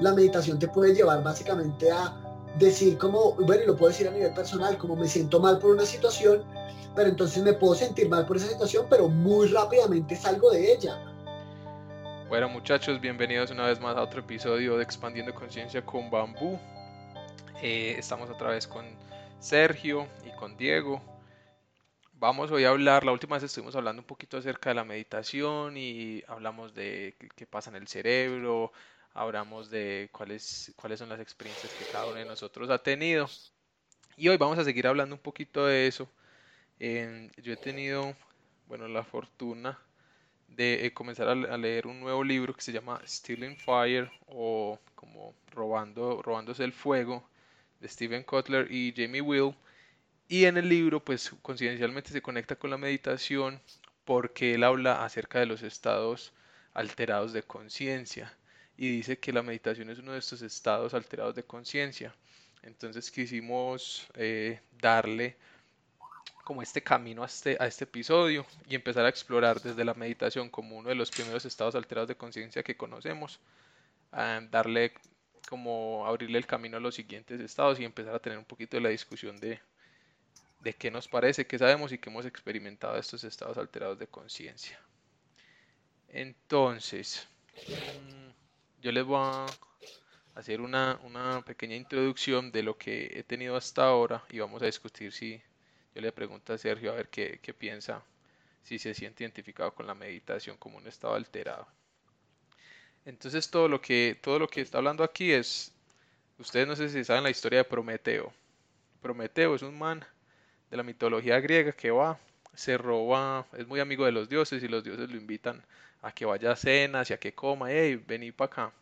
la 0.00 0.14
meditación 0.14 0.58
te 0.58 0.68
puede 0.68 0.94
llevar 0.94 1.22
básicamente 1.22 1.90
a 1.90 2.16
decir 2.58 2.98
como, 2.98 3.34
bueno, 3.34 3.62
y 3.62 3.66
lo 3.66 3.76
puedo 3.76 3.92
decir 3.92 4.08
a 4.08 4.10
nivel 4.10 4.32
personal, 4.32 4.76
como 4.78 4.96
me 4.96 5.06
siento 5.06 5.40
mal 5.40 5.58
por 5.58 5.70
una 5.70 5.84
situación, 5.84 6.42
pero 6.96 7.08
entonces 7.08 7.42
me 7.42 7.52
puedo 7.52 7.74
sentir 7.74 8.08
mal 8.08 8.26
por 8.26 8.36
esa 8.36 8.48
situación, 8.48 8.86
pero 8.90 9.08
muy 9.08 9.48
rápidamente 9.48 10.16
salgo 10.16 10.50
de 10.50 10.72
ella. 10.72 10.98
Bueno 12.28 12.48
muchachos, 12.48 13.00
bienvenidos 13.00 13.50
una 13.50 13.66
vez 13.66 13.80
más 13.80 13.96
a 13.96 14.02
otro 14.02 14.20
episodio 14.20 14.76
de 14.76 14.84
Expandiendo 14.84 15.34
Conciencia 15.34 15.84
con 15.84 16.10
Bambú. 16.10 16.58
Eh, 17.62 17.96
estamos 17.98 18.30
otra 18.30 18.50
vez 18.50 18.66
con 18.66 18.86
Sergio 19.38 20.06
y 20.24 20.30
con 20.36 20.56
Diego. 20.56 21.02
Vamos 22.12 22.50
hoy 22.50 22.64
a 22.64 22.70
hablar, 22.70 23.04
la 23.04 23.12
última 23.12 23.36
vez 23.36 23.44
estuvimos 23.44 23.74
hablando 23.74 24.02
un 24.02 24.06
poquito 24.06 24.36
acerca 24.36 24.70
de 24.70 24.74
la 24.74 24.84
meditación 24.84 25.76
y 25.76 26.22
hablamos 26.28 26.74
de 26.74 27.16
qué 27.34 27.46
pasa 27.46 27.70
en 27.70 27.76
el 27.76 27.88
cerebro, 27.88 28.72
hablamos 29.14 29.70
de 29.70 30.08
cuáles, 30.12 30.72
cuáles 30.76 30.98
son 30.98 31.08
las 31.08 31.20
experiencias 31.20 31.72
que 31.72 31.84
cada 31.86 32.06
uno 32.06 32.16
de 32.16 32.24
nosotros 32.24 32.70
ha 32.70 32.82
tenido. 32.82 33.28
Y 34.16 34.28
hoy 34.28 34.36
vamos 34.36 34.58
a 34.58 34.64
seguir 34.64 34.86
hablando 34.86 35.14
un 35.14 35.20
poquito 35.20 35.66
de 35.66 35.86
eso. 35.86 36.08
yo 36.78 37.52
he 37.52 37.56
tenido, 37.56 38.14
bueno, 38.66 38.88
la 38.88 39.02
fortuna 39.04 39.78
de 40.48 40.86
eh, 40.86 40.92
comenzar 40.92 41.28
a, 41.28 41.34
leer 41.34 41.86
un 41.86 42.00
nuevo 42.00 42.24
libro 42.24 42.54
que 42.54 42.62
se 42.62 42.72
llama 42.72 43.00
Stealing 43.06 43.56
Fire 43.56 44.10
o 44.26 44.78
como 44.94 45.34
robando, 45.52 46.22
robándose 46.22 46.64
el 46.64 46.72
fuego 46.72 47.24
de 47.80 47.88
Steven 47.88 48.24
Kotler 48.24 48.70
y 48.70 48.92
Jamie 48.96 49.20
Will. 49.20 49.54
Y 50.28 50.44
en 50.44 50.56
el 50.56 50.68
libro, 50.68 51.04
pues 51.04 51.30
coincidencialmente 51.42 52.10
se 52.10 52.22
conecta 52.22 52.56
con 52.56 52.70
la 52.70 52.78
meditación 52.78 53.60
porque 54.04 54.54
él 54.54 54.64
habla 54.64 55.04
acerca 55.04 55.40
de 55.40 55.46
los 55.46 55.62
estados 55.62 56.32
alterados 56.74 57.32
de 57.32 57.42
conciencia 57.42 58.36
y 58.80 58.88
dice 58.88 59.18
que 59.18 59.30
la 59.30 59.42
meditación 59.42 59.90
es 59.90 59.98
uno 59.98 60.12
de 60.12 60.18
estos 60.20 60.40
estados 60.40 60.94
alterados 60.94 61.34
de 61.34 61.42
conciencia. 61.42 62.14
Entonces 62.62 63.10
quisimos 63.10 64.08
eh, 64.14 64.58
darle 64.80 65.36
como 66.44 66.62
este 66.62 66.82
camino 66.82 67.22
a 67.22 67.26
este, 67.26 67.58
a 67.60 67.66
este 67.66 67.84
episodio 67.84 68.46
y 68.66 68.74
empezar 68.74 69.04
a 69.04 69.10
explorar 69.10 69.60
desde 69.60 69.84
la 69.84 69.92
meditación 69.92 70.48
como 70.48 70.78
uno 70.78 70.88
de 70.88 70.94
los 70.94 71.10
primeros 71.10 71.44
estados 71.44 71.74
alterados 71.74 72.08
de 72.08 72.16
conciencia 72.16 72.62
que 72.62 72.74
conocemos, 72.74 73.38
darle 74.50 74.94
como 75.50 76.06
abrirle 76.06 76.38
el 76.38 76.46
camino 76.46 76.78
a 76.78 76.80
los 76.80 76.94
siguientes 76.94 77.38
estados 77.38 77.78
y 77.78 77.84
empezar 77.84 78.14
a 78.14 78.18
tener 78.18 78.38
un 78.38 78.46
poquito 78.46 78.78
de 78.78 78.80
la 78.82 78.88
discusión 78.88 79.36
de, 79.36 79.60
de 80.60 80.72
qué 80.72 80.90
nos 80.90 81.06
parece, 81.06 81.46
qué 81.46 81.58
sabemos 81.58 81.92
y 81.92 81.98
qué 81.98 82.08
hemos 82.08 82.24
experimentado 82.24 82.96
estos 82.96 83.24
estados 83.24 83.58
alterados 83.58 83.98
de 83.98 84.06
conciencia. 84.06 84.80
Entonces, 86.08 87.28
mm, 87.68 88.29
yo 88.80 88.92
les 88.92 89.04
voy 89.04 89.18
a 89.20 89.46
hacer 90.34 90.60
una, 90.60 90.98
pequeña 91.44 91.76
introducción 91.76 92.50
de 92.50 92.62
lo 92.62 92.78
que 92.78 93.10
he 93.14 93.22
tenido 93.22 93.56
hasta 93.56 93.84
ahora 93.84 94.24
y 94.30 94.38
vamos 94.38 94.62
a 94.62 94.66
discutir 94.66 95.12
si 95.12 95.40
yo 95.94 96.00
le 96.00 96.12
pregunto 96.12 96.52
a 96.52 96.58
Sergio 96.58 96.92
a 96.92 96.94
ver 96.94 97.08
qué, 97.08 97.54
piensa, 97.58 98.02
si 98.62 98.78
se 98.78 98.94
siente 98.94 99.24
identificado 99.24 99.74
con 99.74 99.86
la 99.86 99.94
meditación 99.94 100.56
como 100.56 100.78
un 100.78 100.86
estado 100.86 101.14
alterado. 101.14 101.66
Entonces 103.04 103.50
todo 103.50 103.68
lo 103.68 103.80
que, 103.80 104.18
todo 104.22 104.38
lo 104.38 104.48
que 104.48 104.60
está 104.60 104.78
hablando 104.78 105.04
aquí 105.04 105.32
es, 105.32 105.72
ustedes 106.38 106.66
no 106.66 106.76
sé 106.76 106.88
si 106.88 107.04
saben 107.04 107.24
la 107.24 107.30
historia 107.30 107.58
de 107.58 107.64
Prometeo. 107.64 108.32
Prometeo 109.02 109.54
es 109.54 109.62
un 109.62 109.78
man 109.78 110.04
de 110.70 110.76
la 110.76 110.82
mitología 110.82 111.40
griega 111.40 111.72
que 111.72 111.90
va, 111.90 112.18
se 112.54 112.78
roba, 112.78 113.46
es 113.56 113.66
muy 113.66 113.80
amigo 113.80 114.04
de 114.06 114.12
los 114.12 114.28
dioses 114.28 114.62
y 114.62 114.68
los 114.68 114.84
dioses 114.84 115.10
lo 115.10 115.16
invitan 115.16 115.62
a 116.02 116.12
que 116.12 116.24
vaya 116.24 116.52
a 116.52 116.56
cenas 116.56 117.10
y 117.10 117.12
a 117.12 117.18
que 117.18 117.34
coma, 117.34 117.70
hey, 117.70 118.02
vení 118.06 118.32
para 118.32 118.46
acá. 118.46 118.72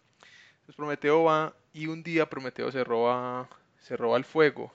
Entonces 0.53 0.77
Prometeo 0.77 1.25
va 1.25 1.55
y 1.73 1.87
un 1.87 2.03
día 2.03 2.29
Prometeo 2.29 2.71
se 2.71 2.85
roba, 2.85 3.49
se 3.81 3.97
roba 3.97 4.17
el 4.17 4.25
fuego. 4.25 4.73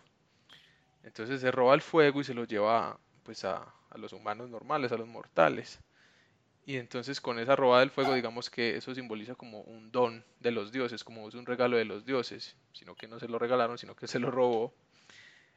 Entonces 1.04 1.42
se 1.42 1.52
roba 1.52 1.76
el 1.76 1.82
fuego 1.82 2.22
y 2.22 2.24
se 2.24 2.34
lo 2.34 2.46
lleva 2.46 2.98
pues 3.24 3.46
a, 3.46 3.74
los 3.96 4.12
humanos 4.14 4.50
normales, 4.50 4.92
a 4.92 4.98
los 4.98 5.08
mortales. 5.08 5.80
Y 6.66 6.78
entonces 6.78 7.20
con 7.20 7.40
esa 7.40 7.56
robada 7.56 7.82
del 7.82 7.92
fuego, 7.92 8.14
digamos 8.14 8.50
que 8.50 8.78
eso 8.78 8.96
simboliza 8.96 9.36
como 9.36 9.62
un 9.62 9.92
don 9.92 10.26
de 10.40 10.52
los 10.52 10.72
dioses, 10.72 11.04
como 11.04 11.26
un 11.26 11.46
regalo 11.46 11.78
de 11.78 11.86
los 11.86 12.06
dioses, 12.06 12.56
sino 12.72 12.96
que 12.96 13.08
no 13.08 13.20
se 13.20 13.28
lo 13.28 13.38
regalaron, 13.38 13.78
sino 13.78 13.96
que 13.96 14.08
se 14.08 14.20
lo 14.20 14.32
robó. 14.32 14.74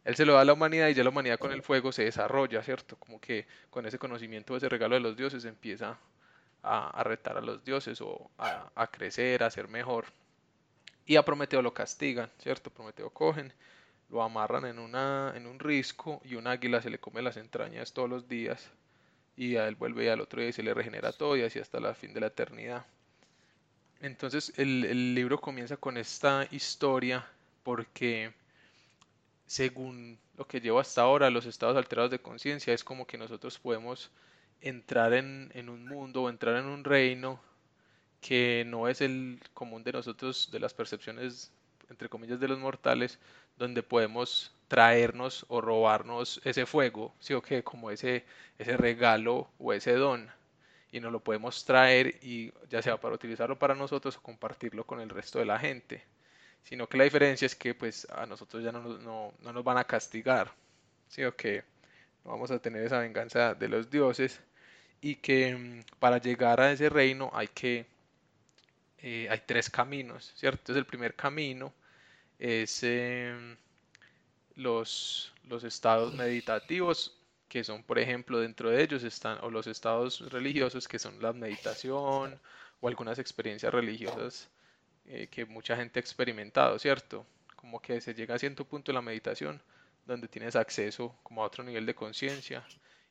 Él 0.04 0.16
se 0.16 0.26
lo 0.26 0.34
da 0.34 0.42
a 0.42 0.44
la 0.44 0.52
humanidad 0.52 0.88
y 0.88 0.94
ya 0.94 1.02
la 1.02 1.10
humanidad 1.10 1.38
con 1.38 1.52
el 1.52 1.62
fuego 1.62 1.92
se 1.92 2.04
desarrolla, 2.04 2.62
¿cierto? 2.62 2.96
Como 2.96 3.20
que 3.20 3.46
con 3.70 3.86
ese 3.86 3.98
conocimiento, 3.98 4.56
ese 4.56 4.68
regalo 4.68 4.96
de 4.96 5.00
los 5.00 5.16
dioses 5.16 5.44
empieza 5.44 5.98
a, 6.66 7.04
retar 7.04 7.38
a 7.38 7.40
los 7.40 7.64
dioses 7.64 8.00
o 8.00 8.30
a, 8.38 8.86
crecer, 8.88 9.42
a 9.42 9.50
ser 9.50 9.68
mejor. 9.68 10.06
Y 11.06 11.16
a 11.16 11.24
Prometeo 11.24 11.62
lo 11.62 11.72
castigan, 11.72 12.30
¿cierto? 12.38 12.70
Prometeo 12.70 13.10
cogen, 13.10 13.52
lo 14.10 14.22
amarran 14.22 14.66
en, 14.66 14.78
una, 14.78 15.32
en 15.36 15.46
un 15.46 15.58
risco 15.58 16.20
y 16.24 16.34
un 16.34 16.46
águila 16.46 16.82
se 16.82 16.90
le 16.90 16.98
come 16.98 17.22
las 17.22 17.36
entrañas 17.36 17.92
todos 17.92 18.10
los 18.10 18.28
días 18.28 18.70
y 19.36 19.56
a 19.56 19.68
él 19.68 19.76
vuelve 19.76 20.10
al 20.10 20.20
otro 20.20 20.40
día 20.40 20.50
y 20.50 20.52
se 20.52 20.62
le 20.62 20.74
regenera 20.74 21.12
todo 21.12 21.36
y 21.36 21.42
así 21.42 21.58
hasta 21.58 21.78
la 21.78 21.94
fin 21.94 22.12
de 22.12 22.20
la 22.20 22.28
eternidad. 22.28 22.86
Entonces 24.00 24.52
el, 24.56 24.84
el 24.84 25.14
libro 25.14 25.40
comienza 25.40 25.76
con 25.76 25.96
esta 25.96 26.46
historia 26.50 27.26
porque 27.62 28.32
según 29.46 30.18
lo 30.36 30.46
que 30.46 30.60
llevo 30.60 30.80
hasta 30.80 31.02
ahora, 31.02 31.30
los 31.30 31.46
estados 31.46 31.76
alterados 31.76 32.10
de 32.10 32.18
conciencia 32.18 32.74
es 32.74 32.82
como 32.82 33.06
que 33.06 33.18
nosotros 33.18 33.58
podemos 33.58 34.10
entrar 34.60 35.12
en, 35.14 35.50
un 35.68 35.86
mundo 35.86 36.24
o 36.24 36.30
entrar 36.30 36.56
en 36.56 36.66
un 36.66 36.84
reino 36.84 37.40
que 38.20 38.64
no 38.66 38.88
es 38.88 39.00
el 39.00 39.40
común 39.54 39.84
de 39.84 39.92
nosotros, 39.92 40.50
de 40.50 40.60
las 40.60 40.74
percepciones, 40.74 41.52
entre 41.90 42.08
comillas, 42.08 42.40
de 42.40 42.48
los 42.48 42.58
mortales, 42.58 43.18
donde 43.56 43.82
podemos 43.82 44.52
traernos 44.68 45.46
o 45.48 45.60
robarnos 45.60 46.40
ese 46.44 46.66
fuego, 46.66 47.14
¿sí 47.20 47.34
o 47.34 47.42
qué? 47.42 47.62
Como 47.62 47.90
ese, 47.90 48.24
ese 48.58 48.76
regalo 48.76 49.48
o 49.58 49.72
ese 49.72 49.92
don. 49.92 50.28
Y 50.90 51.00
nos 51.00 51.12
lo 51.12 51.20
podemos 51.20 51.64
traer 51.64 52.18
y 52.22 52.52
ya 52.68 52.82
sea 52.82 52.98
para 52.98 53.14
utilizarlo 53.14 53.58
para 53.58 53.74
nosotros 53.74 54.16
o 54.16 54.22
compartirlo 54.22 54.84
con 54.84 55.00
el 55.00 55.10
resto 55.10 55.38
de 55.38 55.46
la 55.46 55.58
gente. 55.58 56.02
Sino 56.64 56.88
que 56.88 56.98
la 56.98 57.04
diferencia 57.04 57.46
es 57.46 57.54
que 57.54 57.74
pues 57.74 58.08
a 58.10 58.26
nosotros 58.26 58.62
ya 58.64 58.72
no, 58.72 58.80
no, 58.98 59.32
no 59.40 59.52
nos 59.52 59.64
van 59.64 59.78
a 59.78 59.84
castigar, 59.84 60.52
¿sí 61.08 61.22
o 61.24 61.36
qué? 61.36 61.64
Vamos 62.26 62.50
a 62.50 62.58
tener 62.58 62.84
esa 62.84 62.98
venganza 63.00 63.54
de 63.54 63.68
los 63.68 63.90
dioses 63.90 64.40
y 65.00 65.16
que 65.16 65.54
mm, 65.54 65.98
para 65.98 66.18
llegar 66.18 66.60
a 66.60 66.72
ese 66.72 66.88
reino 66.88 67.30
hay 67.32 67.48
que 67.48 67.86
eh, 68.98 69.28
hay 69.30 69.42
tres 69.46 69.70
caminos, 69.70 70.32
¿cierto? 70.36 70.60
Entonces 70.62 70.80
el 70.80 70.86
primer 70.86 71.14
camino 71.14 71.72
es 72.38 72.82
em, 72.82 73.56
los, 74.56 75.32
los 75.44 75.64
estados 75.64 76.14
meditativos, 76.14 77.16
que 77.48 77.62
son, 77.64 77.82
por 77.84 77.98
ejemplo, 77.98 78.40
dentro 78.40 78.70
de 78.70 78.82
ellos 78.82 79.04
están, 79.04 79.38
o 79.42 79.50
los 79.50 79.66
estados 79.66 80.20
religiosos, 80.32 80.88
que 80.88 80.98
son 80.98 81.22
la 81.22 81.32
meditación 81.32 82.40
o 82.80 82.88
algunas 82.88 83.18
experiencias 83.18 83.72
religiosas 83.72 84.48
eh, 85.06 85.28
que 85.30 85.44
mucha 85.44 85.76
gente 85.76 85.98
ha 85.98 86.02
experimentado, 86.02 86.78
¿cierto? 86.78 87.26
Como 87.54 87.80
que 87.80 88.00
se 88.00 88.14
llega 88.14 88.34
a 88.34 88.38
cierto 88.38 88.64
punto 88.64 88.92
la 88.92 89.02
meditación 89.02 89.62
donde 90.06 90.28
tienes 90.28 90.56
acceso 90.56 91.14
como 91.22 91.42
a 91.42 91.46
otro 91.46 91.64
nivel 91.64 91.84
de 91.86 91.94
conciencia 91.94 92.64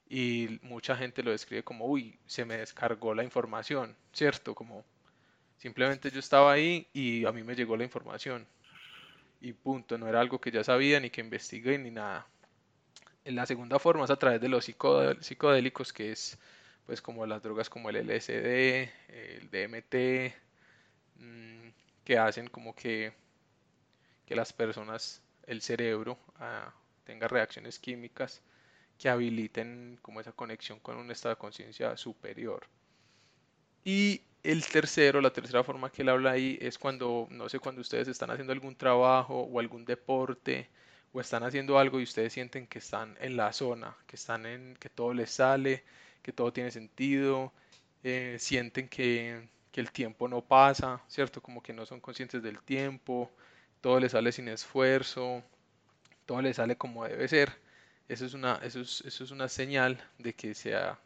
y 0.08 0.60
mucha 0.62 0.96
gente 0.96 1.24
lo 1.24 1.32
describe 1.32 1.64
como, 1.64 1.86
uy, 1.86 2.18
se 2.26 2.46
me 2.46 2.58
descargó 2.58 3.14
la 3.14 3.24
información, 3.24 3.96
¿cierto? 4.14 4.54
Como 4.56 4.86
simplemente 5.58 6.12
yo 6.12 6.20
estaba 6.20 6.52
ahí 6.52 6.88
y 6.94 7.26
a 7.26 7.32
mí 7.32 7.44
me 7.44 7.56
llegó 7.56 7.76
la 7.76 7.84
información 7.84 8.48
y 9.42 9.54
punto, 9.54 9.98
no 9.98 10.08
era 10.08 10.22
algo 10.22 10.40
que 10.40 10.52
ya 10.52 10.64
sabía 10.64 11.00
ni 11.00 11.10
que 11.10 11.22
investigué 11.22 11.78
ni 11.78 11.92
nada. 11.92 12.28
En 13.24 13.36
la 13.36 13.46
segunda 13.46 13.80
forma 13.80 14.06
es 14.06 14.12
a 14.12 14.18
través 14.18 14.42
de 14.42 14.50
los 14.50 14.66
psicodélicos, 14.66 15.94
que 15.94 16.12
es 16.12 16.38
pues 16.86 17.02
como 17.02 17.26
las 17.26 17.42
drogas 17.42 17.70
como 17.70 17.90
el 17.90 17.96
LSD, 17.98 18.92
el 19.08 19.50
DMT, 19.50 20.36
mm, 21.18 21.70
que 22.04 22.18
hacen 22.20 22.48
como 22.48 22.76
que, 22.76 23.14
que 24.26 24.36
las 24.36 24.54
personas, 24.54 25.24
el 25.48 25.62
cerebro, 25.62 26.20
ah, 26.40 26.74
tenga 27.06 27.28
reacciones 27.28 27.80
químicas 27.80 28.42
que 28.98 29.10
habiliten 29.10 30.00
como 30.02 30.22
esa 30.22 30.32
conexión 30.32 30.80
con 30.80 30.98
un 30.98 31.12
estado 31.12 31.36
de 31.36 31.40
conciencia 31.40 31.96
superior. 31.98 32.68
Y 33.84 34.22
el 34.44 34.66
tercero, 34.66 35.22
la 35.22 35.32
tercera 35.34 35.64
forma 35.64 35.92
que 35.92 36.02
él 36.02 36.10
habla 36.10 36.32
ahí 36.32 36.58
es 36.62 36.78
cuando, 36.78 37.28
no 37.32 37.50
sé, 37.50 37.60
cuando 37.60 37.82
ustedes 37.82 38.08
están 38.08 38.32
haciendo 38.32 38.54
algún 38.54 38.76
trabajo 38.76 39.42
o 39.42 39.60
algún 39.60 39.86
deporte 39.86 40.70
o 41.14 41.22
están 41.22 41.44
haciendo 41.44 41.80
algo 41.80 42.00
y 42.00 42.04
ustedes 42.04 42.34
sienten 42.34 42.68
que 42.68 42.80
están 42.80 43.18
en 43.22 43.38
la 43.38 43.54
zona, 43.54 43.96
que 44.08 44.16
están 44.16 44.46
en, 44.46 44.76
que 44.80 44.90
todo 44.90 45.14
les 45.14 45.32
sale, 45.32 45.84
que 46.22 46.34
todo 46.34 46.52
tiene 46.52 46.72
sentido, 46.72 47.54
eh, 48.04 48.38
sienten 48.40 48.88
que, 48.90 49.48
que 49.72 49.82
el 49.82 49.92
tiempo 49.92 50.28
no 50.28 50.42
pasa, 50.42 51.02
¿cierto? 51.08 51.42
Como 51.42 51.62
que 51.62 51.74
no 51.74 51.86
son 51.86 52.00
conscientes 52.00 52.42
del 52.44 52.60
tiempo, 52.62 53.32
todo 53.82 54.00
les 54.00 54.12
sale 54.14 54.32
sin 54.32 54.48
esfuerzo, 54.48 55.44
todo 56.26 56.42
les 56.42 56.58
sale 56.58 56.78
como 56.78 57.06
debe 57.06 57.28
ser. 57.28 57.54
Eso 58.08 58.26
es 58.26 58.34
una, 58.34 58.56
eso 58.64 58.82
es, 58.82 59.02
eso 59.06 59.24
es 59.24 59.32
una 59.32 59.50
señal 59.50 60.04
de 60.20 60.34
que 60.34 60.54
se 60.54 60.76
ha 60.76 61.00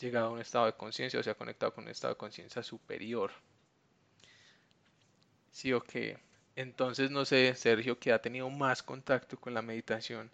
llegado 0.00 0.28
a 0.28 0.30
un 0.30 0.40
estado 0.40 0.66
de 0.66 0.72
conciencia 0.72 1.20
o 1.20 1.22
se 1.22 1.30
ha 1.30 1.34
conectado 1.34 1.74
con 1.74 1.84
un 1.84 1.90
estado 1.90 2.14
de 2.14 2.18
conciencia 2.18 2.62
superior. 2.62 3.30
Sí, 5.52 5.72
ok. 5.72 5.92
Entonces, 6.56 7.10
no 7.10 7.24
sé, 7.24 7.54
Sergio, 7.54 7.98
que 7.98 8.12
ha 8.12 8.20
tenido 8.20 8.48
más 8.50 8.82
contacto 8.82 9.38
con 9.38 9.54
la 9.54 9.62
meditación, 9.62 10.30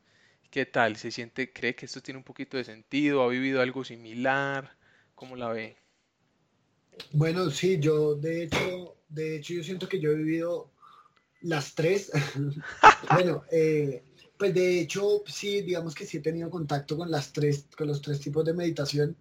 ¿qué 0.50 0.67
tal? 0.67 0.96
¿Se 0.96 1.11
siente, 1.11 1.52
cree 1.52 1.75
que 1.75 1.87
esto 1.87 2.00
tiene 2.00 2.19
un 2.19 2.25
poquito 2.25 2.56
de 2.56 2.64
sentido? 2.64 3.23
¿Ha 3.23 3.28
vivido 3.28 3.61
algo 3.61 3.84
similar? 3.84 4.76
¿Cómo 5.14 5.37
la 5.37 5.49
ve? 5.49 5.76
Bueno, 7.12 7.50
sí, 7.50 7.78
yo 7.78 8.14
de 8.14 8.44
hecho, 8.44 8.96
de 9.08 9.37
hecho 9.37 9.55
yo 9.55 9.62
siento 9.62 9.88
que 9.88 10.00
yo 10.00 10.11
he 10.11 10.17
vivido 10.17 10.70
las 11.43 11.75
tres. 11.75 12.11
bueno, 13.12 13.44
eh, 13.50 14.02
pues 14.38 14.55
de 14.55 14.81
hecho 14.81 15.23
sí, 15.27 15.62
digamos 15.62 15.94
que 15.94 16.06
sí 16.06 16.19
he 16.19 16.21
tenido 16.21 16.50
contacto 16.50 16.97
con 16.97 17.11
las 17.11 17.33
tres, 17.33 17.67
con 17.77 17.88
los 17.88 18.00
tres 18.00 18.21
tipos 18.21 18.44
de 18.44 18.55
meditación. 18.55 19.17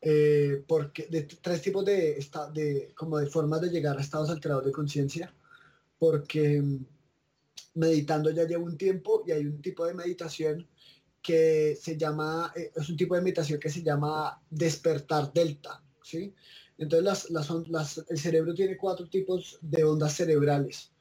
Eh, 0.00 0.62
porque 0.66 1.26
tres 1.42 1.60
tipos 1.60 1.84
de, 1.84 2.24
de, 2.54 2.92
como 2.94 3.18
de 3.18 3.26
formas 3.26 3.60
de 3.60 3.70
llegar 3.70 3.98
a 3.98 4.00
estados 4.00 4.30
alterados 4.30 4.64
de 4.64 4.72
conciencia, 4.72 5.34
porque 5.98 6.62
mm, 6.62 6.86
meditando 7.74 8.30
ya 8.30 8.44
llevo 8.44 8.64
un 8.66 8.78
tiempo 8.78 9.24
y 9.26 9.32
hay 9.32 9.44
un 9.46 9.60
tipo 9.60 9.84
de 9.86 9.94
meditación 9.94 10.66
que 11.20 11.76
se 11.80 11.96
llama, 11.96 12.52
eh, 12.56 12.70
es 12.74 12.88
un 12.88 12.96
tipo 12.96 13.14
de 13.14 13.22
meditación 13.22 13.58
que 13.58 13.70
se 13.70 13.82
llama 13.82 14.40
despertar 14.50 15.32
delta, 15.32 15.82
¿sí? 16.02 16.32
Entonces 16.78 17.30
las, 17.30 17.68
las, 17.68 18.04
el 18.08 18.18
cerebro 18.18 18.54
tiene 18.54 18.76
cuatro 18.76 19.08
tipos 19.08 19.58
de 19.60 19.82
ondas 19.82 20.14
cerebrales. 20.14 20.92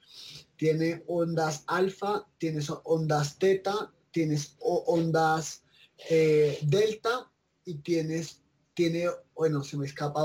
Tiene 0.58 1.04
ondas 1.08 1.64
alfa, 1.68 2.28
tienes 2.38 2.70
ondas 2.84 3.38
teta, 3.40 3.94
tienes 4.12 4.56
ondas 4.60 5.64
eh, 6.10 6.60
delta 6.64 7.32
y 7.66 7.76
tienes 7.76 8.42
tiene, 8.78 9.08
bueno, 9.34 9.64
se 9.64 9.76
me 9.76 9.88
escapa 9.88 10.22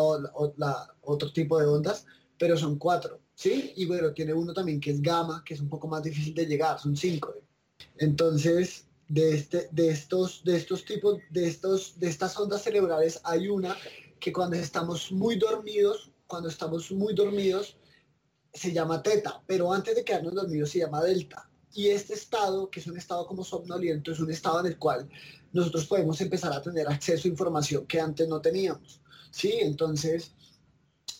la, 0.58 0.94
otro 1.00 1.32
tipo 1.32 1.58
de 1.58 1.64
ondas, 1.64 2.04
pero 2.38 2.54
son 2.54 2.78
cuatro, 2.78 3.18
¿sí? 3.34 3.72
Y 3.76 3.86
bueno, 3.86 4.12
tiene 4.12 4.34
uno 4.34 4.52
también 4.52 4.78
que 4.78 4.90
es 4.90 5.00
gamma, 5.00 5.42
que 5.42 5.54
es 5.54 5.60
un 5.60 5.70
poco 5.70 5.88
más 5.88 6.02
difícil 6.02 6.34
de 6.34 6.44
llegar, 6.44 6.78
son 6.78 6.94
cinco. 6.94 7.34
Entonces, 7.96 8.86
de, 9.08 9.36
este, 9.36 9.70
de, 9.72 9.88
estos, 9.88 10.44
de 10.44 10.56
estos 10.56 10.84
tipos, 10.84 11.18
de, 11.30 11.48
estos, 11.48 11.98
de 11.98 12.08
estas 12.08 12.38
ondas 12.38 12.62
cerebrales, 12.62 13.22
hay 13.24 13.48
una 13.48 13.74
que 14.20 14.34
cuando 14.34 14.56
estamos 14.56 15.10
muy 15.10 15.36
dormidos, 15.36 16.10
cuando 16.26 16.50
estamos 16.50 16.92
muy 16.92 17.14
dormidos, 17.14 17.78
se 18.52 18.72
llama 18.72 19.02
teta, 19.02 19.42
pero 19.46 19.72
antes 19.72 19.94
de 19.94 20.04
quedarnos 20.04 20.34
dormidos 20.34 20.70
se 20.70 20.80
llama 20.80 21.02
delta. 21.02 21.48
Y 21.74 21.88
este 21.88 22.14
estado, 22.14 22.70
que 22.70 22.80
es 22.80 22.86
un 22.86 22.98
estado 22.98 23.26
como 23.26 23.44
somnoliento, 23.44 24.12
es 24.12 24.20
un 24.20 24.30
estado 24.30 24.60
en 24.60 24.66
el 24.66 24.78
cual 24.78 25.08
nosotros 25.52 25.86
podemos 25.86 26.20
empezar 26.20 26.52
a 26.52 26.60
tener 26.60 26.86
acceso 26.86 27.26
a 27.26 27.30
información 27.30 27.86
que 27.86 27.98
antes 27.98 28.28
no 28.28 28.40
teníamos. 28.40 29.00
¿sí? 29.30 29.54
Entonces, 29.60 30.34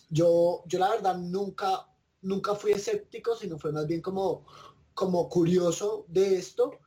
yo, 0.09 0.63
yo 0.67 0.77
la 0.77 0.89
verdad 0.89 1.17
nunca, 1.17 1.87
nunca 2.21 2.53
fui 2.53 2.71
escéptico, 2.71 3.35
sino 3.35 3.57
fue 3.57 3.71
más 3.71 3.87
bien 3.87 4.01
como, 4.01 4.45
como 4.93 5.27
curioso 5.27 6.05
de 6.07 6.37
esto 6.37 6.79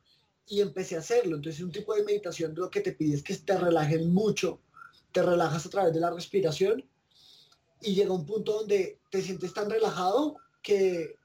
y 0.47 0.61
empecé 0.61 0.95
a 0.95 0.99
hacerlo. 0.99 1.35
Entonces, 1.35 1.61
un 1.61 1.71
tipo 1.71 1.93
de 1.93 2.05
meditación 2.05 2.55
lo 2.55 2.69
que 2.69 2.79
te 2.79 2.93
pide 2.93 3.15
es 3.15 3.23
que 3.23 3.35
te 3.35 3.57
relajes 3.57 4.05
mucho, 4.05 4.61
te 5.11 5.21
relajas 5.21 5.65
a 5.65 5.69
través 5.69 5.93
de 5.93 5.99
la 5.99 6.09
respiración 6.09 6.85
y 7.81 7.93
llega 7.93 8.13
un 8.13 8.25
punto 8.25 8.53
donde 8.53 8.99
te 9.11 9.21
sientes 9.21 9.53
tan 9.53 9.69
relajado 9.69 10.37
que 10.61 11.15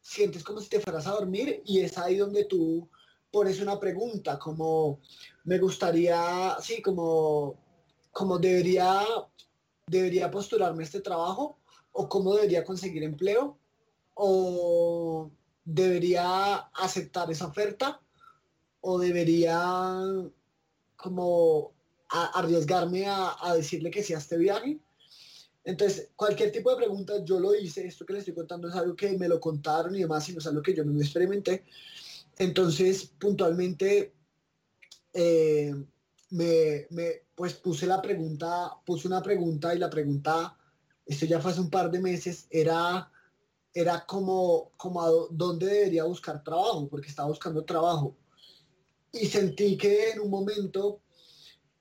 sientes 0.00 0.42
como 0.42 0.60
si 0.60 0.68
te 0.68 0.80
fueras 0.80 1.06
a 1.06 1.12
dormir 1.12 1.62
y 1.64 1.80
es 1.80 1.96
ahí 1.98 2.16
donde 2.16 2.44
tú 2.44 2.88
pones 3.30 3.60
una 3.60 3.80
pregunta, 3.80 4.38
como 4.38 5.00
me 5.44 5.58
gustaría, 5.58 6.56
sí, 6.60 6.82
como, 6.82 7.56
como 8.10 8.38
debería, 8.38 9.04
debería 9.86 10.30
postularme 10.30 10.84
este 10.84 11.00
trabajo 11.00 11.58
o 11.92 12.08
cómo 12.08 12.34
debería 12.34 12.64
conseguir 12.64 13.02
empleo 13.02 13.58
o 14.14 15.30
debería 15.64 16.56
aceptar 16.74 17.30
esa 17.30 17.46
oferta 17.46 18.00
o 18.80 18.98
debería 18.98 20.00
como 20.96 21.72
arriesgarme 22.08 23.06
a, 23.06 23.54
decirle 23.54 23.90
que 23.90 24.02
sí 24.02 24.12
este 24.12 24.36
viaje 24.36 24.78
entonces, 25.64 26.10
cualquier 26.16 26.50
tipo 26.50 26.70
de 26.70 26.76
pregunta 26.76 27.24
yo 27.24 27.38
lo 27.38 27.54
hice, 27.54 27.86
esto 27.86 28.04
que 28.04 28.14
les 28.14 28.20
estoy 28.20 28.34
contando 28.34 28.68
es 28.68 28.74
algo 28.74 28.96
que 28.96 29.16
me 29.16 29.28
lo 29.28 29.38
contaron 29.38 29.94
y 29.94 30.00
demás, 30.00 30.28
y 30.28 30.32
no 30.32 30.38
es 30.38 30.46
algo 30.46 30.62
que 30.62 30.74
yo 30.74 30.84
me 30.84 31.00
experimenté. 31.00 31.64
Entonces, 32.36 33.04
puntualmente, 33.18 34.12
eh, 35.12 35.74
me, 36.30 36.86
me, 36.90 37.22
pues 37.34 37.54
puse 37.54 37.86
la 37.86 38.02
pregunta, 38.02 38.72
puse 38.84 39.06
una 39.06 39.22
pregunta 39.22 39.74
y 39.74 39.78
la 39.78 39.90
pregunta, 39.90 40.56
esto 41.06 41.26
ya 41.26 41.40
fue 41.40 41.52
hace 41.52 41.60
un 41.60 41.70
par 41.70 41.90
de 41.90 42.00
meses, 42.00 42.46
era, 42.50 43.10
era 43.72 44.04
como, 44.04 44.72
como 44.76 45.02
a 45.02 45.10
dónde 45.30 45.66
debería 45.66 46.04
buscar 46.04 46.42
trabajo, 46.42 46.88
porque 46.88 47.08
estaba 47.08 47.28
buscando 47.28 47.64
trabajo. 47.64 48.16
Y 49.12 49.26
sentí 49.26 49.76
que 49.76 50.10
en 50.10 50.20
un 50.20 50.30
momento 50.30 51.02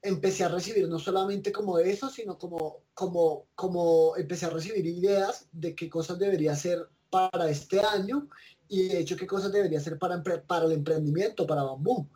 empecé 0.01 0.43
a 0.43 0.49
recibir 0.49 0.87
no 0.87 0.99
solamente 0.99 1.51
como 1.51 1.77
eso, 1.77 2.09
sino 2.09 2.37
como, 2.37 2.77
como, 2.93 3.45
como 3.55 4.15
empecé 4.17 4.47
a 4.47 4.49
recibir 4.49 4.85
ideas 4.85 5.47
de 5.51 5.75
qué 5.75 5.89
cosas 5.89 6.17
debería 6.17 6.53
hacer 6.53 6.87
para 7.09 7.49
este 7.49 7.81
año 7.81 8.27
y 8.67 8.87
de 8.87 8.99
hecho 8.99 9.17
qué 9.17 9.27
cosas 9.27 9.51
debería 9.51 9.79
hacer 9.79 9.99
para, 9.99 10.23
para 10.23 10.65
el 10.65 10.71
emprendimiento, 10.71 11.45
para 11.45 11.63
Bambú. 11.63 12.07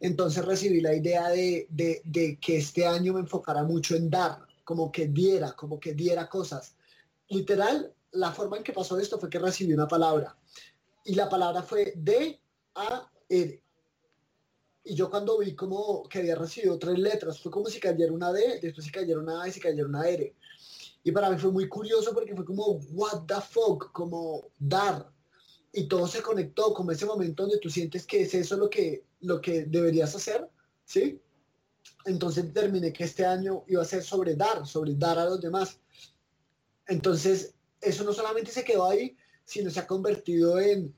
Entonces 0.00 0.44
recibí 0.44 0.80
la 0.80 0.94
idea 0.94 1.28
de, 1.28 1.66
de, 1.70 2.02
de, 2.04 2.38
que 2.38 2.58
este 2.58 2.84
año 2.86 3.14
me 3.14 3.20
enfocara 3.20 3.62
mucho 3.62 3.94
en 3.94 4.10
dar, 4.10 4.40
como 4.64 4.90
que 4.90 5.06
diera, 5.06 5.52
como 5.52 5.80
que 5.80 5.94
diera 5.94 6.28
cosas. 6.28 6.74
Literal, 7.28 7.94
la 8.10 8.32
forma 8.32 8.58
en 8.58 8.64
que 8.64 8.72
pasó 8.72 8.98
esto 8.98 9.18
fue 9.18 9.30
que 9.30 9.38
recibí 9.38 9.72
una 9.72 9.88
palabra 9.88 10.36
y 11.04 11.14
la 11.14 11.28
palabra 11.28 11.62
fue 11.62 11.94
D-A-R 11.96 13.63
y 14.84 14.94
yo 14.94 15.10
cuando 15.10 15.38
vi 15.38 15.54
como 15.54 16.06
que 16.08 16.18
había 16.18 16.34
recibido 16.34 16.78
tres 16.78 16.98
letras, 16.98 17.40
fue 17.40 17.50
como 17.50 17.66
si 17.66 17.80
cayera 17.80 18.12
una 18.12 18.32
D, 18.32 18.60
después 18.60 18.84
si 18.84 18.92
cayera 18.92 19.18
una 19.18 19.42
A 19.42 19.48
y 19.48 19.52
si 19.52 19.58
cayera 19.58 19.88
una 19.88 20.06
R. 20.06 20.34
Y 21.02 21.12
para 21.12 21.30
mí 21.30 21.38
fue 21.38 21.50
muy 21.50 21.68
curioso 21.68 22.12
porque 22.12 22.34
fue 22.34 22.44
como, 22.44 22.80
what 22.92 23.24
the 23.26 23.40
fuck, 23.40 23.90
como 23.92 24.50
dar. 24.58 25.10
Y 25.72 25.84
todo 25.88 26.06
se 26.06 26.22
conectó, 26.22 26.74
como 26.74 26.92
ese 26.92 27.06
momento 27.06 27.44
donde 27.44 27.58
tú 27.58 27.70
sientes 27.70 28.06
que 28.06 28.22
es 28.22 28.34
eso 28.34 28.56
lo 28.56 28.68
que, 28.68 29.04
lo 29.20 29.40
que 29.40 29.64
deberías 29.64 30.14
hacer, 30.14 30.48
¿sí? 30.84 31.18
Entonces 32.04 32.52
determiné 32.52 32.92
que 32.92 33.04
este 33.04 33.24
año 33.24 33.64
iba 33.66 33.82
a 33.82 33.86
ser 33.86 34.02
sobre 34.02 34.36
dar, 34.36 34.66
sobre 34.66 34.94
dar 34.94 35.18
a 35.18 35.24
los 35.24 35.40
demás. 35.40 35.80
Entonces, 36.86 37.54
eso 37.80 38.04
no 38.04 38.12
solamente 38.12 38.50
se 38.50 38.64
quedó 38.64 38.86
ahí, 38.86 39.16
sino 39.44 39.70
se 39.70 39.80
ha 39.80 39.86
convertido 39.86 40.58
en, 40.60 40.94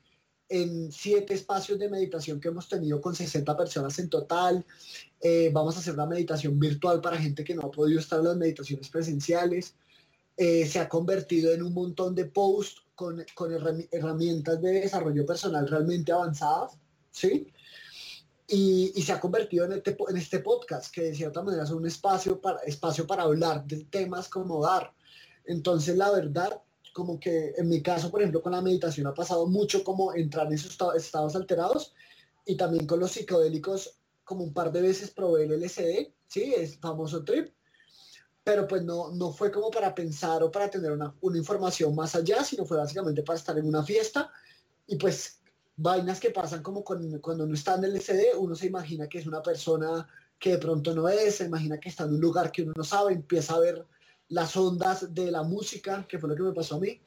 en 0.49 0.91
siete 0.91 1.33
espacios 1.33 1.77
de 1.79 1.89
meditación 1.89 2.39
que 2.39 2.47
hemos 2.47 2.69
tenido 2.69 3.01
con 3.01 3.15
60 3.15 3.57
personas 3.57 3.97
en 3.99 4.09
total. 4.09 4.65
Eh, 5.19 5.49
vamos 5.53 5.75
a 5.75 5.79
hacer 5.79 5.93
una 5.93 6.05
meditación 6.05 6.59
virtual 6.59 7.01
para 7.01 7.17
gente 7.17 7.43
que 7.43 7.55
no 7.55 7.63
ha 7.63 7.71
podido 7.71 7.99
estar 7.99 8.19
en 8.19 8.25
las 8.25 8.37
meditaciones 8.37 8.89
presenciales. 8.89 9.75
Eh, 10.37 10.65
se 10.65 10.79
ha 10.79 10.87
convertido 10.87 11.51
en 11.51 11.63
un 11.63 11.73
montón 11.73 12.13
de 12.15 12.25
posts 12.25 12.83
con, 12.95 13.23
con 13.33 13.51
herramientas 13.91 14.61
de 14.61 14.81
desarrollo 14.81 15.25
personal 15.25 15.67
realmente 15.67 16.11
avanzadas, 16.11 16.77
¿sí? 17.11 17.51
Y, 18.47 18.93
y, 18.95 19.01
se 19.01 19.11
ha 19.11 19.19
convertido 19.19 19.65
en 19.65 19.73
este, 19.73 19.97
en 20.07 20.15
este 20.15 20.39
podcast, 20.39 20.93
que 20.93 21.01
de 21.01 21.15
cierta 21.15 21.43
manera 21.43 21.63
es 21.63 21.71
un 21.71 21.85
espacio 21.85 22.39
para, 22.39 22.59
espacio 22.59 23.05
para 23.05 23.23
hablar 23.23 23.65
de 23.65 23.83
temas 23.85 24.29
como 24.29 24.63
dar. 24.63 24.93
Entonces, 25.45 25.97
la 25.97 26.11
verdad, 26.11 26.61
como 26.97 27.19
que 27.19 27.53
en 27.55 27.69
mi 27.69 27.83
caso, 27.83 28.09
por 28.09 28.21
ejemplo, 28.21 28.41
con 28.41 28.53
la 28.53 28.61
meditación 28.63 29.05
ha 29.05 29.13
pasado 29.13 29.45
mucho 29.45 29.83
como 29.83 30.15
entrar 30.15 30.47
en 30.47 30.53
esos 30.53 30.75
estados 30.95 31.35
alterados 31.35 31.93
y 32.43 32.57
también 32.57 32.87
con 32.87 32.99
los 32.99 33.11
psicodélicos, 33.11 33.99
como 34.23 34.43
un 34.43 34.51
par 34.51 34.71
de 34.71 34.81
veces 34.81 35.11
probé 35.11 35.43
el 35.43 35.61
LSD, 35.61 36.11
sí, 36.25 36.55
es 36.57 36.79
famoso 36.79 37.23
trip, 37.23 37.53
pero 38.43 38.67
pues 38.67 38.83
no, 38.83 39.11
no 39.11 39.31
fue 39.31 39.51
como 39.51 39.69
para 39.69 39.93
pensar 39.93 40.41
o 40.41 40.49
para 40.49 40.71
tener 40.71 40.91
una, 40.91 41.13
una 41.21 41.37
información 41.37 41.93
más 41.93 42.15
allá, 42.15 42.43
sino 42.43 42.65
fue 42.65 42.77
básicamente 42.77 43.21
para 43.21 43.37
estar 43.37 43.55
en 43.59 43.67
una 43.67 43.83
fiesta 43.83 44.31
y 44.87 44.95
pues 44.95 45.39
vainas 45.75 46.19
que 46.19 46.31
pasan 46.31 46.63
como 46.63 46.83
cuando 46.83 47.43
uno 47.43 47.53
está 47.53 47.75
en 47.75 47.83
el 47.83 47.93
LSD, 47.93 48.39
uno 48.39 48.55
se 48.55 48.65
imagina 48.65 49.07
que 49.07 49.19
es 49.19 49.27
una 49.27 49.43
persona 49.43 50.07
que 50.39 50.53
de 50.53 50.57
pronto 50.57 50.95
no 50.95 51.07
es, 51.07 51.35
se 51.35 51.45
imagina 51.45 51.79
que 51.79 51.89
está 51.89 52.05
en 52.05 52.15
un 52.15 52.21
lugar 52.21 52.51
que 52.51 52.63
uno 52.63 52.73
no 52.75 52.83
sabe, 52.83 53.13
empieza 53.13 53.53
a 53.53 53.59
ver 53.59 53.85
las 54.29 54.55
ondas 54.57 55.13
de 55.13 55.31
la 55.31 55.43
música, 55.43 56.05
que 56.07 56.19
fue 56.19 56.29
lo 56.29 56.35
que 56.35 56.43
me 56.43 56.53
pasó 56.53 56.75
a 56.75 56.79
mí. 56.79 57.01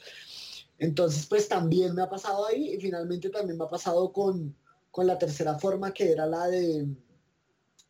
Entonces, 0.79 1.27
pues 1.27 1.49
también 1.49 1.95
me 1.95 2.03
ha 2.03 2.09
pasado 2.09 2.47
ahí 2.47 2.75
y 2.75 2.81
finalmente 2.81 3.29
también 3.29 3.59
me 3.59 3.65
ha 3.65 3.69
pasado 3.69 4.12
con, 4.12 4.57
con 4.91 5.07
la 5.07 5.19
tercera 5.19 5.59
forma, 5.59 5.93
que 5.93 6.11
era 6.11 6.27
la 6.27 6.49
de, 6.49 6.89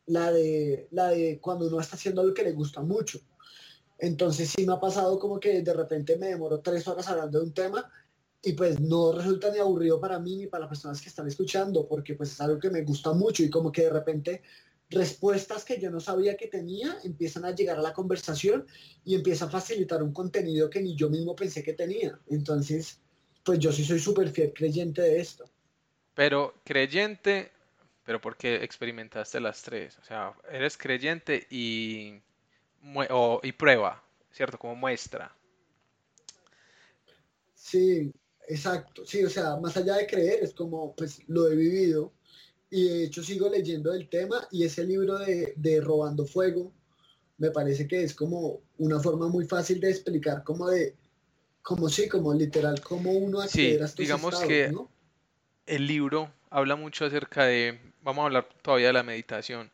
la 0.06 0.32
de, 0.32 0.88
la 0.90 1.08
de 1.08 1.38
cuando 1.40 1.68
uno 1.68 1.80
está 1.80 1.96
haciendo 1.96 2.20
algo 2.20 2.34
que 2.34 2.42
le 2.42 2.52
gusta 2.52 2.82
mucho. 2.82 3.20
Entonces 3.98 4.50
sí 4.50 4.66
me 4.66 4.72
ha 4.72 4.80
pasado 4.80 5.18
como 5.18 5.38
que 5.38 5.62
de 5.62 5.74
repente 5.74 6.16
me 6.16 6.28
demoro 6.28 6.60
tres 6.60 6.88
horas 6.88 7.06
hablando 7.08 7.38
de 7.38 7.44
un 7.44 7.52
tema 7.52 7.88
y 8.42 8.54
pues 8.54 8.80
no 8.80 9.12
resulta 9.12 9.52
ni 9.52 9.58
aburrido 9.58 10.00
para 10.00 10.18
mí 10.18 10.36
ni 10.36 10.46
para 10.46 10.62
las 10.62 10.70
personas 10.70 11.00
que 11.00 11.10
están 11.10 11.28
escuchando 11.28 11.86
porque 11.86 12.14
pues 12.14 12.32
es 12.32 12.40
algo 12.40 12.58
que 12.58 12.70
me 12.70 12.82
gusta 12.82 13.12
mucho 13.12 13.42
y 13.42 13.50
como 13.50 13.70
que 13.70 13.82
de 13.82 13.90
repente 13.90 14.42
respuestas 14.90 15.64
que 15.64 15.80
yo 15.80 15.90
no 15.90 16.00
sabía 16.00 16.36
que 16.36 16.48
tenía 16.48 16.98
empiezan 17.04 17.44
a 17.44 17.54
llegar 17.54 17.78
a 17.78 17.82
la 17.82 17.92
conversación 17.92 18.66
y 19.04 19.14
empieza 19.14 19.44
a 19.44 19.50
facilitar 19.50 20.02
un 20.02 20.12
contenido 20.12 20.68
que 20.68 20.82
ni 20.82 20.96
yo 20.96 21.08
mismo 21.08 21.34
pensé 21.36 21.62
que 21.62 21.74
tenía. 21.74 22.18
Entonces, 22.28 23.00
pues 23.44 23.58
yo 23.58 23.72
sí 23.72 23.84
soy 23.84 24.00
súper 24.00 24.30
fiel 24.30 24.52
creyente 24.52 25.02
de 25.02 25.20
esto. 25.20 25.48
Pero 26.14 26.54
creyente, 26.64 27.50
pero 28.04 28.20
porque 28.20 28.56
experimentaste 28.56 29.40
las 29.40 29.62
tres. 29.62 29.96
O 29.98 30.04
sea, 30.04 30.34
eres 30.50 30.76
creyente 30.76 31.46
y, 31.50 32.20
y 33.42 33.52
prueba, 33.52 34.02
¿cierto? 34.32 34.58
Como 34.58 34.74
muestra. 34.74 35.34
Sí, 37.54 38.12
exacto. 38.48 39.06
Sí, 39.06 39.24
o 39.24 39.30
sea, 39.30 39.56
más 39.56 39.76
allá 39.76 39.94
de 39.94 40.06
creer, 40.06 40.42
es 40.42 40.52
como, 40.52 40.94
pues 40.96 41.22
lo 41.28 41.48
he 41.48 41.54
vivido 41.54 42.12
y 42.70 42.88
de 42.88 43.04
hecho 43.04 43.22
sigo 43.22 43.48
leyendo 43.48 43.92
el 43.92 44.08
tema 44.08 44.46
y 44.50 44.64
ese 44.64 44.84
libro 44.84 45.18
de, 45.18 45.52
de, 45.56 45.80
Robando 45.80 46.24
Fuego 46.24 46.72
me 47.38 47.50
parece 47.50 47.88
que 47.88 48.04
es 48.04 48.14
como 48.14 48.60
una 48.78 49.00
forma 49.00 49.28
muy 49.28 49.46
fácil 49.46 49.80
de 49.80 49.90
explicar 49.90 50.44
como 50.44 50.68
de, 50.68 50.94
como 51.62 51.88
sí, 51.88 52.08
como 52.08 52.32
literal, 52.32 52.80
como 52.80 53.10
uno 53.12 53.40
acceder 53.40 53.82
a 53.82 53.86
estos 53.86 53.98
digamos 53.98 54.38
que 54.40 54.72
el 55.66 55.86
libro 55.86 56.32
habla 56.50 56.76
mucho 56.76 57.04
acerca 57.04 57.44
de, 57.44 57.78
vamos 58.02 58.22
a 58.22 58.26
hablar 58.26 58.48
todavía 58.62 58.88
de 58.88 58.92
la 58.92 59.02
meditación, 59.02 59.70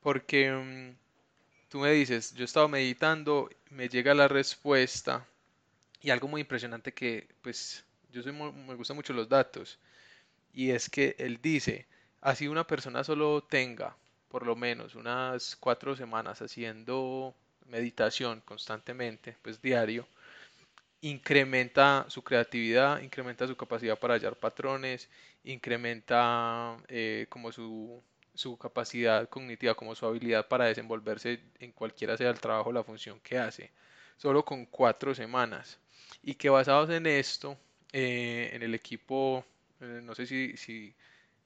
porque 0.00 0.50
mm, 0.50 0.96
tú 1.68 1.78
me 1.78 1.92
dices, 1.92 2.34
yo 2.34 2.42
he 2.42 2.44
estado 2.44 2.68
meditando, 2.68 3.48
me 3.70 3.88
llega 3.88 4.14
la 4.14 4.28
respuesta 4.28 5.26
y 6.00 6.10
algo 6.10 6.28
muy 6.28 6.40
impresionante 6.40 6.92
que 6.92 7.28
pues 7.40 7.84
yo 8.12 8.22
soy 8.22 8.32
me 8.32 8.74
gustan 8.74 8.96
mucho 8.96 9.12
los 9.12 9.28
datos 9.28 9.78
y 10.52 10.70
es 10.70 10.90
que 10.90 11.14
él 11.18 11.38
dice, 11.40 11.86
así 12.22 12.48
una 12.48 12.66
persona 12.66 13.04
solo 13.04 13.42
tenga 13.42 13.94
por 14.28 14.46
lo 14.46 14.56
menos 14.56 14.94
unas 14.94 15.56
cuatro 15.56 15.94
semanas 15.94 16.40
haciendo 16.40 17.34
meditación 17.66 18.40
constantemente, 18.46 19.36
pues 19.42 19.60
diario, 19.60 20.06
incrementa 21.02 22.06
su 22.08 22.22
creatividad, 22.22 23.00
incrementa 23.02 23.46
su 23.46 23.56
capacidad 23.56 23.98
para 23.98 24.14
hallar 24.14 24.36
patrones, 24.36 25.10
incrementa 25.44 26.78
eh, 26.88 27.26
como 27.28 27.52
su, 27.52 28.02
su, 28.34 28.56
capacidad 28.56 29.28
cognitiva, 29.28 29.74
como 29.74 29.94
su 29.94 30.06
habilidad 30.06 30.48
para 30.48 30.64
desenvolverse 30.66 31.40
en 31.58 31.72
cualquiera 31.72 32.16
sea 32.16 32.30
el 32.30 32.40
trabajo 32.40 32.70
o 32.70 32.72
la 32.72 32.84
función 32.84 33.20
que 33.20 33.38
hace, 33.38 33.70
solo 34.16 34.44
con 34.44 34.64
cuatro 34.66 35.14
semanas. 35.14 35.78
Y 36.22 36.34
que 36.36 36.48
basados 36.48 36.88
en 36.90 37.06
esto, 37.06 37.58
eh, 37.92 38.50
en 38.54 38.62
el 38.62 38.74
equipo, 38.74 39.44
eh, 39.80 40.00
no 40.02 40.14
sé 40.14 40.26
si, 40.26 40.56
si 40.56 40.94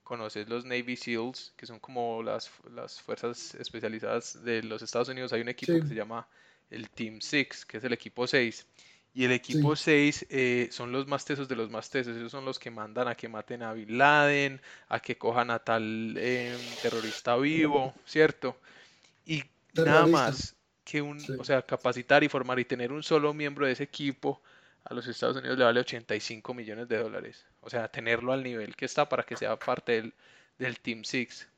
conoces 0.06 0.48
los 0.48 0.64
Navy 0.64 0.96
SEALs, 0.96 1.52
que 1.56 1.66
son 1.66 1.80
como 1.80 2.22
las, 2.22 2.48
las 2.72 3.02
fuerzas 3.02 3.56
especializadas 3.56 4.42
de 4.44 4.62
los 4.62 4.80
Estados 4.80 5.08
Unidos, 5.08 5.32
hay 5.32 5.40
un 5.40 5.48
equipo 5.48 5.72
que 5.74 5.88
se 5.88 5.94
llama 5.94 6.26
el 6.70 6.88
Team 6.88 7.20
6, 7.20 7.66
que 7.66 7.78
es 7.78 7.84
el 7.84 7.92
equipo 7.92 8.26
6. 8.26 8.66
Y 9.14 9.24
el 9.24 9.32
equipo 9.32 9.74
6 9.74 10.26
eh, 10.30 10.68
son 10.70 10.92
los 10.92 11.08
más 11.08 11.24
tesos 11.24 11.48
de 11.48 11.56
los 11.56 11.70
más 11.70 11.90
tesos. 11.90 12.16
Esos 12.16 12.30
son 12.30 12.44
los 12.44 12.58
que 12.58 12.70
mandan 12.70 13.08
a 13.08 13.16
que 13.16 13.28
maten 13.28 13.62
a 13.62 13.72
Bin 13.72 13.98
Laden, 13.98 14.60
a 14.88 15.00
que 15.00 15.18
cojan 15.18 15.50
a 15.50 15.58
tal 15.58 16.16
em, 16.18 16.56
terrorista 16.82 17.36
vivo, 17.36 17.92
¿cierto? 18.04 18.56
Y 19.24 19.42
nada 19.74 20.06
más 20.06 20.54
que 20.84 21.02
un, 21.02 21.18
o 21.38 21.44
sea, 21.44 21.62
capacitar 21.62 22.22
y 22.22 22.28
formar 22.28 22.60
y 22.60 22.64
tener 22.64 22.92
un 22.92 23.02
solo 23.02 23.34
miembro 23.34 23.66
de 23.66 23.72
ese 23.72 23.82
equipo 23.82 24.40
a 24.88 24.94
los 24.94 25.06
Estados 25.06 25.36
Unidos 25.36 25.58
le 25.58 25.64
vale 25.64 25.80
85 25.80 26.54
millones 26.54 26.88
de 26.88 26.98
dólares. 26.98 27.44
O 27.60 27.70
sea, 27.70 27.88
tenerlo 27.88 28.32
al 28.32 28.42
nivel 28.42 28.76
que 28.76 28.84
está 28.84 29.08
para 29.08 29.24
que 29.24 29.36
sea 29.36 29.58
parte 29.58 29.92
del, 29.92 30.14
del 30.58 30.78
Team 30.80 31.04
Six. 31.04 31.48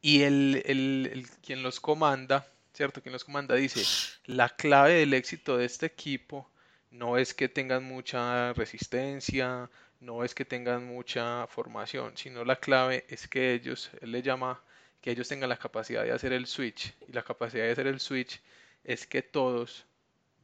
Y 0.00 0.22
el, 0.22 0.62
el, 0.66 1.10
el, 1.12 1.30
quien 1.42 1.62
los 1.62 1.80
comanda, 1.80 2.46
¿cierto? 2.72 3.02
Quien 3.02 3.12
los 3.12 3.24
comanda 3.24 3.54
dice, 3.54 3.82
la 4.26 4.48
clave 4.50 4.94
del 4.94 5.14
éxito 5.14 5.56
de 5.56 5.66
este 5.66 5.86
equipo 5.86 6.50
no 6.90 7.18
es 7.18 7.34
que 7.34 7.48
tengan 7.48 7.84
mucha 7.84 8.52
resistencia, 8.52 9.70
no 10.00 10.24
es 10.24 10.34
que 10.34 10.44
tengan 10.44 10.86
mucha 10.86 11.46
formación, 11.48 12.16
sino 12.16 12.44
la 12.44 12.56
clave 12.56 13.04
es 13.08 13.28
que 13.28 13.54
ellos, 13.54 13.90
él 14.00 14.12
le 14.12 14.22
llama 14.22 14.62
que 15.00 15.10
ellos 15.10 15.28
tengan 15.28 15.48
la 15.48 15.58
capacidad 15.58 16.04
de 16.04 16.12
hacer 16.12 16.32
el 16.32 16.46
switch. 16.46 16.94
Y 17.08 17.12
la 17.12 17.22
capacidad 17.22 17.64
de 17.64 17.72
hacer 17.72 17.86
el 17.86 18.00
switch 18.00 18.40
es 18.84 19.06
que 19.06 19.22
todos 19.22 19.86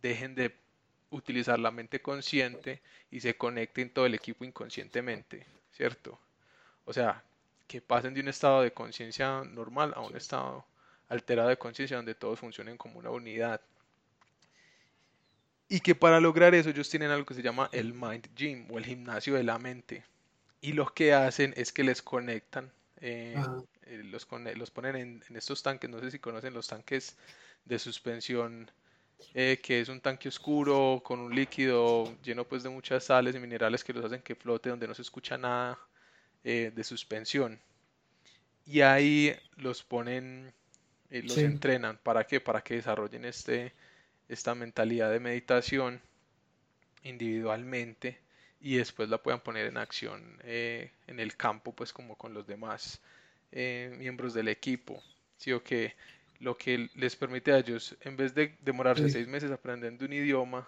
dejen 0.03 0.35
de 0.35 0.55
utilizar 1.11 1.59
la 1.59 1.71
mente 1.71 2.01
consciente 2.01 2.81
y 3.11 3.21
se 3.21 3.37
conecten 3.37 3.91
todo 3.91 4.07
el 4.07 4.15
equipo 4.15 4.45
inconscientemente, 4.45 5.47
¿cierto? 5.73 6.19
O 6.85 6.93
sea, 6.93 7.23
que 7.67 7.81
pasen 7.81 8.15
de 8.15 8.21
un 8.21 8.29
estado 8.29 8.63
de 8.63 8.73
conciencia 8.73 9.43
normal 9.45 9.93
a 9.95 10.01
un 10.01 10.17
estado 10.17 10.65
alterado 11.09 11.49
de 11.49 11.59
conciencia 11.59 11.97
donde 11.97 12.15
todos 12.15 12.39
funcionen 12.39 12.77
como 12.77 12.99
una 12.99 13.11
unidad. 13.11 13.61
Y 15.69 15.81
que 15.81 15.95
para 15.95 16.21
lograr 16.21 16.55
eso 16.55 16.71
ellos 16.71 16.91
tienen 16.91 17.11
algo 17.11 17.27
que 17.27 17.35
se 17.35 17.43
llama 17.43 17.69
el 17.73 17.93
Mind 17.93 18.29
Gym 18.35 18.67
o 18.71 18.79
el 18.79 18.85
gimnasio 18.85 19.35
de 19.35 19.45
la 19.45 19.59
mente. 19.59 20.05
Y 20.61 20.73
lo 20.73 20.87
que 20.93 21.13
hacen 21.15 21.55
es 21.57 21.73
que 21.73 21.85
les 21.85 22.03
conectan, 22.03 22.73
eh, 23.01 23.41
eh, 23.87 24.03
los, 24.05 24.27
los, 24.57 24.71
ponen 24.71 24.97
en, 24.97 25.25
en, 25.29 25.37
estos 25.37 25.63
tanques, 25.63 25.89
no 25.89 26.01
sé 26.01 26.11
si 26.11 26.19
conocen 26.19 26.55
los 26.55 26.69
tanques 26.69 27.17
de 27.65 27.79
suspensión 27.79 28.71
eh, 29.35 29.61
que 29.63 29.81
es 29.81 29.89
un 29.89 30.01
tanque 30.01 30.29
oscuro 30.29 31.01
con 31.05 31.21
un 31.21 31.35
líquido 31.35 32.17
lleno 32.23 32.45
pues 32.45 32.63
de 32.63 32.69
muchas 32.69 33.05
sales 33.05 33.35
y 33.35 33.39
minerales 33.39 33.85
que 33.85 33.93
los 33.93 34.05
hacen 34.05 34.23
que 34.23 34.35
flote 34.35 34.71
donde 34.71 34.89
no 34.89 34.95
se 34.95 35.03
escucha 35.03 35.39
nada 35.39 35.79
eh, 36.45 36.73
de 36.75 36.85
suspensión. 36.85 37.61
Y 38.67 38.81
ahí 38.81 39.37
los 39.57 39.83
ponen, 39.83 40.53
eh, 41.11 41.23
los 41.23 41.39
entrenan. 41.39 41.99
¿Para 42.03 42.27
qué? 42.27 42.41
Para 42.41 42.63
que 42.63 42.75
desarrollen 42.75 43.25
este, 43.25 43.73
esta 44.29 44.55
mentalidad 44.55 45.11
de 45.11 45.21
meditación 45.21 46.01
individualmente 47.03 48.19
y 48.61 48.77
después 48.77 49.09
la 49.09 49.19
puedan 49.19 49.41
poner 49.41 49.67
en 49.67 49.79
acción 49.79 50.39
en 50.45 51.19
el 51.19 51.37
campo 51.37 51.73
pues 51.73 51.93
como 51.93 52.15
con 52.17 52.35
los 52.35 52.47
demás 52.47 53.01
miembros 53.53 54.35
del 54.35 54.49
equipo. 54.49 55.03
¿Sí 55.39 55.53
o 55.53 55.63
que 55.63 55.95
lo 56.41 56.57
que 56.57 56.91
les 56.95 57.17
permite 57.17 57.53
a 57.53 57.59
ellos, 57.59 57.97
en 58.01 58.17
vez 58.17 58.35
de 58.35 58.57
demorarse 58.63 59.09
seis 59.11 59.29
meses 59.29 59.51
aprendiendo 59.51 60.07
un 60.07 60.13
idioma, 60.13 60.67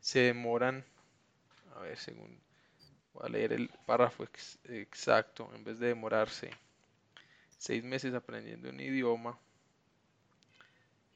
se 0.00 0.20
demoran, 0.20 0.84
a 1.76 1.80
ver, 1.80 1.98
según, 1.98 2.40
voy 3.12 3.26
a 3.26 3.28
leer 3.28 3.52
el 3.52 3.70
párrafo 3.86 4.26
exacto, 4.64 5.50
en 5.54 5.62
vez 5.62 5.78
de 5.78 5.88
demorarse 5.88 6.50
seis 7.58 7.84
meses 7.84 8.14
aprendiendo 8.14 8.70
un 8.70 8.80
idioma, 8.80 9.38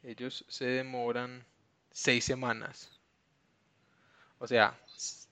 ellos 0.03 0.45
se 0.49 0.67
demoran 0.67 1.45
seis 1.91 2.25
semanas. 2.25 2.91
O 4.39 4.47
sea, 4.47 4.79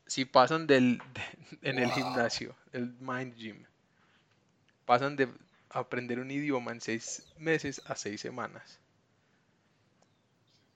si 0.06 0.24
pasan 0.24 0.66
del, 0.66 1.00
en 1.62 1.78
el 1.78 1.90
gimnasio, 1.92 2.56
el 2.72 2.94
Mind 3.00 3.34
Gym, 3.36 3.64
pasan 4.86 5.14
de 5.16 5.28
aprender 5.70 6.18
un 6.18 6.30
idioma 6.30 6.72
en 6.72 6.80
seis 6.80 7.26
meses 7.38 7.82
a 7.86 7.96
seis 7.96 8.20
semanas. 8.20 8.80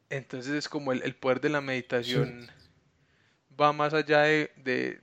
Entonces 0.09 0.52
es 0.52 0.68
como 0.68 0.92
el, 0.92 1.14
poder 1.14 1.40
de 1.40 1.50
la 1.50 1.61
meditación 1.61 2.49
va 3.61 3.73
más 3.73 3.94
allá 3.94 4.23
de, 4.23 5.00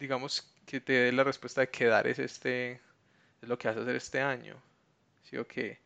digamos, 0.00 0.52
que 0.66 0.80
te 0.80 0.92
dé 0.92 1.12
la 1.12 1.24
respuesta 1.24 1.60
de 1.60 1.68
quedar 1.68 2.06
es 2.06 2.18
este, 2.18 2.80
es 3.40 3.48
lo 3.48 3.58
que 3.58 3.68
vas 3.68 3.76
a 3.76 3.82
hacer 3.82 3.96
este 3.96 4.20
año. 4.20 4.60
¿Sí 5.22 5.36
o 5.36 5.46
qué? 5.46 5.80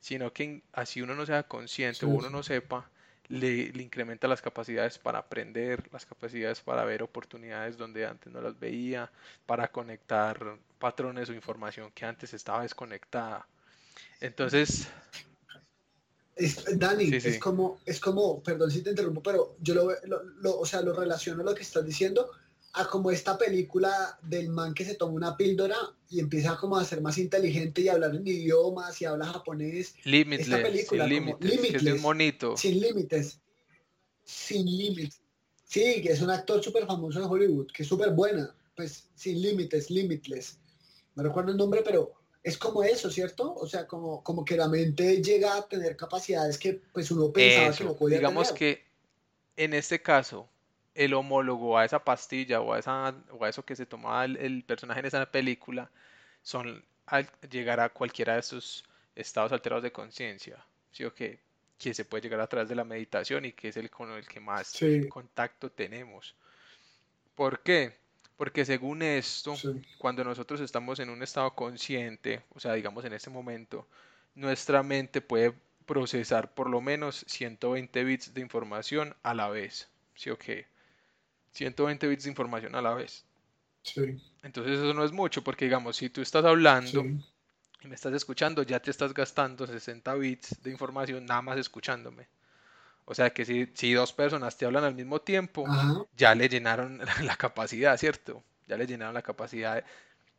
Sino 0.00 0.32
que 0.32 0.62
así 0.72 1.00
uno 1.00 1.14
no 1.14 1.24
sea 1.24 1.44
consciente 1.44 2.04
o 2.04 2.10
uno 2.10 2.30
no 2.30 2.42
sepa, 2.42 2.90
le, 3.28 3.72
incrementa 3.82 4.28
las 4.28 4.42
capacidades 4.42 4.98
para 4.98 5.18
aprender, 5.18 5.88
las 5.92 6.06
capacidades 6.06 6.60
para 6.60 6.84
ver 6.84 7.02
oportunidades 7.02 7.76
donde 7.76 8.06
antes 8.06 8.32
no 8.32 8.40
las 8.40 8.58
veía, 8.58 9.10
para 9.46 9.68
conectar 9.68 10.58
patrones 10.78 11.28
o 11.28 11.32
información 11.32 11.90
que 11.94 12.04
antes 12.04 12.34
estaba 12.34 12.62
desconectada. 12.62 13.46
Entonces... 14.20 14.88
Dani, 16.74 17.14
es 17.14 17.38
como, 17.38 17.80
es 17.86 17.98
como, 17.98 18.42
perdón 18.42 18.70
si 18.70 18.82
te 18.82 18.90
interrumpo, 18.90 19.22
pero 19.22 19.56
yo 19.60 19.74
lo, 19.74 19.90
lo, 20.40 20.58
o 20.58 20.66
sea, 20.66 20.82
lo 20.82 20.92
relaciono 20.92 21.40
a 21.40 21.46
lo 21.46 21.54
que 21.54 21.62
estás 21.62 21.86
diciendo 21.86 22.30
a 22.76 22.86
como 22.88 23.10
esta 23.10 23.38
película 23.38 24.18
del 24.22 24.50
man 24.50 24.74
que 24.74 24.84
se 24.84 24.94
toma 24.94 25.14
una 25.14 25.36
píldora 25.36 25.76
y 26.10 26.20
empieza 26.20 26.56
como 26.58 26.76
a 26.76 26.84
ser 26.84 27.00
más 27.00 27.16
inteligente 27.16 27.80
y 27.80 27.88
hablar 27.88 28.14
en 28.14 28.26
idiomas 28.26 29.00
y 29.00 29.06
habla 29.06 29.26
japonés. 29.26 29.94
Limitless, 30.04 30.46
esta 30.46 30.62
película, 30.62 31.04
sin 31.04 31.14
límites, 31.40 31.82
es 31.82 31.92
un 31.92 32.00
monito. 32.02 32.56
Sin 32.56 32.80
límites. 32.80 33.40
Sin 34.24 34.66
límites. 34.66 35.20
Sí, 35.64 36.02
que 36.02 36.12
es 36.12 36.20
un 36.20 36.30
actor 36.30 36.62
súper 36.62 36.86
famoso 36.86 37.18
en 37.18 37.24
Hollywood, 37.24 37.68
que 37.72 37.82
es 37.82 37.88
súper 37.88 38.10
buena. 38.10 38.54
Pues 38.76 39.08
sin 39.14 39.40
límites, 39.40 39.90
limitless. 39.90 40.58
No 41.16 41.22
recuerdo 41.24 41.50
el 41.50 41.56
nombre, 41.56 41.82
pero 41.84 42.12
es 42.42 42.56
como 42.56 42.84
eso, 42.84 43.10
¿cierto? 43.10 43.54
O 43.54 43.66
sea, 43.66 43.86
como, 43.86 44.22
como 44.22 44.44
que 44.44 44.56
la 44.56 44.68
mente 44.68 45.20
llega 45.20 45.56
a 45.56 45.66
tener 45.66 45.96
capacidades 45.96 46.56
que 46.58 46.80
pues 46.92 47.10
uno 47.10 47.32
pensaba 47.32 47.74
que 47.74 47.84
no 47.84 47.96
podía 47.96 48.18
Digamos 48.18 48.52
que 48.52 48.84
en 49.56 49.74
este 49.74 50.00
caso, 50.00 50.48
el 50.94 51.14
homólogo 51.14 51.76
a 51.76 51.84
esa 51.84 52.04
pastilla 52.04 52.60
o 52.60 52.72
a, 52.72 52.78
esa, 52.78 53.14
o 53.30 53.44
a 53.44 53.48
eso 53.48 53.64
que 53.64 53.74
se 53.74 53.86
tomaba 53.86 54.24
el, 54.24 54.64
personaje 54.64 55.00
en 55.00 55.06
esa 55.06 55.30
película 55.30 55.90
son 56.42 56.84
al 57.06 57.28
llegar 57.50 57.80
a 57.80 57.88
cualquiera 57.88 58.34
de 58.34 58.40
esos 58.40 58.84
estados 59.14 59.52
alterados 59.52 59.82
de 59.82 59.92
conciencia, 59.92 60.64
¿sí 60.92 61.04
o 61.04 61.14
qué? 61.14 61.40
Que 61.78 61.94
se 61.94 62.04
puede 62.04 62.22
llegar 62.22 62.40
a 62.40 62.46
través 62.46 62.68
de 62.68 62.74
la 62.74 62.84
meditación 62.84 63.44
y 63.44 63.52
que 63.52 63.68
es 63.68 63.76
el 63.76 63.90
con 63.90 64.10
el 64.12 64.26
que 64.26 64.40
más 64.40 64.78
contacto 65.08 65.70
tenemos. 65.70 66.34
¿Por 67.34 67.60
qué? 67.62 67.96
Porque 68.36 68.64
según 68.64 69.02
esto, 69.02 69.54
cuando 69.98 70.22
nosotros 70.22 70.60
estamos 70.60 70.98
en 70.98 71.08
un 71.08 71.22
estado 71.22 71.54
consciente, 71.54 72.42
o 72.54 72.60
sea, 72.60 72.74
digamos 72.74 73.04
en 73.04 73.14
este 73.14 73.30
momento, 73.30 73.86
nuestra 74.34 74.82
mente 74.82 75.22
puede 75.22 75.54
procesar 75.86 76.52
por 76.52 76.68
lo 76.68 76.80
menos 76.80 77.24
120 77.28 78.04
bits 78.04 78.34
de 78.34 78.40
información 78.42 79.14
a 79.22 79.32
la 79.32 79.48
vez. 79.48 79.88
¿Sí 80.14 80.30
o 80.30 80.38
qué? 80.38 80.66
120 81.52 82.06
bits 82.08 82.24
de 82.24 82.30
información 82.30 82.74
a 82.74 82.82
la 82.82 82.94
vez. 82.94 83.24
Sí. 83.82 84.20
Entonces 84.42 84.80
eso 84.80 84.92
no 84.92 85.04
es 85.04 85.12
mucho 85.12 85.42
porque 85.42 85.64
digamos, 85.64 85.96
si 85.96 86.10
tú 86.10 86.20
estás 86.20 86.44
hablando 86.44 87.04
y 87.82 87.88
me 87.88 87.94
estás 87.94 88.12
escuchando, 88.12 88.62
ya 88.62 88.80
te 88.80 88.90
estás 88.90 89.14
gastando 89.14 89.66
60 89.66 90.14
bits 90.14 90.62
de 90.62 90.70
información 90.70 91.24
nada 91.24 91.40
más 91.40 91.58
escuchándome. 91.58 92.28
O 93.08 93.14
sea 93.14 93.30
que 93.30 93.44
si, 93.44 93.92
dos 93.92 94.12
personas 94.12 94.56
te 94.56 94.66
hablan 94.66 94.82
al 94.82 94.94
mismo 94.94 95.20
tiempo, 95.20 95.64
ya 96.16 96.34
le 96.34 96.48
llenaron 96.48 97.00
la 97.22 97.36
capacidad, 97.36 97.96
¿cierto? 97.96 98.42
Ya 98.66 98.76
le 98.76 98.86
llenaron 98.86 99.14
la 99.14 99.22
capacidad. 99.22 99.84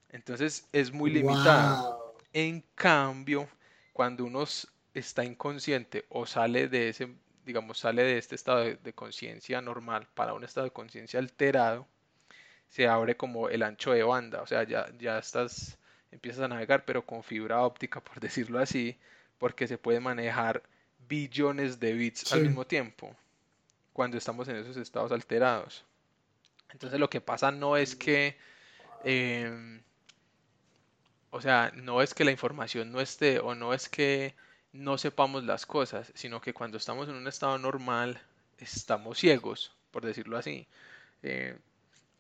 Entonces 0.10 0.68
es 0.74 0.92
muy 0.92 1.10
limitada. 1.10 1.98
En 2.34 2.62
cambio, 2.76 3.48
cuando 3.94 4.26
uno 4.26 4.44
está 4.94 5.24
inconsciente 5.24 6.06
o 6.10 6.26
sale 6.26 6.68
de 6.68 6.90
ese, 6.90 7.16
digamos, 7.46 7.80
sale 7.80 8.04
de 8.04 8.18
este 8.18 8.36
estado 8.36 8.66
de, 8.66 8.94
conciencia 8.94 9.62
normal 9.62 10.06
para 10.14 10.34
un 10.34 10.44
estado 10.44 10.66
de 10.66 10.72
conciencia 10.72 11.20
alterado, 11.20 11.88
se 12.68 12.90
abre 12.90 13.16
como 13.16 13.48
el 13.48 13.64
ancho 13.64 13.94
de 13.94 14.04
banda. 14.04 14.42
O 14.42 14.46
sea, 14.46 14.64
ya, 14.64 14.88
ya 15.00 15.18
estás, 15.20 15.78
empiezas 16.12 16.42
a 16.42 16.48
navegar, 16.50 16.84
pero 16.84 17.06
con 17.06 17.24
fibra 17.24 17.62
óptica, 17.62 18.02
por 18.02 18.20
decirlo 18.20 18.60
así, 18.60 19.00
porque 19.38 19.68
se 19.68 19.78
puede 19.78 20.02
manejar 20.02 20.64
billones 21.08 21.80
de 21.80 21.94
bits 21.94 22.32
al 22.34 22.44
mismo 22.44 22.66
tiempo 22.66 23.16
cuando 23.94 24.18
estamos 24.18 24.48
en 24.48 24.58
esos 24.58 24.78
estados 24.78 25.12
alterados. 25.12 25.84
Entonces 26.72 27.00
lo 27.00 27.10
que 27.10 27.22
pasa 27.22 27.52
no 27.52 27.78
es 27.78 27.96
que, 27.96 28.38
em, 29.04 29.82
o 31.32 31.42
sea, 31.42 31.72
no 31.76 32.02
es 32.02 32.14
que 32.14 32.24
la 32.24 32.32
información 32.32 32.92
no 32.92 33.02
esté 33.02 33.40
o 33.40 33.56
no 33.56 33.74
es 33.74 33.90
que 33.90 34.36
no 34.74 34.98
sepamos 34.98 35.44
las 35.44 35.66
cosas, 35.66 36.12
sino 36.16 36.42
que 36.42 36.54
cuando 36.54 36.78
estamos 36.78 37.10
en 37.10 37.16
un 37.16 37.28
estado 37.28 37.58
normal 37.58 38.22
estamos 38.60 39.18
ciegos, 39.18 39.76
por 39.92 40.06
decirlo 40.06 40.38
así. 40.38 40.68
Eh, 41.24 41.58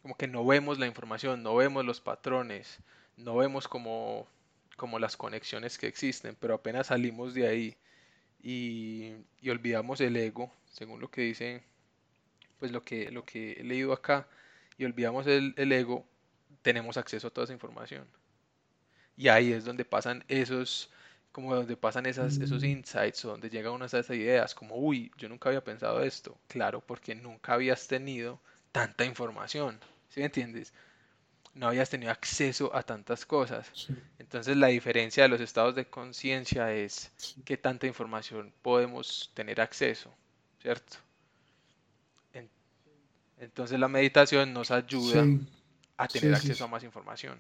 como 0.02 0.16
que 0.16 0.28
no 0.28 0.46
vemos 0.46 0.80
la 0.80 0.88
información, 0.88 1.44
no 1.44 1.56
vemos 1.56 1.86
los 1.86 2.02
patrones, 2.02 2.80
no 3.18 3.36
vemos 3.36 3.68
como, 3.68 4.28
como 4.78 5.00
las 5.00 5.18
conexiones 5.18 5.78
que 5.78 5.88
existen, 5.88 6.36
pero 6.40 6.56
apenas 6.56 6.88
salimos 6.88 7.34
de 7.34 7.48
ahí 7.48 7.78
y, 8.42 9.14
olvidamos 9.50 10.02
el 10.02 10.16
ego, 10.18 10.52
según 10.72 11.00
lo 11.00 11.10
que 11.10 11.22
dice, 11.22 11.64
pues 12.60 12.72
lo 12.72 12.84
que, 12.84 13.12
lo 13.12 13.24
que 13.24 13.54
he 13.54 13.64
leído 13.64 13.94
acá, 13.94 14.28
y 14.78 14.86
olvidamos 14.86 15.26
el, 15.28 15.72
ego, 15.72 16.06
tenemos 16.62 16.98
acceso 16.98 17.28
a 17.28 17.30
toda 17.32 17.46
esa 17.46 17.54
información. 17.54 18.08
Y 19.16 19.30
ahí 19.30 19.52
es 19.52 19.66
donde 19.66 19.86
pasan 19.86 20.24
esos, 20.28 20.92
como 21.32 21.56
donde 21.56 21.76
pasan 21.76 22.06
esas, 22.06 22.38
esos 22.38 22.62
mm. 22.62 22.66
insights, 22.66 23.26
o 23.26 23.30
donde 23.30 23.50
llegan 23.50 23.74
unas 23.74 23.92
de 23.92 24.00
esas 24.00 24.16
ideas, 24.16 24.54
como, 24.54 24.76
uy, 24.76 25.12
yo 25.18 25.28
nunca 25.30 25.50
había 25.50 25.64
pensado 25.64 26.04
esto. 26.04 26.38
Claro, 26.48 26.82
porque 26.82 27.16
nunca 27.16 27.54
habías 27.54 27.88
tenido 27.88 28.40
tanta 28.72 29.06
información. 29.06 29.80
¿Sí 30.10 30.20
me 30.20 30.28
entiendes? 30.28 30.74
No 31.58 31.68
habías 31.68 31.90
tenido 31.90 32.12
acceso 32.12 32.74
a 32.76 32.84
tantas 32.84 33.26
cosas. 33.26 33.72
Entonces 34.20 34.56
la 34.58 34.68
diferencia 34.68 35.24
de 35.24 35.30
los 35.30 35.42
estados 35.42 35.76
de 35.76 35.86
conciencia 35.86 36.74
es 36.74 37.12
qué 37.46 37.58
tanta 37.58 37.88
información 37.88 38.54
podemos 38.62 39.32
tener 39.34 39.60
acceso, 39.62 40.14
¿cierto? 40.62 40.98
Entonces 43.40 43.80
la 43.80 43.88
meditación 43.88 44.52
nos 44.52 44.72
ayuda 44.72 45.26
a 45.98 46.08
tener 46.08 46.34
acceso 46.34 46.64
a 46.64 46.68
más 46.68 46.84
información, 46.84 47.40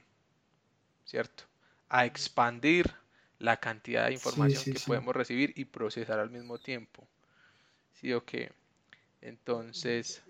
¿cierto? 1.06 1.43
A 1.89 2.06
expandir 2.06 2.91
la 3.39 3.58
cantidad 3.58 4.08
de 4.08 4.13
información 4.13 4.63
que 4.63 4.80
podemos 4.80 5.15
recibir 5.15 5.53
y 5.56 5.65
procesar 5.65 6.19
al 6.19 6.30
mismo 6.30 6.60
tiempo. 6.60 7.08
¿Sí 7.93 8.13
o 8.13 8.23
qué? 8.23 8.51
Entonces, 9.21 10.21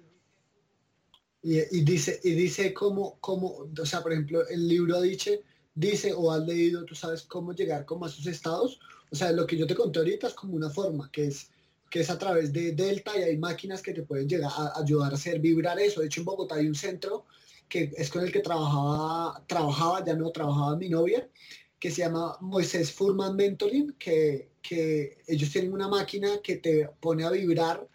y, 1.49 1.81
dice, 1.81 2.19
y 2.23 2.31
dice 2.31 2.73
cómo, 2.73 3.17
cómo, 3.21 3.69
o 3.79 3.85
sea, 3.85 4.01
por 4.01 4.11
ejemplo, 4.11 4.45
el 4.49 4.67
libro 4.67 5.01
dice, 5.01 5.43
dice 5.73 6.11
o 6.13 6.31
has 6.31 6.45
leído, 6.45 6.83
tú 6.83 6.93
sabes 6.93 7.21
cómo 7.21 7.53
llegar 7.53 7.85
como 7.85 8.05
a 8.05 8.09
esos 8.09 8.25
estados. 8.27 8.79
O 9.11 9.15
sea, 9.15 9.31
lo 9.31 9.47
que 9.47 9.57
yo 9.57 9.65
te 9.65 9.75
conté 9.75 9.99
ahorita 9.99 10.27
es 10.27 10.33
como 10.33 10.55
una 10.55 10.69
forma, 10.69 11.09
que 11.09 11.27
es, 11.27 11.49
que 11.89 12.01
es 12.01 12.09
a 12.09 12.17
través 12.17 12.51
de 12.51 12.73
Delta 12.73 13.17
y 13.17 13.23
hay 13.23 13.37
máquinas 13.37 13.81
que 13.81 13.93
te 13.93 14.01
pueden 14.01 14.27
llegar 14.27 14.51
a 14.53 14.73
ayudar 14.77 15.13
a 15.13 15.15
hacer 15.15 15.39
vibrar 15.39 15.79
eso. 15.79 16.01
De 16.01 16.07
hecho, 16.07 16.19
en 16.19 16.25
Bogotá 16.25 16.55
hay 16.55 16.67
un 16.67 16.75
centro 16.75 17.25
que 17.69 17.93
es 17.95 18.09
con 18.09 18.23
el 18.25 18.31
que 18.31 18.41
trabajaba, 18.41 19.41
trabajaba, 19.47 20.03
ya 20.05 20.15
no 20.15 20.31
trabajaba 20.31 20.75
mi 20.75 20.89
novia, 20.89 21.29
que 21.79 21.91
se 21.91 22.01
llama 22.01 22.37
Moisés 22.41 22.91
Furman 22.91 23.35
Mentoring, 23.35 23.93
que, 23.99 24.49
que 24.61 25.19
ellos 25.27 25.51
tienen 25.51 25.71
una 25.71 25.87
máquina 25.87 26.41
que 26.43 26.57
te 26.57 26.89
pone 26.99 27.23
a 27.23 27.29
vibrar 27.29 27.87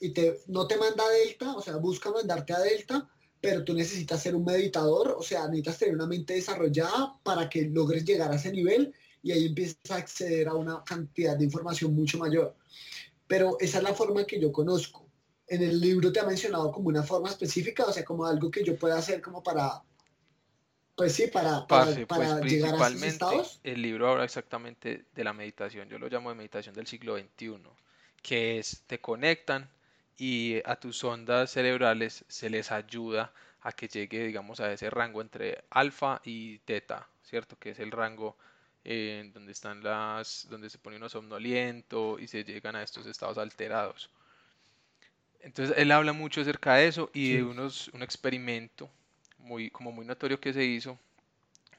y 0.00 0.10
te, 0.10 0.40
no 0.48 0.66
te 0.66 0.76
manda 0.76 1.04
a 1.04 1.08
Delta, 1.08 1.56
o 1.56 1.62
sea, 1.62 1.76
busca 1.76 2.10
mandarte 2.10 2.52
a 2.52 2.60
Delta, 2.60 3.08
pero 3.40 3.64
tú 3.64 3.74
necesitas 3.74 4.22
ser 4.22 4.34
un 4.34 4.44
meditador, 4.44 5.14
o 5.18 5.22
sea, 5.22 5.46
necesitas 5.46 5.78
tener 5.78 5.94
una 5.94 6.06
mente 6.06 6.34
desarrollada 6.34 7.18
para 7.22 7.48
que 7.48 7.62
logres 7.62 8.04
llegar 8.04 8.32
a 8.32 8.36
ese 8.36 8.52
nivel 8.52 8.94
y 9.22 9.32
ahí 9.32 9.46
empiezas 9.46 9.90
a 9.90 9.96
acceder 9.96 10.48
a 10.48 10.54
una 10.54 10.82
cantidad 10.84 11.36
de 11.36 11.44
información 11.44 11.94
mucho 11.94 12.18
mayor. 12.18 12.54
Pero 13.26 13.56
esa 13.60 13.78
es 13.78 13.84
la 13.84 13.94
forma 13.94 14.24
que 14.24 14.40
yo 14.40 14.52
conozco. 14.52 15.06
En 15.48 15.62
el 15.62 15.80
libro 15.80 16.12
te 16.12 16.20
ha 16.20 16.24
mencionado 16.24 16.70
como 16.72 16.88
una 16.88 17.02
forma 17.02 17.28
específica, 17.28 17.84
o 17.84 17.92
sea, 17.92 18.04
como 18.04 18.26
algo 18.26 18.50
que 18.50 18.64
yo 18.64 18.76
pueda 18.76 18.98
hacer 18.98 19.20
como 19.20 19.42
para, 19.42 19.82
pues 20.94 21.12
sí, 21.12 21.28
para, 21.28 21.66
para, 21.66 21.86
pues 21.86 22.52
llegar 22.52 22.74
a 22.74 22.88
esos 22.88 23.02
estados. 23.02 23.60
El 23.62 23.82
libro 23.82 24.10
habla 24.10 24.24
exactamente 24.24 25.06
de 25.14 25.24
la 25.24 25.32
meditación, 25.32 25.88
yo 25.88 25.98
lo 25.98 26.08
llamo 26.08 26.30
de 26.30 26.36
meditación 26.36 26.74
del 26.74 26.86
siglo 26.86 27.16
XXI, 27.16 27.58
que 28.22 28.58
es, 28.58 28.82
te 28.86 29.00
conectan 29.00 29.70
y 30.18 30.62
a 30.64 30.76
tus 30.76 31.02
ondas 31.04 31.50
cerebrales 31.50 32.24
se 32.28 32.50
les 32.50 32.72
ayuda 32.72 33.32
a 33.60 33.72
que 33.72 33.88
llegue, 33.88 34.26
digamos, 34.26 34.60
a 34.60 34.72
ese 34.72 34.90
rango 34.90 35.20
entre 35.20 35.64
alfa 35.70 36.20
y 36.24 36.58
teta, 36.60 37.08
¿cierto? 37.22 37.58
Que 37.58 37.70
es 37.70 37.78
el 37.80 37.90
rango 37.90 38.36
en 38.84 39.32
donde 39.32 39.52
están 39.52 39.82
las, 39.82 40.46
donde 40.48 40.70
se 40.70 40.78
pone 40.78 40.96
uno 40.96 41.08
somnoliento 41.08 42.18
y 42.18 42.28
se 42.28 42.44
llegan 42.44 42.76
a 42.76 42.82
estos 42.82 43.06
estados 43.06 43.38
alterados. 43.38 44.10
Entonces 45.40 45.76
él 45.78 45.90
habla 45.92 46.12
mucho 46.12 46.40
acerca 46.40 46.74
de 46.74 46.88
eso 46.88 47.10
y 47.12 47.34
de 47.34 47.42
unos, 47.42 47.88
un 47.88 48.02
experimento 48.02 48.88
muy, 49.38 49.70
como 49.70 49.92
muy 49.92 50.04
notorio 50.06 50.40
que 50.40 50.52
se 50.52 50.64
hizo, 50.64 50.98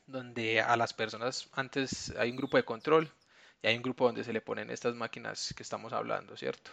donde 0.05 0.61
a 0.61 0.75
las 0.77 0.93
personas 0.93 1.49
antes 1.53 2.13
hay 2.17 2.29
un 2.31 2.37
grupo 2.37 2.57
de 2.57 2.63
control 2.63 3.11
y 3.61 3.67
hay 3.67 3.75
un 3.75 3.83
grupo 3.83 4.05
donde 4.05 4.23
se 4.23 4.33
le 4.33 4.41
ponen 4.41 4.69
estas 4.69 4.95
máquinas 4.95 5.53
que 5.55 5.63
estamos 5.63 5.93
hablando, 5.93 6.35
¿cierto? 6.37 6.71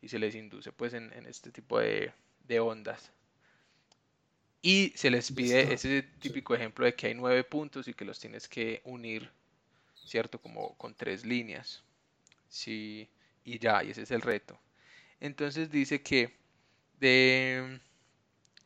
Y 0.00 0.08
se 0.08 0.18
les 0.18 0.34
induce 0.34 0.72
pues 0.72 0.94
en, 0.94 1.12
este 1.26 1.50
tipo 1.50 1.78
de, 1.78 2.12
ondas. 2.60 3.10
Y 4.62 4.92
se 4.96 5.10
les 5.10 5.30
pide 5.32 5.74
ese 5.74 6.02
típico 6.02 6.54
ejemplo 6.54 6.84
de 6.84 6.94
que 6.94 7.08
hay 7.08 7.14
nueve 7.14 7.44
puntos 7.44 7.88
y 7.88 7.94
que 7.94 8.04
los 8.04 8.18
tienes 8.18 8.48
que 8.48 8.80
unir, 8.84 9.30
¿cierto? 10.04 10.40
Como 10.40 10.76
con 10.76 10.94
tres 10.94 11.24
líneas. 11.24 11.82
Sí, 12.48 13.08
y 13.44 13.58
ya, 13.58 13.84
y 13.84 13.90
ese 13.90 14.02
es 14.02 14.10
el 14.10 14.22
reto. 14.22 14.58
Entonces 15.20 15.70
dice 15.70 16.02
que 16.02 16.34
de, 16.98 17.80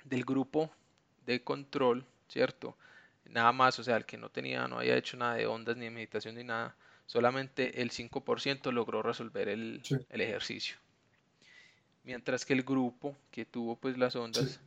del 0.05 0.25
grupo 0.25 0.71
de 1.27 1.43
control, 1.43 2.07
¿cierto? 2.29 2.77
Nada 3.27 3.53
más, 3.53 3.79
o 3.79 3.85
sea, 3.85 3.97
el 3.97 4.07
que 4.07 4.17
no 4.17 4.31
tenía, 4.31 4.67
no 4.69 4.79
había 4.79 4.97
hecho 4.97 5.17
nada 5.17 5.35
de 5.35 5.47
ondas 5.47 5.77
ni 5.77 5.85
de 5.85 5.91
meditación 5.91 6.35
ni 6.35 6.45
nada, 6.45 6.77
solamente 7.07 7.83
el 7.83 7.91
5% 7.91 8.73
logró 8.73 9.03
resolver 9.03 9.49
el, 9.49 9.83
el 10.09 10.21
ejercicio 10.21 10.77
mientras 12.05 12.45
que 12.45 12.53
el 12.53 12.63
grupo 12.63 13.17
que 13.31 13.45
tuvo 13.45 13.77
pues 13.77 13.99
las 13.99 14.17
ondas, 14.17 14.61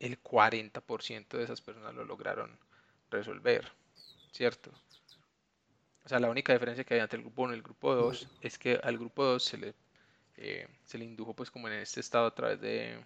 el 0.00 0.22
40% 0.22 1.28
de 1.36 1.44
esas 1.44 1.60
personas 1.60 1.94
lo 1.94 2.04
lograron 2.04 2.58
resolver, 3.10 3.70
¿cierto? 4.32 4.70
O 6.04 6.08
sea, 6.08 6.20
la 6.20 6.30
única 6.30 6.52
diferencia 6.52 6.84
que 6.84 6.94
hay 6.94 7.00
entre 7.00 7.18
el 7.18 7.24
grupo 7.24 7.42
1 7.42 7.52
y 7.52 7.56
el 7.56 7.62
grupo 7.62 7.94
2 7.94 8.28
es 8.40 8.58
que 8.58 8.78
al 8.82 8.96
grupo 8.96 9.24
2 9.24 9.42
se 9.42 9.58
le, 9.58 9.74
eh, 10.36 10.68
se 10.84 10.98
le 10.98 11.04
indujo 11.04 11.34
pues 11.34 11.50
como 11.50 11.66
en 11.68 11.74
este 11.74 12.00
estado 12.00 12.26
a 12.26 12.34
través 12.34 12.60
de, 12.60 13.04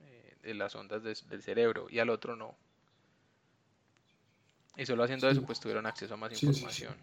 eh, 0.00 0.36
de 0.42 0.54
las 0.54 0.74
ondas 0.76 1.02
del 1.02 1.42
cerebro 1.42 1.88
y 1.90 1.98
al 1.98 2.10
otro 2.10 2.36
no. 2.36 2.56
Y 4.76 4.86
solo 4.86 5.02
haciendo 5.02 5.28
eso 5.28 5.42
pues 5.42 5.58
tuvieron 5.58 5.86
acceso 5.86 6.14
a 6.14 6.16
más 6.16 6.40
información. 6.40 6.94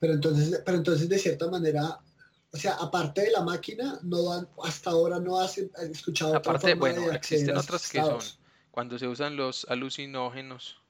Pero 0.00 0.14
entonces, 0.14 0.62
pero 0.64 0.78
entonces 0.78 1.08
de 1.08 1.18
cierta 1.18 1.48
manera, 1.48 2.00
o 2.52 2.56
sea, 2.56 2.74
aparte 2.74 3.20
de 3.20 3.30
la 3.30 3.42
máquina, 3.42 4.00
no 4.02 4.22
dan, 4.22 4.48
hasta 4.64 4.90
ahora 4.90 5.20
no 5.20 5.38
has 5.38 5.58
escuchado. 5.58 6.34
Aparte, 6.34 6.74
bueno, 6.74 7.12
existen 7.12 7.56
otras 7.56 7.88
que 7.88 8.00
son, 8.00 8.18
cuando 8.70 8.98
se 8.98 9.06
usan 9.06 9.36
los 9.36 9.66
alucinógenos, 9.68 10.80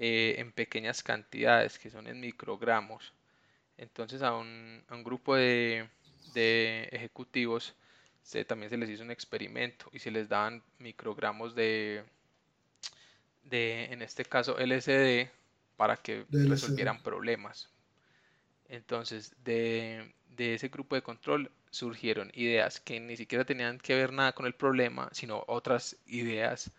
eh, 0.00 0.36
en 0.38 0.52
pequeñas 0.52 1.02
cantidades, 1.02 1.76
que 1.76 1.90
son 1.90 2.06
en 2.06 2.20
microgramos. 2.20 3.12
Entonces 3.76 4.22
a 4.22 4.32
un, 4.32 4.84
grupo 5.04 5.34
de, 5.34 5.88
ejecutivos 6.92 7.74
se, 8.22 8.44
también 8.44 8.70
se 8.70 8.76
les 8.76 8.90
hizo 8.90 9.02
un 9.02 9.10
experimento 9.10 9.90
y 9.92 9.98
se 9.98 10.12
les 10.12 10.28
daban 10.28 10.62
microgramos 10.78 11.56
de, 11.56 12.04
de 13.42 13.86
en 13.86 14.02
este 14.02 14.24
caso 14.24 14.56
LSD, 14.58 15.30
para 15.76 15.96
que 15.96 16.26
resolvieran 16.30 17.02
problemas. 17.02 17.68
Entonces, 18.68 19.34
de, 19.44 20.12
de, 20.36 20.54
ese 20.54 20.68
grupo 20.68 20.94
de 20.94 21.02
control 21.02 21.50
surgieron 21.70 22.30
ideas 22.34 22.80
que 22.80 23.00
ni 23.00 23.16
siquiera 23.16 23.44
tenían 23.44 23.78
que 23.78 23.94
ver 23.94 24.12
nada 24.12 24.32
con 24.32 24.46
el 24.46 24.54
problema, 24.54 25.08
sino 25.12 25.44
otras 25.46 25.96
ideas 26.06 26.70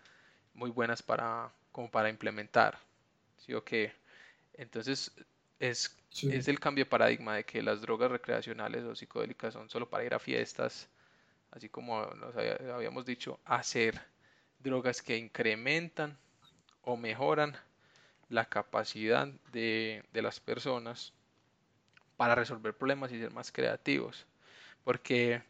muy 0.54 0.70
buenas 0.70 1.02
para, 1.02 1.52
como 1.72 1.90
para 1.90 2.08
implementar. 2.08 2.78
¿Sí 3.38 3.54
o 3.54 3.64
qué? 3.64 3.92
Entonces, 4.54 5.12
es, 5.58 5.96
es 6.22 6.48
el 6.48 6.60
cambio 6.60 6.84
de 6.84 6.90
paradigma 6.90 7.36
de 7.36 7.44
que 7.44 7.62
las 7.62 7.80
drogas 7.80 8.10
recreacionales 8.10 8.84
o 8.84 8.94
psicodélicas 8.94 9.54
son 9.54 9.68
solo 9.68 9.88
para 9.88 10.04
ir 10.04 10.14
a 10.14 10.18
fiestas, 10.18 10.88
así 11.50 11.68
como 11.68 12.06
nos 12.14 12.36
habíamos 12.36 13.04
dicho, 13.04 13.40
hacer 13.44 14.00
drogas 14.60 15.02
que 15.02 15.16
incrementan 15.16 16.16
o 16.82 16.96
mejoran 16.96 17.56
la 18.28 18.44
capacidad 18.44 19.26
de, 19.52 20.04
de 20.12 20.22
las 20.22 20.40
personas 20.40 21.12
para 22.20 22.34
resolver 22.34 22.76
problemas 22.76 23.10
y 23.12 23.18
ser 23.18 23.32
más 23.32 23.50
creativos. 23.50 24.26
Porque 24.84 25.42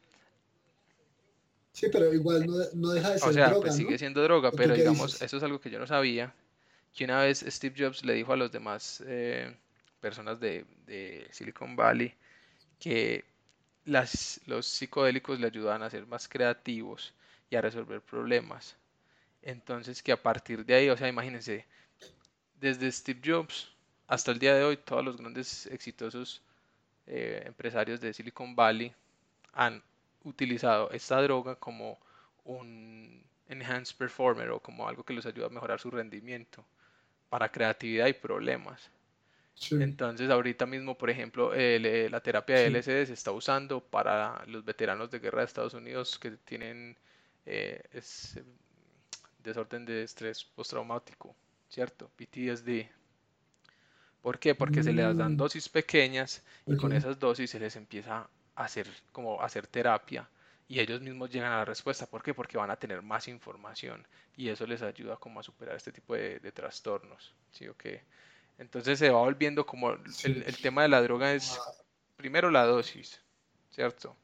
Sí, 1.73 1.89
pero 1.91 2.15
igual 2.15 2.47
no, 2.75 2.91
deja 2.91 3.11
de 3.11 3.19
ser 3.19 3.29
o 3.29 3.33
sea, 3.33 3.49
droga. 3.49 3.63
Pues 3.63 3.75
sigue 3.75 3.99
siendo 3.99 4.23
droga, 4.23 4.53
pero 4.53 4.77
digamos, 4.77 5.21
eso 5.21 5.37
es 5.37 5.43
algo 5.43 5.61
que 5.61 5.69
yo 5.69 5.81
no 5.81 5.89
sabía. 5.89 6.33
Que 6.95 7.07
una 7.07 7.23
vez 7.23 7.45
Steve 7.49 7.75
Jobs 7.77 8.05
le 8.05 8.15
dijo 8.15 8.33
a 8.33 8.37
los 8.37 8.53
demás 8.53 9.03
eh, 9.05 9.53
personas 9.99 10.39
de, 10.39 10.65
Silicon 11.33 11.75
Valley 11.75 12.15
que 12.79 13.25
las, 13.85 14.41
los 14.47 14.65
psicodélicos 14.65 15.41
le 15.41 15.49
ayudaban 15.49 15.83
a 15.83 15.91
ser 15.91 16.07
más 16.07 16.29
creativos 16.29 17.13
y 17.51 17.57
a 17.57 17.63
resolver 17.63 18.01
problemas. 18.01 18.77
Entonces, 19.43 20.05
que 20.05 20.13
a 20.13 20.23
partir 20.23 20.65
de 20.65 20.75
ahí, 20.75 20.89
o 20.89 20.97
sea, 20.97 21.09
imagínense, 21.09 21.67
desde 22.61 22.93
Steve 22.93 23.21
Jobs 23.25 23.73
hasta 24.07 24.31
el 24.31 24.39
día 24.39 24.55
de 24.55 24.63
hoy, 24.63 24.77
todos 24.77 25.05
los 25.05 25.17
grandes 25.17 25.67
exitosos 25.67 26.43
eh, 27.13 27.43
empresarios 27.45 28.01
de 28.01 28.13
Silicon 28.13 28.55
Valley 28.55 28.95
han 29.53 29.83
utilizado 30.23 30.91
esta 30.93 31.21
droga 31.21 31.57
como 31.57 31.99
un 32.45 33.25
enhanced 33.49 33.97
performer 33.97 34.51
o 34.51 34.61
como 34.61 34.87
algo 34.87 35.03
que 35.03 35.13
les 35.13 35.27
ayuda 35.27 35.47
a 35.47 35.51
mejorar 35.51 35.81
su 35.81 35.91
rendimiento 35.91 36.65
para 37.29 37.51
creatividad 37.51 38.07
y 38.07 38.13
problemas. 38.13 38.91
Entonces, 39.73 40.31
ahorita 40.31 40.67
mismo, 40.67 40.97
por 40.97 41.11
ejemplo, 41.11 41.53
eh, 41.53 42.09
la 42.09 42.21
terapia 42.21 42.57
de 42.57 42.71
LSD 42.71 43.07
se 43.07 43.13
está 43.13 43.33
usando 43.33 43.81
para 43.81 44.45
los 44.47 44.65
veteranos 44.65 45.11
de 45.11 45.19
guerra 45.19 45.41
de 45.41 45.47
Estados 45.47 45.75
Unidos 45.75 46.17
que 46.17 46.31
tienen 46.31 46.97
eh, 47.45 47.83
desorden 49.43 49.85
de 49.85 50.05
estrés 50.05 50.45
postraumático, 50.45 51.35
¿cierto? 51.69 52.09
PTSD. 52.17 52.89
¿Por 54.23 54.39
qué? 54.39 54.55
Porque 54.55 54.83
se 54.83 54.93
les 54.93 55.17
dan 55.17 55.35
mm. 55.35 55.37
dosis 55.37 55.69
pequeñas 55.69 56.43
y 56.67 56.77
con 56.77 56.93
esas 56.93 57.19
dosis 57.19 57.51
se 57.51 57.59
les 57.59 57.77
empieza 57.77 58.29
a 58.55 58.65
hacer 58.65 58.87
como 59.13 59.43
hacer 59.43 59.67
terapia 59.67 60.29
y 60.69 60.79
ellos 60.79 61.01
mismos 61.01 61.31
llegan 61.31 61.53
a 61.53 61.57
la 61.57 61.65
respuesta. 61.65 62.07
¿Por 62.07 62.23
qué? 62.23 62.35
Porque 62.35 62.59
van 62.59 62.71
a 62.71 62.77
tener 62.77 63.03
más 63.03 63.29
información 63.29 64.07
y 64.37 64.49
eso 64.49 64.67
les 64.67 64.83
ayuda 64.83 65.17
como 65.17 65.41
a 65.41 65.43
superar 65.43 65.77
este 65.77 65.91
tipo 65.91 66.15
de, 66.15 66.39
trastornos. 66.53 67.35
¿sí? 67.51 67.67
Okay. 67.69 68.01
Entonces 68.59 68.99
se 68.99 69.11
va 69.11 69.21
volviendo 69.21 69.65
como 69.65 69.91
el, 69.91 70.45
el, 70.47 70.57
tema 70.59 70.83
de 70.83 70.89
la 70.89 71.03
droga 71.03 71.33
es 71.33 71.59
primero 72.17 72.51
la 72.51 72.65
dosis, 72.67 73.21
¿cierto? 73.71 74.15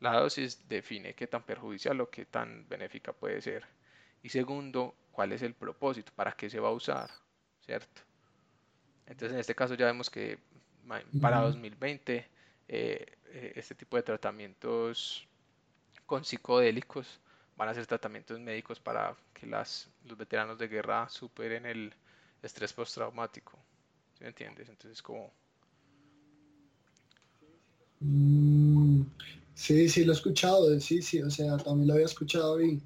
La 0.00 0.18
dosis 0.18 0.66
define 0.68 1.14
qué 1.14 1.26
tan 1.26 1.42
perjudicial 1.42 2.00
o 2.00 2.10
qué 2.10 2.24
tan 2.24 2.66
benéfica 2.68 3.12
puede 3.12 3.40
ser. 3.42 3.64
Y 4.22 4.30
segundo, 4.30 4.94
cuál 5.12 5.32
es 5.32 5.42
el 5.42 5.54
propósito, 5.54 6.10
para 6.16 6.32
qué 6.32 6.48
se 6.48 6.58
va 6.58 6.70
a 6.70 6.72
usar, 6.72 7.10
¿cierto? 7.60 8.02
Entonces, 9.06 9.32
en 9.32 9.40
este 9.40 9.54
caso 9.54 9.74
ya 9.74 9.86
vemos 9.86 10.10
que 10.10 10.38
para 11.20 11.40
2020 11.40 12.26
eh, 12.68 13.06
eh, 13.26 13.52
este 13.56 13.74
tipo 13.74 13.96
de 13.96 14.02
tratamientos 14.02 15.26
con 16.06 16.24
psicodélicos 16.24 17.20
van 17.56 17.68
a 17.68 17.74
ser 17.74 17.86
tratamientos 17.86 18.38
médicos 18.40 18.80
para 18.80 19.16
que 19.32 19.46
las, 19.46 19.88
los 20.04 20.18
veteranos 20.18 20.58
de 20.58 20.68
guerra 20.68 21.08
superen 21.08 21.66
el 21.66 21.92
estrés 22.42 22.72
postraumático. 22.72 23.58
¿Sí 24.16 24.24
me 24.24 24.28
entiendes? 24.28 24.68
Entonces, 24.68 25.02
como... 25.02 25.32
Mm, 28.00 29.02
sí, 29.54 29.88
sí, 29.88 30.04
lo 30.04 30.12
he 30.12 30.16
escuchado, 30.16 30.78
sí, 30.80 31.00
sí, 31.00 31.22
o 31.22 31.30
sea, 31.30 31.56
también 31.58 31.88
lo 31.88 31.94
había 31.94 32.06
escuchado 32.06 32.60
y 32.60 32.82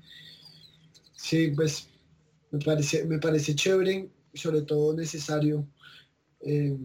sí, 1.16 1.48
pues 1.57 1.88
me 2.50 2.59
parece, 2.61 3.04
me 3.04 3.18
parece 3.18 3.54
chévere 3.54 4.09
y 4.33 4.38
sobre 4.38 4.62
todo 4.62 4.94
necesario 4.94 5.66
eh, 6.40 6.77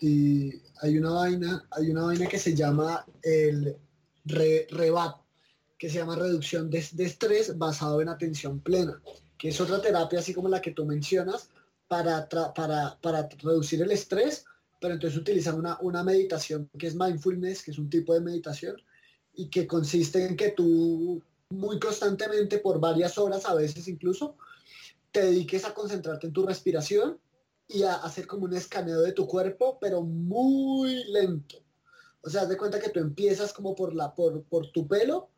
y 0.00 0.52
hay 0.80 0.98
una 0.98 1.10
vaina, 1.10 1.66
hay 1.70 1.90
una 1.90 2.04
vaina 2.04 2.26
que 2.26 2.38
se 2.38 2.54
llama 2.54 3.04
el 3.22 3.76
REBAT, 4.24 5.16
que 5.78 5.88
se 5.88 5.98
llama 5.98 6.16
reducción 6.16 6.70
de, 6.70 6.78
estrés 6.78 7.56
basado 7.56 8.00
en 8.00 8.08
atención 8.08 8.60
plena, 8.60 9.00
que 9.36 9.48
es 9.48 9.60
otra 9.60 9.80
terapia 9.80 10.18
así 10.18 10.34
como 10.34 10.48
la 10.48 10.60
que 10.60 10.72
tú 10.72 10.84
mencionas 10.84 11.50
para, 11.88 12.28
para, 12.28 12.98
para 13.00 13.28
reducir 13.42 13.82
el 13.82 13.90
estrés, 13.90 14.44
pero 14.80 14.94
entonces 14.94 15.18
utilizan 15.18 15.56
una, 15.56 15.78
una 15.80 16.04
meditación 16.04 16.68
que 16.78 16.86
es 16.86 16.94
mindfulness, 16.94 17.62
que 17.62 17.70
es 17.70 17.78
un 17.78 17.90
tipo 17.90 18.14
de 18.14 18.20
meditación, 18.20 18.76
y 19.34 19.48
que 19.48 19.66
consiste 19.66 20.26
en 20.26 20.36
que 20.36 20.50
tú 20.50 21.22
muy 21.50 21.78
constantemente 21.78 22.58
por 22.58 22.80
varias 22.80 23.16
horas, 23.18 23.46
a 23.46 23.54
veces 23.54 23.88
incluso, 23.88 24.36
te 25.12 25.22
dediques 25.22 25.64
a 25.64 25.72
concentrarte 25.72 26.26
en 26.26 26.32
tu 26.32 26.44
respiración 26.44 27.18
y 27.68 27.82
a 27.82 27.94
hacer 27.96 28.26
como 28.26 28.46
un 28.46 28.54
escaneo 28.54 29.02
de 29.02 29.12
tu 29.12 29.26
cuerpo, 29.26 29.78
pero 29.80 30.02
muy 30.02 31.04
lento. 31.04 31.62
O 32.22 32.30
sea, 32.30 32.42
haz 32.42 32.48
de 32.48 32.56
cuenta 32.56 32.80
que 32.80 32.88
tú 32.88 32.98
empiezas 32.98 33.52
como 33.52 33.74
por, 33.74 33.94
la, 33.94 34.14
por, 34.14 34.42
por 34.44 34.72
tu 34.72 34.88
pelo, 34.88 35.30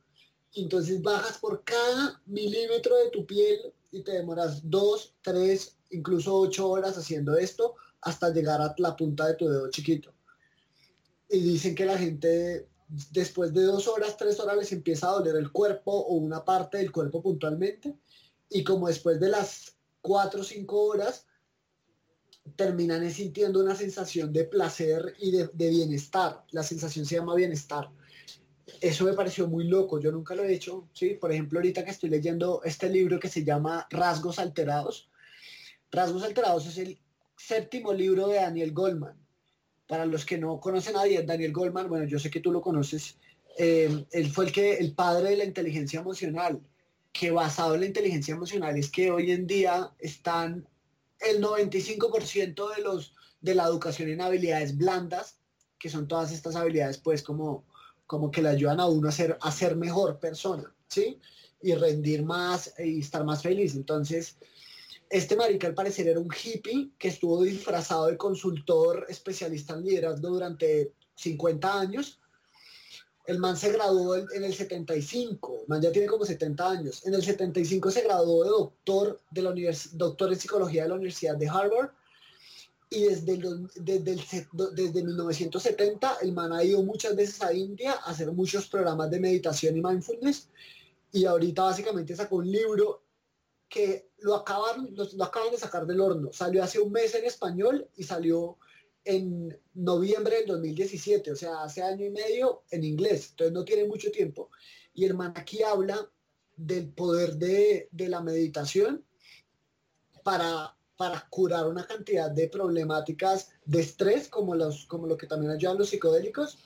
y 0.53 0.63
entonces 0.63 1.03
bajas 1.03 1.39
por 1.39 1.63
cada 1.65 2.21
milímetro 2.27 2.97
de 2.97 3.11
tu 3.11 3.27
piel 3.27 3.73
y 3.93 4.03
te 4.03 4.13
demoras 4.13 4.69
dos, 4.69 5.15
tres, 5.23 5.77
incluso 5.91 6.35
ocho 6.37 6.69
horas 6.69 6.97
haciendo 6.97 7.37
esto 7.37 7.75
hasta 8.01 8.31
llegar 8.31 8.61
a 8.61 8.75
la 8.79 8.97
punta 8.97 9.27
de 9.27 9.35
tu 9.35 9.49
dedo 9.49 9.71
chiquito. 9.71 10.13
Y 11.29 11.41
dicen 11.41 11.75
que 11.75 11.85
la 11.85 11.99
gente 11.99 12.69
después 13.11 13.53
de 13.55 13.63
dos 13.63 13.87
horas, 13.87 14.17
tres 14.17 14.41
horas 14.41 14.57
les 14.57 14.73
empieza 14.73 15.09
a 15.09 15.13
doler 15.13 15.37
el 15.37 15.53
cuerpo 15.53 15.93
o 15.93 16.15
una 16.15 16.45
parte 16.45 16.79
del 16.79 16.91
cuerpo 16.91 17.23
puntualmente. 17.23 17.97
Y 18.49 18.65
como 18.65 18.89
después 18.89 19.21
de 19.21 19.29
las 19.29 19.77
cuatro 20.01 20.41
o 20.41 20.45
cinco 20.45 20.83
horas 20.83 21.27
terminan 22.57 23.09
sintiendo 23.11 23.61
una 23.61 23.75
sensación 23.75 24.33
de 24.33 24.45
placer 24.45 25.15
y 25.19 25.31
de, 25.31 25.49
bienestar. 25.53 26.45
La 26.51 26.63
sensación 26.63 27.05
se 27.07 27.17
llama 27.17 27.35
bienestar. 27.35 27.91
Eso 28.81 29.05
me 29.05 29.13
pareció 29.13 29.49
muy 29.49 29.65
loco, 29.65 30.01
yo 30.01 30.13
nunca 30.13 30.35
lo 30.35 30.45
he 30.45 30.55
hecho, 30.55 30.89
¿sí? 30.93 31.15
Por 31.15 31.33
ejemplo, 31.33 31.59
ahorita 31.59 31.85
que 31.85 31.91
estoy 31.91 32.09
leyendo 32.09 32.63
este 32.65 32.89
libro 32.89 33.19
que 33.19 33.29
se 33.29 33.45
llama 33.45 33.87
Rasgos 33.91 34.39
Alterados. 34.39 35.11
Rasgos 35.91 36.23
Alterados 36.23 36.67
es 36.67 36.79
el 36.79 36.99
séptimo 37.37 37.93
libro 37.93 38.29
de 38.29 38.37
Daniel 38.37 38.73
Goldman. 38.73 39.17
Para 39.87 40.07
los 40.07 40.25
que 40.25 40.39
no 40.39 40.61
conocen 40.61 40.97
a 40.97 41.03
Daniel 41.25 41.53
Goldman, 41.53 41.89
bueno, 41.89 42.07
yo 42.07 42.19
sé 42.19 42.31
que 42.31 42.41
tú 42.41 42.53
lo 42.53 42.63
conoces, 42.63 43.17
eh, 43.59 44.07
él 44.13 44.31
fue 44.31 44.47
el, 44.47 44.53
que, 44.53 44.75
el 44.75 44.95
padre 44.95 45.31
de 45.31 45.37
la 45.37 45.45
inteligencia 45.45 46.01
emocional, 46.01 46.61
que 47.13 47.31
basado 47.31 47.75
en 47.75 47.81
la 47.81 47.87
inteligencia 47.87 48.35
emocional 48.35 48.77
es 48.77 48.89
que 48.89 49.11
hoy 49.11 49.33
en 49.33 49.47
día 49.47 49.91
están 49.99 50.67
el 51.21 51.43
95% 51.43 52.75
de, 52.77 52.83
los, 52.83 53.15
de 53.41 53.55
la 53.55 53.65
educación 53.65 54.09
en 54.09 54.21
habilidades 54.21 54.77
blandas, 54.77 55.39
que 55.79 55.89
son 55.89 56.09
todas 56.09 56.33
estas 56.33 56.57
habilidades 56.57 56.99
pues 56.99 57.23
como, 57.23 57.65
como 58.07 58.31
que 58.31 58.43
le 58.43 58.51
ayudan 58.51 58.81
a 58.81 58.87
uno 58.87 59.09
a 59.09 59.13
ser, 59.13 59.39
a 59.41 59.51
ser 59.51 59.77
mejor 59.77 60.19
persona, 60.19 60.75
¿sí? 60.89 61.19
Y 61.63 61.75
rendir 61.75 62.23
más 62.23 62.75
y 62.79 63.01
estar 63.01 63.25
más 63.25 63.43
feliz. 63.43 63.75
Entonces, 63.75 64.37
este 65.09 65.37
marica 65.37 65.67
al 65.67 65.75
parecer 65.75 66.09
era 66.09 66.21
un 66.21 66.31
hippie 66.31 66.93
que 66.99 67.09
estuvo 67.09 67.43
disfrazado 67.43 68.07
de 68.07 68.17
consultor 68.17 69.07
especialista 69.09 69.75
en 69.75 69.85
liderazgo 69.85 70.29
durante 70.29 70.93
50 71.17 71.81
años 71.81 72.20
el 73.31 73.39
man 73.39 73.57
se 73.57 73.71
graduó 73.71 74.17
en, 74.17 74.43
el 74.43 74.53
75, 74.53 75.61
el 75.63 75.69
man 75.69 75.81
ya 75.81 75.93
tiene 75.93 76.09
como 76.09 76.25
70 76.25 76.69
años. 76.69 77.07
En 77.07 77.15
el 77.15 77.23
75 77.23 77.91
se 77.93 78.03
graduó 78.03 78.43
de 78.43 78.51
doctor, 78.51 79.21
de 79.31 79.43
la 79.43 79.55
doctor 79.93 80.33
en 80.33 80.39
psicología 80.39 80.83
de 80.83 80.89
la 80.89 80.97
Universidad 80.97 81.37
de 81.37 81.49
Harvard. 81.49 81.91
Y 82.91 83.05
desde, 83.05 83.39
desde, 83.77 84.49
desde 84.73 85.05
1970 85.05 86.17
el 86.23 86.33
man 86.33 86.53
ha 86.53 86.65
ido 86.65 86.83
muchas 86.83 87.15
veces 87.15 87.41
a 87.41 87.53
India 87.53 87.93
a 87.93 88.11
hacer 88.11 88.33
muchos 88.33 88.67
programas 88.67 89.09
de 89.13 89.21
meditación 89.21 89.77
y 89.77 89.81
mindfulness. 89.81 90.49
Y 91.13 91.25
ahorita 91.25 91.63
básicamente 91.63 92.17
sacó 92.17 92.37
un 92.37 92.51
libro 92.51 93.05
que 93.69 94.11
lo 94.19 94.35
acaban, 94.35 94.93
lo, 94.93 95.25
acaban 95.25 95.53
de 95.53 95.57
sacar 95.57 95.87
del 95.87 96.01
horno. 96.01 96.33
Salió 96.33 96.65
hace 96.65 96.81
un 96.81 96.91
mes 96.91 97.15
en 97.15 97.27
español 97.27 97.89
y 97.97 98.03
salió 98.03 98.59
en 99.05 99.59
noviembre 99.75 100.37
del 100.37 100.47
2017, 100.47 101.33
o 101.33 101.37
sea, 101.37 101.63
hace 101.63 101.83
año 101.83 102.05
y 102.05 102.11
medio 102.11 102.65
en 102.71 102.85
inglés, 102.85 103.29
entonces 103.31 103.53
no 103.53 103.65
tiene 103.65 103.85
mucho 103.87 104.11
tiempo. 104.11 104.51
Y 104.95 105.05
el 105.05 105.17
aquí 105.35 105.63
habla 105.63 106.11
del 106.57 106.89
poder 106.91 107.37
de, 107.37 107.89
de 107.91 108.09
la 108.09 108.21
meditación 108.21 109.05
para, 110.23 110.77
para 110.97 111.27
curar 111.31 111.67
una 111.67 111.87
cantidad 111.87 112.31
de 112.31 112.49
problemáticas 112.49 113.49
de 113.65 113.81
estrés, 113.81 114.29
como, 114.29 114.55
los, 114.55 114.85
como 114.87 115.07
lo 115.07 115.17
que 115.17 115.27
también 115.27 115.53
ayudan 115.53 115.79
los 115.79 115.89
psicodélicos, 115.89 116.59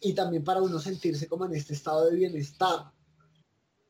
y 0.00 0.12
también 0.12 0.44
para 0.44 0.62
uno 0.62 0.78
sentirse 0.78 1.26
como 1.26 1.46
en 1.46 1.54
este 1.54 1.72
estado 1.72 2.06
de 2.06 2.16
bienestar. 2.16 2.92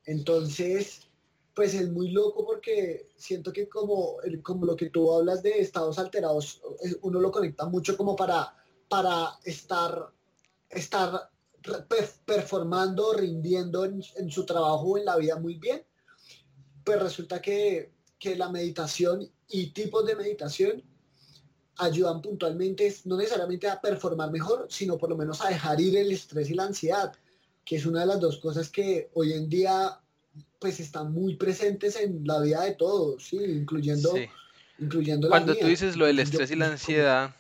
Entonces, 0.05 1.09
pues 1.57 1.73
es 1.73 1.91
muy 1.91 2.11
loco 2.11 2.45
porque 2.45 3.09
siento 3.17 3.51
que 3.51 3.67
como, 3.67 4.19
como 4.43 4.67
lo 4.67 4.77
que 4.77 4.91
tú 4.91 5.11
hablas 5.11 5.43
de 5.43 5.59
estados 5.59 5.99
alterados, 5.99 6.61
uno 7.01 7.19
lo 7.19 7.33
conecta 7.33 7.65
mucho 7.65 7.97
como 7.97 8.15
para, 8.15 8.55
para 8.91 9.39
estar, 9.43 10.13
estar 10.69 11.31
performando, 12.27 13.15
rindiendo 13.15 13.87
en, 13.87 14.03
su 14.31 14.45
trabajo 14.45 14.99
en 14.99 15.07
la 15.07 15.17
vida 15.17 15.39
muy 15.39 15.55
bien. 15.55 15.83
Pues 16.85 17.03
resulta 17.03 17.41
que, 17.41 17.91
que 18.19 18.37
la 18.37 18.51
meditación 18.51 19.27
y 19.49 19.69
tipos 19.71 20.05
de 20.05 20.15
meditación 20.15 20.85
ayudan 21.79 22.21
puntualmente, 22.21 22.95
no 23.07 23.17
necesariamente 23.17 23.67
a 23.67 23.81
performar 23.81 24.31
mejor, 24.31 24.67
sino 24.69 24.99
por 24.99 25.09
lo 25.09 25.17
menos 25.17 25.43
a 25.43 25.49
dejar 25.49 25.81
ir 25.81 25.97
el 25.97 26.13
estrés 26.13 26.51
y 26.51 26.55
la 26.55 26.65
ansiedad, 26.65 27.15
que 27.65 27.77
es 27.77 27.87
una 27.87 28.01
de 28.01 28.07
las 28.09 28.21
dos 28.21 28.37
cosas 28.41 28.69
que 28.69 29.11
hoy 29.15 29.33
en 29.33 29.49
día 29.49 30.03
pues 30.59 30.81
están 30.81 31.13
muy 31.13 31.37
presentes 31.37 31.97
en 31.97 32.27
la 32.27 32.41
vida 32.41 32.63
de 32.63 32.75
todos, 32.75 33.25
¿sí? 33.25 33.37
incluyendo, 33.37 34.15
incluyendo 34.79 35.29
Cuando 35.29 35.57
tú 35.57 35.67
dices 35.67 35.97
lo 35.97 36.07
del 36.07 36.19
estrés 36.19 36.51
y 36.51 36.57
la 36.57 36.67
ansiedad, 36.67 37.35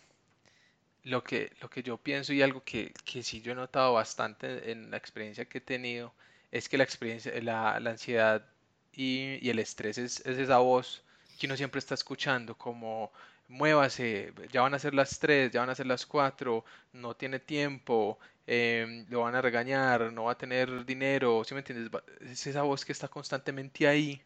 lo 1.04 1.22
que, 1.22 1.52
lo 1.60 1.70
que 1.70 1.82
yo 1.82 1.96
pienso 1.96 2.32
y 2.32 2.42
algo 2.42 2.62
que, 2.62 2.92
que 3.04 3.22
sí 3.22 3.40
yo 3.40 3.52
he 3.52 3.54
notado 3.54 3.94
bastante 3.94 4.70
en 4.70 4.90
la 4.90 4.96
experiencia 4.96 5.44
que 5.44 5.58
he 5.58 5.60
tenido, 5.60 6.12
es 6.50 6.68
que 6.68 6.78
la 6.78 6.84
experiencia, 6.84 7.32
la, 7.42 7.78
la 7.80 7.90
ansiedad 7.90 8.44
y, 8.92 9.38
y, 9.40 9.50
el 9.50 9.58
estrés 9.58 9.98
es, 9.98 10.20
es, 10.24 10.38
esa 10.38 10.58
voz 10.58 11.02
que 11.38 11.46
uno 11.46 11.56
siempre 11.56 11.78
está 11.78 11.94
escuchando, 11.94 12.56
como 12.56 13.12
muévase, 13.48 14.32
ya 14.52 14.62
van 14.62 14.74
a 14.74 14.78
ser 14.78 14.94
las 14.94 15.18
3, 15.18 15.52
ya 15.52 15.60
van 15.60 15.70
a 15.70 15.74
ser 15.74 15.86
las 15.86 16.06
4, 16.06 16.64
no 16.94 17.14
tiene 17.14 17.38
tiempo, 17.38 18.18
eh, 18.46 19.04
lo 19.08 19.22
van 19.22 19.34
a 19.34 19.42
regañar, 19.42 20.12
no 20.12 20.24
va 20.24 20.32
a 20.32 20.38
tener 20.38 20.84
dinero, 20.84 21.42
¿sí 21.44 21.54
me 21.54 21.60
entiendes? 21.60 21.90
Es 22.20 22.46
esa 22.46 22.62
voz 22.62 22.84
que 22.84 22.92
está 22.92 23.08
constantemente 23.08 23.88
ahí 23.88 24.22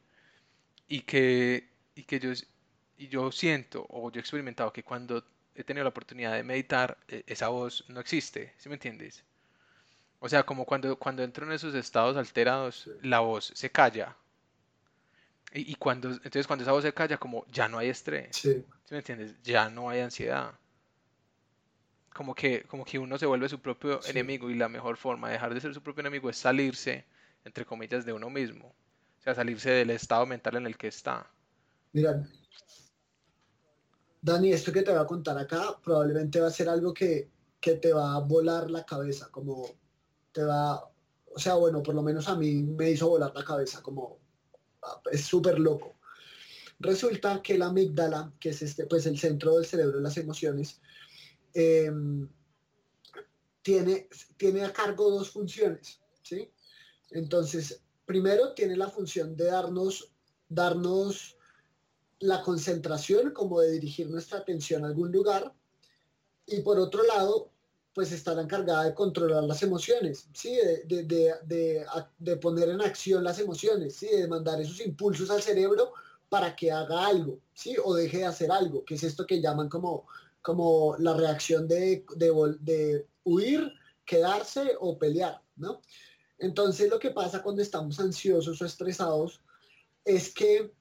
y 0.88 1.00
que, 1.02 1.68
y 1.94 2.04
que 2.04 2.20
yo, 2.20 2.30
y 2.98 3.09
yo 3.09 3.33
siento 3.33 3.87
o 3.88 4.11
yo 4.11 4.18
he 4.18 4.20
experimentado 4.20 4.72
que 4.72 4.83
cuando 4.83 5.24
he 5.54 5.64
tenido 5.64 5.85
la 5.85 5.90
oportunidad 5.90 6.35
de 6.35 6.42
meditar, 6.42 6.98
e, 7.09 7.24
esa 7.26 7.48
voz 7.48 7.85
no 7.88 8.00
existe, 8.00 8.52
¿sí 8.59 8.68
me 8.68 8.74
entiendes? 8.74 9.24
O 10.18 10.28
sea, 10.28 10.42
como 10.42 10.66
cuando, 10.66 10.96
cuando 10.98 11.22
entro 11.22 11.46
en 11.46 11.52
esos 11.52 11.74
estados 11.74 12.16
alterados, 12.18 12.90
la 13.02 13.20
voz 13.20 13.52
se 13.54 13.70
calla. 13.70 14.16
Y, 15.52 15.72
y, 15.72 15.74
cuando, 15.76 16.11
entonces 16.11 16.46
cuando 16.46 16.62
esa 16.62 16.72
voz 16.72 16.83
se 16.83 16.92
calla, 16.92 17.16
como 17.16 17.46
ya 17.46 17.68
no 17.68 17.78
hay 17.78 17.88
estrés. 17.88 18.37
Sí. 18.37 18.52
¿Sí 18.85 18.94
me 18.94 18.98
entiendes? 18.98 19.42
Ya 19.42 19.70
no 19.70 19.88
hay 19.88 20.00
ansiedad 20.00 20.59
como 22.14 22.34
que, 22.34 22.64
como 22.64 22.84
que 22.84 22.98
uno 22.98 23.18
se 23.18 23.26
vuelve 23.26 23.48
su 23.48 23.60
propio 23.60 24.00
enemigo 24.06 24.50
y 24.50 24.54
la 24.54 24.68
mejor 24.68 24.96
forma 24.96 25.28
de 25.28 25.34
dejar 25.34 25.54
de 25.54 25.60
ser 25.60 25.74
su 25.74 25.82
propio 25.82 26.00
enemigo 26.00 26.28
es 26.30 26.36
salirse, 26.36 27.04
entre 27.44 27.64
comillas, 27.64 28.04
de 28.04 28.12
uno 28.12 28.30
mismo. 28.30 28.74
O 29.20 29.22
sea, 29.22 29.34
salirse 29.34 29.70
del 29.70 29.90
estado 29.90 30.26
mental 30.26 30.56
en 30.56 30.66
el 30.66 30.76
que 30.76 30.88
está. 30.88 31.30
Mira, 31.92 32.22
Dani, 34.22 34.52
esto 34.52 34.72
que 34.72 34.82
te 34.82 34.90
voy 34.90 35.00
a 35.00 35.06
contar 35.06 35.38
acá 35.38 35.78
probablemente 35.82 36.40
va 36.40 36.48
a 36.48 36.52
ser 36.52 36.68
algo 36.68 36.92
que, 36.92 37.30
que 37.60 37.74
te 37.74 37.92
va 37.92 38.14
a 38.14 38.20
volar 38.20 38.70
la 38.70 38.84
cabeza, 38.84 39.28
como 39.30 39.66
te 40.32 40.44
va, 40.44 40.76
o 41.34 41.38
sea, 41.38 41.54
bueno, 41.54 41.82
por 41.82 41.94
lo 41.94 42.02
menos 42.02 42.28
a 42.28 42.36
mí 42.36 42.62
me 42.62 42.90
hizo 42.90 43.08
volar 43.08 43.32
la 43.34 43.44
cabeza, 43.44 43.82
como 43.82 44.18
es 45.10 45.22
súper 45.22 45.58
loco. 45.58 45.94
Resulta 46.78 47.42
que 47.42 47.58
la 47.58 47.66
amígdala, 47.66 48.32
que 48.40 48.50
es 48.50 48.62
este, 48.62 48.86
pues 48.86 49.06
el 49.06 49.18
centro 49.18 49.56
del 49.56 49.66
cerebro 49.66 49.98
de 49.98 50.02
las 50.02 50.16
emociones, 50.16 50.80
Em, 51.54 52.28
tiene, 53.62 54.08
tiene 54.36 54.64
a 54.64 54.72
cargo 54.72 55.10
dos 55.10 55.30
funciones, 55.30 56.00
¿sí? 56.22 56.50
Entonces, 57.10 57.82
primero 58.06 58.54
tiene 58.54 58.76
la 58.76 58.88
función 58.88 59.36
de 59.36 59.44
darnos, 59.44 60.12
darnos 60.48 61.36
la 62.20 62.42
concentración, 62.42 63.32
como 63.32 63.60
de 63.60 63.72
dirigir 63.72 64.08
nuestra 64.08 64.38
atención 64.38 64.84
a 64.84 64.88
algún 64.88 65.10
lugar, 65.12 65.54
y 66.46 66.60
por 66.60 66.78
otro 66.78 67.02
lado, 67.04 67.50
pues 67.94 68.12
está 68.12 68.34
la 68.34 68.42
encargada 68.42 68.84
de 68.84 68.94
controlar 68.94 69.44
las 69.44 69.62
emociones, 69.62 70.28
¿sí? 70.32 70.56
De, 70.86 71.04
de, 71.04 71.84
de, 72.18 72.36
poner 72.36 72.68
en 72.68 72.80
acción 72.80 73.24
las 73.24 73.38
emociones, 73.38 73.96
¿sí? 73.96 74.06
De 74.06 74.28
mandar 74.28 74.60
esos 74.60 74.80
impulsos 74.80 75.30
al 75.30 75.42
cerebro 75.42 75.92
para 76.28 76.54
que 76.54 76.70
haga 76.70 77.06
algo, 77.06 77.40
¿sí? 77.54 77.76
O 77.82 77.94
deje 77.94 78.18
de 78.18 78.26
hacer 78.26 78.50
algo, 78.52 78.84
que 78.84 78.94
es 78.94 79.02
esto 79.02 79.26
que 79.26 79.40
llaman 79.40 79.68
como 79.68 80.06
como 80.42 80.96
la 80.98 81.14
reacción 81.14 81.68
de, 81.68 82.05
de, 82.16 83.07
huir, 83.24 83.72
quedarse 84.05 84.76
o 84.81 84.98
pelear, 84.98 85.42
¿no? 85.57 85.81
Entonces 86.38 86.88
lo 86.88 86.98
que 86.98 87.11
pasa 87.11 87.42
cuando 87.42 87.62
estamos 87.62 88.00
ansiosos 88.00 88.61
o 88.61 88.64
estresados 88.64 89.42
es 90.05 90.33
que 90.33 90.72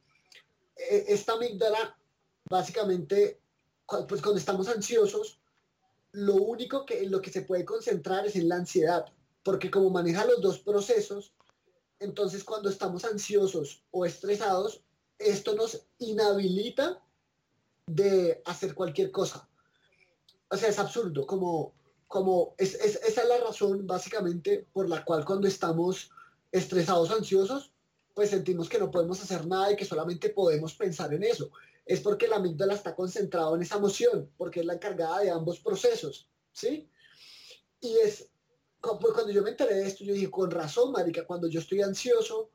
eh, 0.76 1.06
esta 1.10 1.34
amígdala, 1.34 1.98
básicamente, 2.50 3.42
pues 4.08 4.22
cuando 4.22 4.38
estamos 4.38 4.70
ansiosos, 4.70 5.40
lo 6.14 6.36
único 6.36 6.86
que 6.86 7.04
en 7.04 7.12
lo 7.12 7.22
que 7.22 7.32
se 7.32 7.42
puede 7.42 7.66
concentrar 7.66 8.26
es 8.26 8.36
en 8.36 8.48
la 8.48 8.56
ansiedad, 8.56 9.06
porque 9.44 9.70
como 9.70 9.90
maneja 9.90 10.26
los 10.26 10.42
dos 10.42 10.60
procesos, 10.60 11.34
entonces 12.00 12.44
cuando 12.46 12.70
estamos 12.70 13.04
ansiosos 13.04 13.84
o 13.92 14.06
estresados, 14.06 14.82
esto 15.18 15.54
nos 15.54 15.86
inhabilita 15.98 17.04
de 17.86 18.42
hacer 18.46 18.74
cualquier 18.74 19.12
cosa 19.12 19.49
o 20.50 20.58
sea, 20.58 20.70
es 20.70 20.80
absurdo, 20.80 21.26
como, 21.26 21.74
como 22.08 22.56
es, 22.58 22.76
esa 22.76 23.22
es 23.22 23.28
la 23.28 23.38
razón 23.38 23.86
básicamente 23.86 24.68
por 24.74 24.90
la 24.90 25.04
cual 25.04 25.26
cuando 25.26 25.48
estamos 25.48 26.10
estresados, 26.52 27.12
ansiosos, 27.12 27.72
pues 28.14 28.32
sentimos 28.32 28.68
que 28.68 28.80
no 28.80 28.92
podemos 28.92 29.22
hacer 29.22 29.46
nada 29.46 29.72
y 29.72 29.76
que 29.76 29.86
solamente 29.86 30.30
podemos 30.30 30.74
pensar 30.74 31.14
en 31.14 31.24
eso. 31.24 31.52
Es 31.86 32.02
porque 32.02 32.28
la 32.28 32.38
amígdala 32.38 32.74
está 32.74 32.96
concentrada 32.96 33.56
en 33.56 33.62
esa 33.62 33.78
emoción, 33.78 34.30
porque 34.38 34.60
es 34.60 34.66
la 34.66 34.74
encargada 34.74 35.20
de 35.20 35.30
ambos 35.30 35.60
procesos, 35.60 36.30
¿sí? 36.52 36.90
Y 37.80 37.98
es, 37.98 38.30
pues 38.82 39.14
cuando 39.14 39.32
yo 39.32 39.42
me 39.42 39.52
enteré 39.52 39.76
de 39.76 39.88
esto, 39.88 40.04
yo 40.04 40.14
dije, 40.14 40.30
con 40.30 40.52
razón, 40.52 40.92
marica, 40.92 41.26
cuando 41.26 41.48
yo 41.48 41.60
estoy 41.60 41.82
ansioso, 41.82 42.50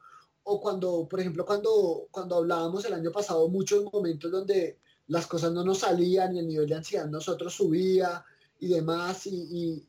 o 0.44 0.60
cuando, 0.60 1.08
por 1.08 1.20
ejemplo, 1.20 1.44
cuando, 1.44 2.06
cuando 2.10 2.36
hablábamos 2.36 2.84
el 2.84 2.92
año 2.92 3.10
pasado, 3.10 3.48
muchos 3.48 3.90
momentos 3.90 4.30
donde 4.30 4.78
las 5.08 5.26
cosas 5.26 5.52
no 5.52 5.64
nos 5.64 5.78
salían 5.78 6.34
y 6.34 6.38
el 6.38 6.48
nivel 6.48 6.68
de 6.68 6.76
ansiedad 6.76 7.06
nosotros 7.06 7.54
subía 7.54 8.24
y 8.58 8.68
demás 8.68 9.26
y, 9.26 9.86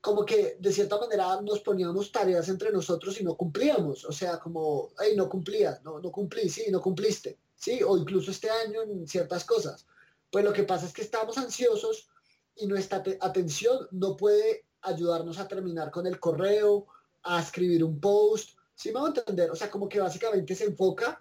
como 0.00 0.22
que 0.26 0.58
de 0.60 0.70
cierta 0.70 0.98
manera 0.98 1.40
nos 1.40 1.60
poníamos 1.60 2.12
tareas 2.12 2.50
entre 2.50 2.70
nosotros 2.70 3.18
y 3.18 3.24
no 3.24 3.38
cumplíamos, 3.38 4.04
o 4.04 4.12
sea, 4.12 4.38
como, 4.38 4.90
hey, 5.00 5.14
no 5.16 5.30
cumplías, 5.30 5.82
no, 5.82 5.98
no 5.98 6.12
cumplí, 6.12 6.50
sí, 6.50 6.66
no 6.70 6.82
cumpliste, 6.82 7.38
sí, 7.56 7.82
o 7.82 7.96
incluso 7.96 8.30
este 8.30 8.50
año 8.50 8.82
en 8.82 9.08
ciertas 9.08 9.46
cosas. 9.46 9.86
Pues 10.30 10.44
lo 10.44 10.52
que 10.52 10.64
pasa 10.64 10.84
es 10.84 10.92
que 10.92 11.00
estamos 11.00 11.38
ansiosos 11.38 12.10
y 12.54 12.66
nuestra 12.66 13.02
atención 13.20 13.88
no 13.92 14.14
puede 14.14 14.66
ayudarnos 14.82 15.38
a 15.38 15.48
terminar 15.48 15.90
con 15.90 16.06
el 16.06 16.20
correo, 16.20 16.86
a 17.22 17.40
escribir 17.40 17.82
un 17.82 17.98
post, 17.98 18.58
¿sí 18.74 18.90
me 18.90 19.00
va 19.00 19.06
a 19.06 19.08
entender? 19.08 19.50
O 19.50 19.56
sea, 19.56 19.70
como 19.70 19.88
que 19.88 20.00
básicamente 20.00 20.54
se 20.54 20.64
enfoca 20.64 21.18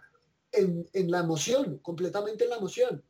en, 0.52 0.90
en 0.92 1.10
la 1.10 1.20
emoción, 1.20 1.78
completamente 1.78 2.44
en 2.44 2.50
la 2.50 2.58
emoción. 2.58 3.02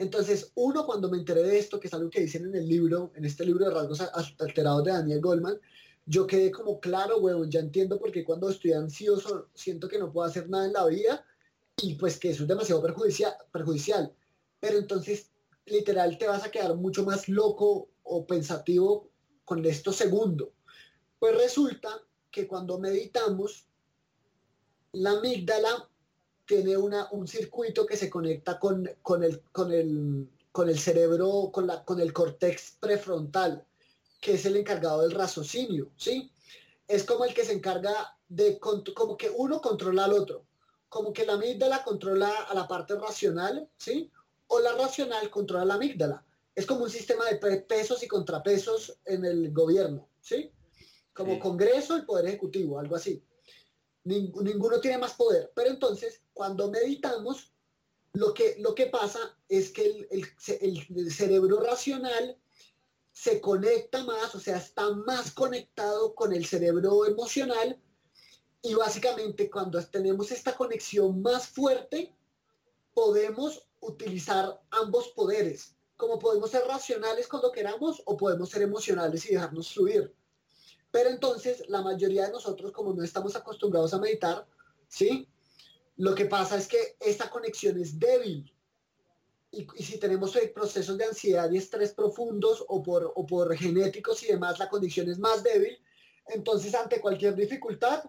Entonces, 0.00 0.50
uno, 0.54 0.86
cuando 0.86 1.10
me 1.10 1.18
enteré 1.18 1.42
de 1.42 1.58
esto, 1.58 1.78
que 1.78 1.88
es 1.88 1.92
algo 1.92 2.08
que 2.08 2.22
dicen 2.22 2.46
en 2.46 2.54
el 2.54 2.66
libro, 2.66 3.12
en 3.16 3.26
este 3.26 3.44
libro 3.44 3.66
de 3.66 3.74
rasgos 3.74 4.00
alterados 4.38 4.82
de 4.82 4.92
Daniel 4.92 5.20
Goldman, 5.20 5.60
yo 6.06 6.26
quedé 6.26 6.50
como 6.50 6.80
claro, 6.80 7.18
weón, 7.18 7.50
ya 7.50 7.60
entiendo 7.60 7.98
porque 7.98 8.24
cuando 8.24 8.48
estoy 8.48 8.72
ansioso 8.72 9.48
siento 9.52 9.88
que 9.88 9.98
no 9.98 10.10
puedo 10.10 10.26
hacer 10.26 10.48
nada 10.48 10.64
en 10.64 10.72
la 10.72 10.86
vida 10.86 11.22
y 11.82 11.96
pues 11.96 12.18
que 12.18 12.30
eso 12.30 12.44
es 12.44 12.48
demasiado 12.48 12.80
perjudicial, 12.80 13.34
perjudicial. 13.52 14.10
Pero 14.58 14.78
entonces, 14.78 15.32
literal, 15.66 16.16
te 16.16 16.26
vas 16.26 16.44
a 16.44 16.50
quedar 16.50 16.74
mucho 16.76 17.04
más 17.04 17.28
loco 17.28 17.90
o 18.02 18.26
pensativo 18.26 19.10
con 19.44 19.62
esto 19.66 19.92
segundo. 19.92 20.54
Pues 21.18 21.36
resulta 21.36 22.02
que 22.30 22.48
cuando 22.48 22.78
meditamos, 22.78 23.66
la 24.92 25.10
amígdala 25.10 25.89
tiene 26.50 26.76
una, 26.76 27.08
un 27.12 27.28
circuito 27.28 27.86
que 27.86 27.96
se 27.96 28.10
conecta 28.10 28.58
con, 28.58 28.76
con, 29.02 29.22
el, 29.22 29.40
con, 29.52 29.68
el, 29.72 30.28
con 30.50 30.68
el 30.68 30.78
cerebro, 30.86 31.50
con, 31.52 31.64
la, 31.68 31.84
con 31.84 32.00
el 32.00 32.12
cortex 32.12 32.76
prefrontal, 32.80 33.64
que 34.20 34.34
es 34.34 34.44
el 34.46 34.56
encargado 34.56 35.02
del 35.02 35.12
raciocinio, 35.12 35.84
¿sí? 35.96 36.14
Es 36.88 37.04
como 37.04 37.24
el 37.24 37.34
que 37.34 37.44
se 37.44 37.52
encarga 37.52 37.94
de, 38.28 38.58
como 38.58 39.16
que 39.16 39.30
uno 39.30 39.60
controla 39.60 40.06
al 40.06 40.12
otro. 40.12 40.38
como 40.90 41.12
que 41.12 41.24
la 41.24 41.34
amígdala 41.34 41.84
controla 41.84 42.30
a 42.50 42.54
la 42.54 42.66
parte 42.66 42.96
racional, 42.96 43.70
¿sí? 43.78 44.10
O 44.48 44.58
la 44.58 44.72
racional 44.72 45.30
controla 45.30 45.64
la 45.64 45.74
amígdala. 45.74 46.24
Es 46.56 46.66
como 46.66 46.82
un 46.82 46.90
sistema 46.90 47.24
de 47.26 47.60
pesos 47.60 48.02
y 48.02 48.08
contrapesos 48.08 48.98
en 49.04 49.24
el 49.24 49.52
gobierno, 49.52 50.08
¿sí? 50.20 50.50
Como 51.14 51.38
Congreso 51.38 51.96
y 51.96 52.02
Poder 52.02 52.26
Ejecutivo, 52.26 52.78
algo 52.78 52.96
así. 52.96 53.22
Ninguno 54.04 54.80
tiene 54.80 54.98
más 54.98 55.14
poder. 55.14 55.52
Pero 55.54 55.70
entonces, 55.70 56.22
cuando 56.32 56.70
meditamos, 56.70 57.52
lo 58.12 58.34
que, 58.34 58.56
lo 58.58 58.74
que 58.74 58.86
pasa 58.86 59.18
es 59.48 59.70
que 59.70 59.86
el, 60.10 60.26
el 60.60 61.12
cerebro 61.12 61.60
racional 61.60 62.36
se 63.12 63.40
conecta 63.40 64.04
más, 64.04 64.34
o 64.34 64.40
sea, 64.40 64.56
está 64.56 64.90
más 64.90 65.32
conectado 65.32 66.14
con 66.14 66.32
el 66.32 66.46
cerebro 66.46 67.06
emocional 67.06 67.80
y 68.62 68.74
básicamente 68.74 69.50
cuando 69.50 69.82
tenemos 69.86 70.30
esta 70.30 70.54
conexión 70.56 71.22
más 71.22 71.48
fuerte, 71.48 72.14
podemos 72.92 73.66
utilizar 73.80 74.60
ambos 74.70 75.08
poderes. 75.08 75.76
Como 75.96 76.18
podemos 76.18 76.50
ser 76.50 76.66
racionales 76.66 77.26
cuando 77.26 77.52
queramos 77.52 78.02
o 78.04 78.16
podemos 78.16 78.50
ser 78.50 78.62
emocionales 78.62 79.24
y 79.26 79.34
dejarnos 79.34 79.72
fluir. 79.72 80.14
Pero 80.90 81.10
entonces 81.10 81.62
la 81.68 81.82
mayoría 81.82 82.26
de 82.26 82.32
nosotros, 82.32 82.72
como 82.72 82.92
no 82.92 83.04
estamos 83.04 83.36
acostumbrados 83.36 83.94
a 83.94 83.98
meditar, 83.98 84.46
¿sí? 84.88 85.28
Lo 85.96 86.14
que 86.14 86.26
pasa 86.26 86.56
es 86.56 86.66
que 86.66 86.96
esta 87.00 87.30
conexión 87.30 87.80
es 87.80 87.98
débil 87.98 88.52
y, 89.52 89.66
si 89.82 89.98
tenemos 89.98 90.36
procesos 90.54 90.96
de 90.96 91.04
ansiedad 91.04 91.50
y 91.50 91.58
estrés 91.58 91.92
profundos 91.92 92.64
o 92.68 92.82
por, 92.82 93.12
o 93.14 93.26
por 93.26 93.56
genéticos 93.56 94.22
y 94.22 94.28
demás, 94.28 94.58
la 94.58 94.68
condición 94.68 95.10
es 95.10 95.18
más 95.18 95.42
débil, 95.42 95.78
entonces 96.26 96.74
ante 96.74 97.00
cualquier 97.00 97.34
dificultad, 97.34 98.04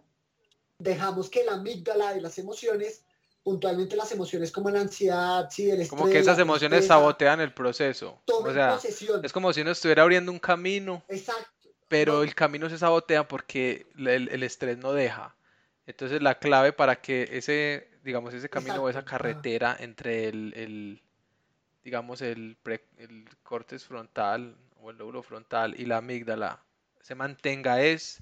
dejamos 0.78 1.30
que 1.30 1.44
la 1.44 1.54
amígdala 1.54 2.18
y 2.18 2.22
las 2.22 2.38
emociones, 2.38 3.04
puntualmente 3.44 3.96
las 3.96 4.12
emociones 4.12 4.52
como 4.52 4.70
la 4.70 4.82
ansiedad, 4.82 5.50
sí, 5.50 5.64
el 5.64 5.82
estrés. 5.82 5.90
Como 5.90 6.06
que 6.06 6.20
esas 6.20 6.40
emociones 6.40 6.88
sabotean 6.88 7.42
el 7.42 7.54
proceso. 7.54 8.22
O 8.32 8.54
sea, 8.54 8.80
es 9.24 9.34
como 9.34 9.52
si 9.54 9.62
uno 9.62 9.72
estuviera 9.72 10.04
abriendo 10.04 10.32
un 10.32 10.40
camino. 10.40 11.04
Exacto. 11.08 11.61
Pero 11.92 12.24
el 12.24 12.34
camino 12.34 12.70
se 12.70 12.80
sabotea 12.80 13.28
porque 13.28 13.86
el, 13.96 14.08
el, 14.08 14.44
estrés 14.44 14.80
no 14.80 14.94
deja. 14.94 15.36
Entonces 15.86 16.22
la 16.24 16.40
clave 16.40 16.74
para 16.74 17.02
que 17.02 17.28
ese, 17.32 17.90
digamos, 18.04 18.34
ese 18.34 18.50
camino 18.50 18.82
o 18.82 18.90
esa 18.90 19.06
carretera 19.06 19.78
entre 19.80 20.30
el 20.30 21.02
digamos, 21.84 22.22
el, 22.22 22.58
el 22.98 23.26
cortes 23.44 23.86
frontal 23.86 24.56
o 24.82 24.92
el 24.92 24.98
lóbulo 24.98 25.24
frontal 25.24 25.80
y 25.80 25.86
la 25.86 25.98
amígdala 25.98 26.64
se 27.02 27.16
mantenga 27.16 27.82
es, 27.82 28.22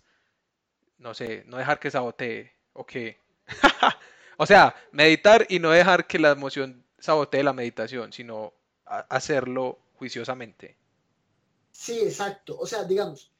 no 0.97 1.13
sé, 1.13 1.43
no 1.47 1.57
dejar 1.57 1.79
que 1.79 1.91
sabotee, 1.91 2.53
o 2.73 2.85
que, 2.85 3.19
o 4.37 4.45
sea, 4.45 4.75
meditar 4.91 5.45
y 5.49 5.59
no 5.59 5.71
dejar 5.71 6.07
que 6.07 6.19
la 6.19 6.31
emoción 6.31 6.85
sabotee 6.97 7.43
la 7.43 7.53
meditación, 7.53 8.13
sino 8.13 8.53
hacerlo 8.85 9.79
juiciosamente. 9.95 10.77
Sí, 11.71 11.99
exacto. 11.99 12.57
O 12.57 12.65
sea, 12.65 12.83
digamos, 12.83 13.31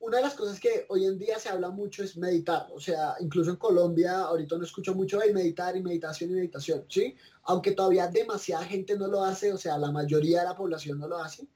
una 0.00 0.18
de 0.18 0.22
las 0.22 0.34
cosas 0.34 0.60
que 0.60 0.86
hoy 0.88 1.06
en 1.06 1.18
día 1.18 1.38
se 1.38 1.48
habla 1.48 1.70
mucho 1.70 2.02
es 2.02 2.16
meditar. 2.16 2.68
O 2.72 2.80
sea, 2.80 3.16
incluso 3.20 3.50
en 3.50 3.56
Colombia, 3.56 4.20
ahorita 4.20 4.56
no 4.56 4.64
escucho 4.64 4.94
mucho 4.94 5.18
de 5.18 5.32
meditar 5.32 5.76
y 5.76 5.82
meditación 5.82 6.30
y 6.30 6.34
meditación, 6.34 6.84
¿sí? 6.88 7.16
Aunque 7.44 7.72
todavía 7.72 8.06
demasiada 8.06 8.64
gente 8.64 8.96
no 8.96 9.08
lo 9.08 9.24
hace, 9.24 9.52
o 9.52 9.58
sea, 9.58 9.76
la 9.76 9.90
mayoría 9.90 10.40
de 10.40 10.46
la 10.46 10.56
población 10.56 10.98
no 10.98 11.08
lo 11.08 11.18
hace, 11.18 11.48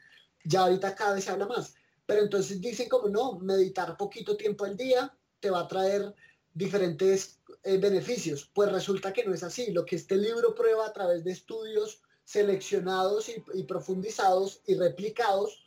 ya 0.44 0.62
ahorita 0.62 0.94
cada 0.94 1.14
vez 1.14 1.24
se 1.24 1.31
habla 1.31 1.46
más. 1.46 1.74
Pero 2.05 2.22
entonces 2.22 2.61
dicen 2.61 2.88
como, 2.88 3.09
no, 3.09 3.38
meditar 3.38 3.96
poquito 3.96 4.37
tiempo 4.37 4.64
al 4.64 4.76
día 4.76 5.14
te 5.38 5.50
va 5.50 5.61
a 5.61 5.68
traer 5.68 6.12
diferentes 6.52 7.40
eh, 7.62 7.78
beneficios. 7.78 8.50
Pues 8.52 8.72
resulta 8.72 9.12
que 9.12 9.24
no 9.24 9.33
es 9.33 9.44
así. 9.44 9.72
Lo 9.72 9.85
que 9.85 9.96
este 9.96 10.16
libro 10.16 10.55
prueba 10.55 10.87
a 10.87 10.92
través 10.92 11.22
de 11.22 11.33
estudios 11.33 12.02
seleccionados 12.24 13.31
y 13.55 13.62
profundizados 13.64 14.62
y 14.66 14.74
replicados, 14.74 15.62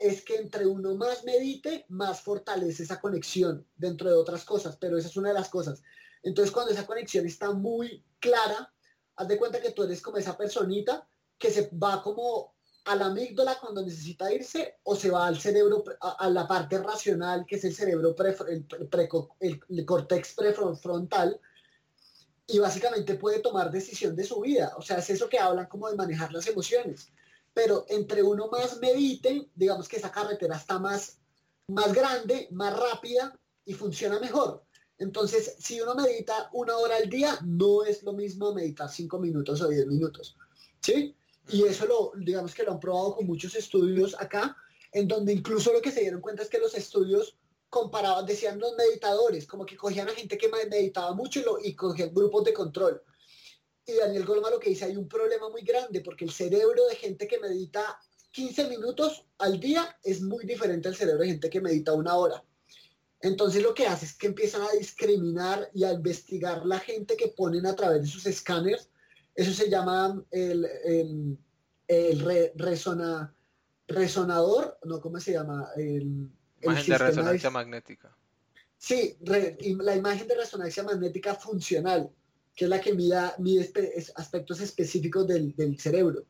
es 0.00 0.22
que 0.22 0.36
entre 0.36 0.66
uno 0.66 0.94
más 0.94 1.24
medite, 1.24 1.84
más 1.90 2.22
fortalece 2.22 2.82
esa 2.82 2.98
conexión 2.98 3.66
dentro 3.76 4.08
de 4.08 4.16
otras 4.16 4.44
cosas, 4.44 4.78
pero 4.78 4.96
esa 4.96 5.08
es 5.08 5.16
una 5.16 5.28
de 5.28 5.34
las 5.34 5.50
cosas. 5.50 5.82
Entonces 6.22 6.50
cuando 6.50 6.72
esa 6.72 6.86
conexión 6.86 7.26
está 7.26 7.52
muy 7.52 8.02
clara, 8.18 8.72
haz 9.16 9.28
de 9.28 9.36
cuenta 9.36 9.60
que 9.60 9.72
tú 9.72 9.84
eres 9.84 10.00
como 10.00 10.16
esa 10.16 10.38
personita 10.38 11.06
que 11.38 11.50
se 11.50 11.70
va 11.76 12.02
como 12.02 12.54
a 12.86 12.96
la 12.96 13.06
amígdala 13.06 13.58
cuando 13.60 13.84
necesita 13.84 14.32
irse 14.32 14.78
o 14.84 14.96
se 14.96 15.10
va 15.10 15.26
al 15.26 15.38
cerebro, 15.38 15.84
a, 16.00 16.30
la 16.30 16.48
parte 16.48 16.78
racional, 16.78 17.44
que 17.46 17.56
es 17.56 17.64
el 17.64 17.74
cerebro, 17.74 18.16
el, 18.18 18.66
el, 19.40 19.60
el, 19.68 19.84
córtex 19.84 20.34
prefrontal, 20.34 21.38
y 22.46 22.58
básicamente 22.58 23.16
puede 23.16 23.40
tomar 23.40 23.70
decisión 23.70 24.16
de 24.16 24.24
su 24.24 24.40
vida. 24.40 24.72
O 24.78 24.82
sea, 24.82 24.96
es 24.96 25.10
eso 25.10 25.28
que 25.28 25.38
hablan 25.38 25.66
como 25.66 25.90
de 25.90 25.96
manejar 25.96 26.32
las 26.32 26.46
emociones 26.46 27.12
pero 27.52 27.84
entre 27.88 28.22
uno 28.22 28.48
más 28.48 28.78
medite, 28.78 29.50
digamos 29.54 29.88
que 29.88 29.96
esa 29.96 30.12
carretera 30.12 30.56
está 30.56 30.78
más, 30.78 31.18
más 31.68 31.92
grande, 31.92 32.48
más 32.52 32.78
rápida 32.78 33.38
y 33.64 33.74
funciona 33.74 34.18
mejor. 34.18 34.64
Entonces, 34.98 35.56
si 35.58 35.80
uno 35.80 35.94
medita 35.94 36.50
una 36.52 36.76
hora 36.76 36.96
al 36.96 37.08
día, 37.08 37.38
no 37.44 37.84
es 37.84 38.02
lo 38.02 38.12
mismo 38.12 38.52
meditar 38.52 38.90
cinco 38.90 39.18
minutos 39.18 39.60
o 39.62 39.68
diez 39.68 39.86
minutos. 39.86 40.36
¿Sí? 40.82 41.16
Y 41.48 41.64
eso 41.64 41.86
lo, 41.86 42.12
digamos 42.16 42.54
que 42.54 42.62
lo 42.62 42.72
han 42.72 42.80
probado 42.80 43.16
con 43.16 43.26
muchos 43.26 43.54
estudios 43.54 44.14
acá, 44.20 44.56
en 44.92 45.08
donde 45.08 45.32
incluso 45.32 45.72
lo 45.72 45.80
que 45.80 45.90
se 45.90 46.00
dieron 46.00 46.20
cuenta 46.20 46.42
es 46.42 46.50
que 46.50 46.58
los 46.58 46.74
estudios 46.74 47.36
comparaban, 47.70 48.26
decían 48.26 48.58
los 48.58 48.74
meditadores, 48.76 49.46
como 49.46 49.64
que 49.64 49.76
cogían 49.76 50.08
a 50.08 50.12
gente 50.12 50.36
que 50.36 50.48
meditaba 50.48 51.14
mucho 51.14 51.40
y, 51.40 51.44
lo, 51.44 51.58
y 51.62 51.74
cogían 51.74 52.12
grupos 52.12 52.44
de 52.44 52.52
control. 52.52 53.02
Y 53.90 53.96
Daniel 53.96 54.24
Golma 54.24 54.50
lo 54.50 54.60
que 54.60 54.70
dice, 54.70 54.84
hay 54.84 54.96
un 54.96 55.08
problema 55.08 55.48
muy 55.48 55.62
grande 55.62 56.00
porque 56.00 56.24
el 56.24 56.30
cerebro 56.30 56.86
de 56.86 56.96
gente 56.96 57.26
que 57.26 57.38
medita 57.38 57.98
15 58.32 58.68
minutos 58.68 59.24
al 59.38 59.58
día 59.58 59.98
es 60.02 60.20
muy 60.20 60.44
diferente 60.44 60.88
al 60.88 60.94
cerebro 60.94 61.22
de 61.22 61.28
gente 61.28 61.50
que 61.50 61.60
medita 61.60 61.92
una 61.92 62.14
hora. 62.14 62.44
Entonces 63.20 63.62
lo 63.62 63.74
que 63.74 63.86
hace 63.86 64.06
es 64.06 64.14
que 64.14 64.28
empiezan 64.28 64.62
a 64.62 64.72
discriminar 64.72 65.70
y 65.74 65.84
a 65.84 65.92
investigar 65.92 66.64
la 66.64 66.78
gente 66.78 67.16
que 67.16 67.28
ponen 67.28 67.66
a 67.66 67.74
través 67.74 68.02
de 68.02 68.08
sus 68.08 68.26
escáneres. 68.26 68.88
Eso 69.34 69.52
se 69.52 69.68
llama 69.68 70.22
el, 70.30 70.66
el, 71.88 72.52
resonador, 73.88 74.78
no, 74.84 75.00
¿cómo 75.00 75.20
se 75.20 75.32
llama? 75.32 75.68
El, 75.76 76.30
imagen 76.62 76.86
de 76.86 76.98
resonancia 76.98 77.50
magnética. 77.50 78.16
Sí, 78.78 79.18
la 79.20 79.96
imagen 79.96 80.26
de 80.26 80.36
resonancia 80.36 80.82
magnética 80.82 81.34
funcional 81.34 82.10
que 82.54 82.64
es 82.64 82.68
la 82.68 82.80
que 82.80 82.92
mide 82.92 83.72
aspectos 84.16 84.60
específicos 84.60 85.26
del, 85.26 85.54
cerebro. 85.78 86.26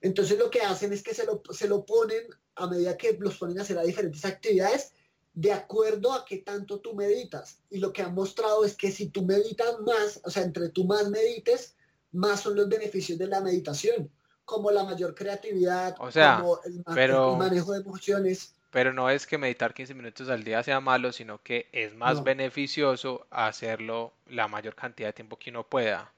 Entonces 0.00 0.38
lo 0.38 0.50
que 0.50 0.60
hacen 0.60 0.92
es 0.92 1.02
que 1.02 1.14
se 1.14 1.24
lo, 1.24 1.42
se 1.50 1.68
lo 1.68 1.84
ponen 1.84 2.24
a 2.54 2.66
medida 2.66 2.96
que 2.96 3.16
los 3.20 3.36
ponen 3.36 3.58
a 3.58 3.62
hacer 3.62 3.78
a 3.78 3.82
diferentes 3.82 4.24
actividades 4.24 4.92
de 5.36 5.52
acuerdo 5.52 6.14
a 6.14 6.24
qué 6.24 6.38
tanto 6.38 6.80
tú 6.80 6.94
meditas. 6.94 7.60
Y 7.68 7.78
lo 7.78 7.92
que 7.92 8.02
han 8.02 8.14
mostrado 8.14 8.64
es 8.64 8.74
que 8.74 8.90
si 8.90 9.10
tú 9.10 9.22
meditas 9.22 9.78
más, 9.80 10.20
o 10.24 10.30
sea, 10.30 10.42
entre 10.42 10.70
tú 10.70 10.84
más 10.84 11.10
medites, 11.10 11.76
más 12.12 12.40
son 12.40 12.56
los 12.56 12.68
beneficios 12.68 13.18
de 13.18 13.26
la 13.26 13.42
meditación, 13.42 14.10
como 14.46 14.70
la 14.70 14.84
mayor 14.84 15.14
creatividad, 15.14 15.94
o 15.98 16.10
sea, 16.10 16.38
como 16.40 16.60
el, 16.64 16.82
pero... 16.94 17.32
el 17.32 17.38
manejo 17.38 17.72
de 17.72 17.80
emociones. 17.80 18.54
Pero 18.70 18.92
no 18.92 19.08
es 19.08 19.26
que 19.26 19.38
meditar 19.38 19.74
15 19.74 19.94
minutos 19.94 20.28
al 20.28 20.44
día 20.44 20.62
sea 20.62 20.80
malo, 20.80 21.12
sino 21.12 21.42
que 21.42 21.68
es 21.72 21.94
más 21.94 22.22
beneficioso 22.22 23.26
hacerlo 23.30 24.12
la 24.26 24.48
mayor 24.48 24.74
cantidad 24.74 25.08
de 25.08 25.12
tiempo 25.12 25.38
que 25.38 25.50
uno 25.50 25.64
pueda. 25.64 26.12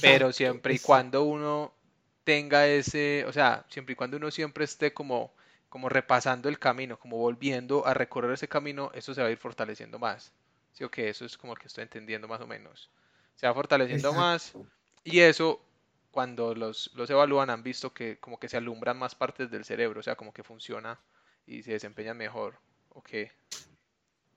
Pero 0.00 0.32
siempre 0.32 0.74
y 0.74 0.78
cuando 0.78 1.24
uno 1.24 1.72
tenga 2.22 2.66
ese, 2.66 3.24
o 3.26 3.32
sea, 3.32 3.64
siempre 3.68 3.92
y 3.92 3.96
cuando 3.96 4.16
uno 4.16 4.30
siempre 4.30 4.64
esté 4.64 4.94
como, 4.94 5.32
como 5.68 5.88
repasando 5.88 6.48
el 6.48 6.58
camino, 6.58 6.98
como 6.98 7.18
volviendo 7.18 7.86
a 7.86 7.92
recorrer 7.92 8.32
ese 8.32 8.48
camino, 8.48 8.90
eso 8.94 9.12
se 9.14 9.20
va 9.20 9.28
a 9.28 9.32
ir 9.32 9.36
fortaleciendo 9.36 9.98
más. 9.98 10.32
¿Sí 10.72 10.84
o 10.84 10.90
que 10.90 11.08
Eso 11.08 11.24
es 11.24 11.36
como 11.36 11.54
que 11.54 11.66
estoy 11.66 11.82
entendiendo 11.82 12.26
más 12.28 12.40
o 12.40 12.46
menos. 12.46 12.90
Se 13.36 13.46
va 13.46 13.54
fortaleciendo 13.54 14.12
más 14.12 14.54
y 15.04 15.20
eso 15.20 15.60
cuando 16.10 16.54
los, 16.54 16.90
los 16.94 17.10
evalúan 17.10 17.50
han 17.50 17.62
visto 17.62 17.92
que 17.92 18.18
como 18.18 18.38
que 18.38 18.48
se 18.48 18.56
alumbran 18.56 18.96
más 18.96 19.14
partes 19.14 19.50
del 19.50 19.64
cerebro, 19.64 20.00
o 20.00 20.02
sea, 20.02 20.14
como 20.14 20.32
que 20.32 20.42
funciona 20.42 20.98
y 21.46 21.62
se 21.62 21.72
desempeña 21.72 22.14
mejor. 22.14 22.58
¿O 22.90 23.02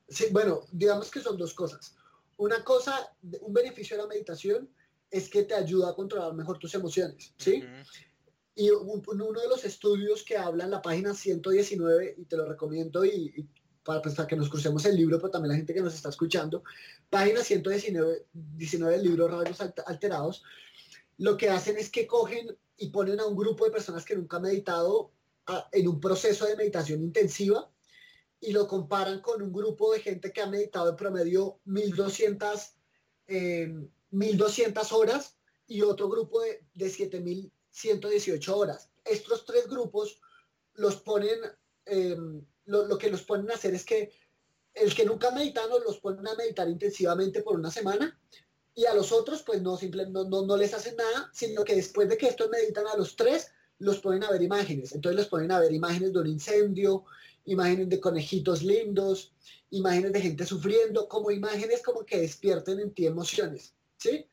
Sí, 0.09 0.27
bueno, 0.31 0.61
digamos 0.71 1.11
que 1.11 1.19
son 1.19 1.37
dos 1.37 1.53
cosas. 1.53 1.95
Una 2.37 2.63
cosa, 2.63 3.11
un 3.41 3.53
beneficio 3.53 3.97
de 3.97 4.03
la 4.03 4.09
meditación 4.09 4.69
es 5.11 5.29
que 5.29 5.43
te 5.43 5.53
ayuda 5.53 5.89
a 5.89 5.95
controlar 5.95 6.33
mejor 6.33 6.59
tus 6.59 6.73
emociones, 6.75 7.33
¿sí? 7.37 7.63
Y 8.55 8.69
uno 8.71 9.39
de 9.39 9.47
los 9.47 9.63
estudios 9.63 10.23
que 10.23 10.37
habla 10.37 10.65
en 10.65 10.71
la 10.71 10.81
página 10.81 11.13
119, 11.13 12.15
y 12.17 12.25
te 12.25 12.37
lo 12.37 12.45
recomiendo, 12.45 13.05
y, 13.05 13.47
para, 13.83 14.01
pues, 14.01 14.15
que 14.27 14.35
nos 14.35 14.49
crucemos 14.49 14.85
el 14.85 14.95
libro, 14.95 15.17
pero 15.17 15.31
también 15.31 15.51
la 15.51 15.57
gente 15.57 15.73
que 15.73 15.81
nos 15.81 15.93
está 15.93 16.09
escuchando, 16.09 16.63
página 17.09 17.43
119 17.43 18.25
19 18.33 18.97
del 18.97 19.03
libro 19.03 19.27
Rayos 19.27 19.61
Alterados, 19.61 20.43
lo 21.17 21.37
que 21.37 21.49
hacen 21.49 21.77
es 21.77 21.89
que 21.89 22.07
cogen 22.07 22.55
y 22.77 22.89
ponen 22.89 23.19
a 23.19 23.25
un 23.25 23.35
grupo 23.35 23.65
de 23.65 23.71
personas 23.71 24.05
que 24.05 24.15
nunca 24.15 24.37
han 24.37 24.43
meditado 24.43 25.11
en 25.71 25.87
un 25.87 25.99
proceso 25.99 26.45
de 26.45 26.55
meditación 26.55 27.01
intensiva 27.01 27.71
y 28.39 28.51
lo 28.51 28.67
comparan 28.67 29.21
con 29.21 29.41
un 29.41 29.51
grupo 29.51 29.93
de 29.93 29.99
gente 29.99 30.31
que 30.31 30.41
ha 30.41 30.47
meditado 30.47 30.89
en 30.89 30.95
promedio 30.95 31.59
1200, 31.65 32.75
1200 34.11 34.91
horas 34.91 35.37
y 35.67 35.81
otro 35.81 36.09
grupo 36.09 36.41
de, 36.41 36.63
de 36.73 36.89
7118 36.89 38.57
horas. 38.57 38.89
Estos 39.03 39.45
tres 39.45 39.67
grupos 39.67 40.19
los 40.77 40.97
ponen, 40.97 41.39
em, 41.85 42.45
lo, 42.65 42.97
que 42.97 43.09
los 43.09 43.23
ponen 43.23 43.51
a 43.51 43.55
hacer 43.55 43.73
es 43.73 43.83
que 43.83 44.11
el 44.73 44.93
que 44.93 45.05
nunca 45.05 45.31
meditan 45.31 45.69
los 45.69 45.97
ponen 45.99 46.27
a 46.27 46.35
meditar 46.35 46.69
intensivamente 46.69 47.41
por 47.41 47.55
una 47.55 47.71
semana 47.71 48.19
y 48.75 48.85
a 48.85 48.93
los 48.93 49.11
otros 49.11 49.41
pues 49.41 49.61
no, 49.61 49.75
simplemente 49.75 50.29
no, 50.29 50.45
no, 50.45 50.55
les 50.57 50.73
hacen 50.73 50.95
nada, 50.95 51.31
sino 51.33 51.63
que 51.63 51.75
después 51.75 52.07
de 52.07 52.17
que 52.17 52.27
estos 52.27 52.49
meditan 52.49 52.85
a 52.87 52.95
los 52.95 53.15
tres, 53.15 53.51
los 53.79 53.99
ponen 53.99 54.23
a 54.23 54.31
ver 54.31 54.41
imágenes. 54.41 54.93
Entonces 54.93 55.17
los 55.17 55.27
ponen 55.27 55.51
a 55.51 55.59
ver 55.59 55.71
imágenes 55.71 56.13
de 56.13 56.19
un 56.19 56.27
incendio, 56.27 57.05
imágenes 57.45 57.89
de 57.89 57.99
conejitos 57.99 58.63
lindos, 58.63 59.31
imágenes 59.71 60.13
de 60.13 60.21
gente 60.21 60.45
sufriendo, 60.45 61.07
como 61.07 61.31
imágenes 61.31 61.81
como 61.81 62.05
que 62.05 62.19
despierten 62.19 62.79
en 62.79 62.93
ti 62.93 63.05
emociones, 63.05 63.73
¿sí? 63.97 64.25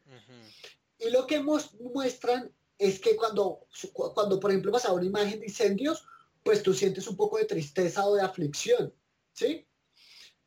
Y 0.99 1.11
lo 1.11 1.27
que 1.27 1.41
muestran 1.41 2.53
es 2.79 2.99
que 2.99 3.17
cuando, 3.17 3.67
cuando, 3.93 4.41
por 4.41 4.51
ejemplo, 4.51 4.73
vas 4.73 4.85
a 4.85 4.93
una 4.93 5.05
imagen 5.05 5.41
de 5.41 5.47
incendios, 5.47 6.05
pues 6.43 6.63
tú 6.63 6.75
sientes 6.75 7.07
un 7.07 7.17
poco 7.17 7.39
de 7.39 7.45
tristeza 7.45 8.07
o 8.07 8.15
de 8.15 8.23
aflicción, 8.23 8.93
¿sí? 9.33 9.67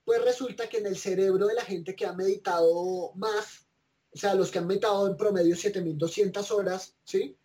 Pues 0.03 0.23
resulta 0.23 0.69
que 0.69 0.77
en 0.77 0.87
el 0.87 0.97
cerebro 0.97 1.47
de 1.47 1.53
la 1.53 1.63
gente 1.63 1.95
que 1.95 2.05
ha 2.05 2.13
meditado 2.13 3.11
más, 3.15 3.65
o 4.11 4.17
sea, 4.17 4.35
los 4.35 4.51
que 4.51 4.59
han 4.59 4.67
meditado 4.67 5.07
en 5.07 5.17
promedio 5.17 5.55
7200 5.55 6.51
horas, 6.51 6.95
¿sí? 7.03 7.37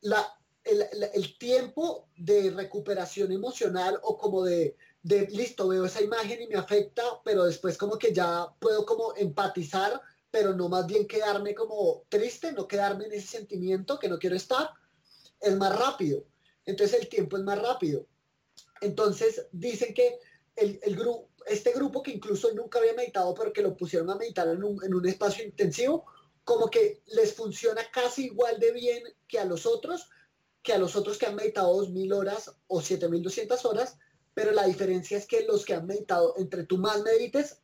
La, 0.00 0.36
el, 0.66 1.38
tiempo 1.38 2.08
de 2.16 2.50
recuperación 2.50 3.32
emocional 3.32 3.98
o 4.02 4.18
como 4.18 4.44
de, 4.44 4.76
de, 5.02 5.26
listo, 5.28 5.68
veo 5.68 5.84
esa 5.84 6.02
imagen 6.02 6.42
y 6.42 6.46
me 6.46 6.56
afecta, 6.56 7.02
pero 7.24 7.44
después 7.44 7.78
como 7.78 7.98
que 7.98 8.12
ya 8.12 8.46
puedo 8.58 8.84
como 8.84 9.14
empatizar, 9.16 10.00
pero 10.30 10.54
no 10.54 10.68
más 10.68 10.86
bien 10.86 11.06
quedarme 11.06 11.54
como 11.54 12.04
triste, 12.08 12.52
no 12.52 12.66
quedarme 12.66 13.04
en 13.06 13.12
ese 13.12 13.38
sentimiento 13.38 13.98
que 13.98 14.08
no 14.08 14.18
quiero 14.18 14.36
estar, 14.36 14.70
es 15.40 15.56
más 15.56 15.78
rápido. 15.78 16.24
Entonces 16.64 17.00
el 17.00 17.08
tiempo 17.08 17.36
es 17.36 17.44
más 17.44 17.60
rápido. 17.60 18.06
Entonces 18.80 19.46
dicen 19.52 19.94
que 19.94 20.18
el, 20.56 20.80
el 20.82 20.96
grupo, 20.96 21.30
este 21.46 21.72
grupo 21.72 22.02
que 22.02 22.10
incluso 22.10 22.52
nunca 22.52 22.80
había 22.80 22.94
meditado, 22.94 23.32
pero 23.34 23.52
que 23.52 23.62
lo 23.62 23.76
pusieron 23.76 24.10
a 24.10 24.16
meditar 24.16 24.48
en 24.48 24.64
un, 24.64 24.84
en 24.84 24.94
un 24.94 25.06
espacio 25.06 25.44
intensivo, 25.44 26.04
como 26.44 26.68
que 26.68 27.02
les 27.06 27.34
funciona 27.34 27.82
casi 27.92 28.26
igual 28.26 28.58
de 28.58 28.72
bien 28.72 29.02
que 29.26 29.38
a 29.38 29.44
los 29.44 29.66
otros, 29.66 30.08
que 30.66 30.72
a 30.72 30.78
los 30.78 30.96
otros 30.96 31.16
que 31.16 31.26
han 31.26 31.36
meditado 31.36 31.80
2.000 31.80 32.12
horas 32.12 32.52
o 32.66 32.80
7.200 32.80 33.64
horas, 33.66 33.98
pero 34.34 34.50
la 34.50 34.64
diferencia 34.64 35.16
es 35.16 35.24
que 35.24 35.46
los 35.46 35.64
que 35.64 35.74
han 35.74 35.86
meditado, 35.86 36.34
entre 36.38 36.64
tú 36.64 36.76
más 36.76 37.02
medites, 37.04 37.60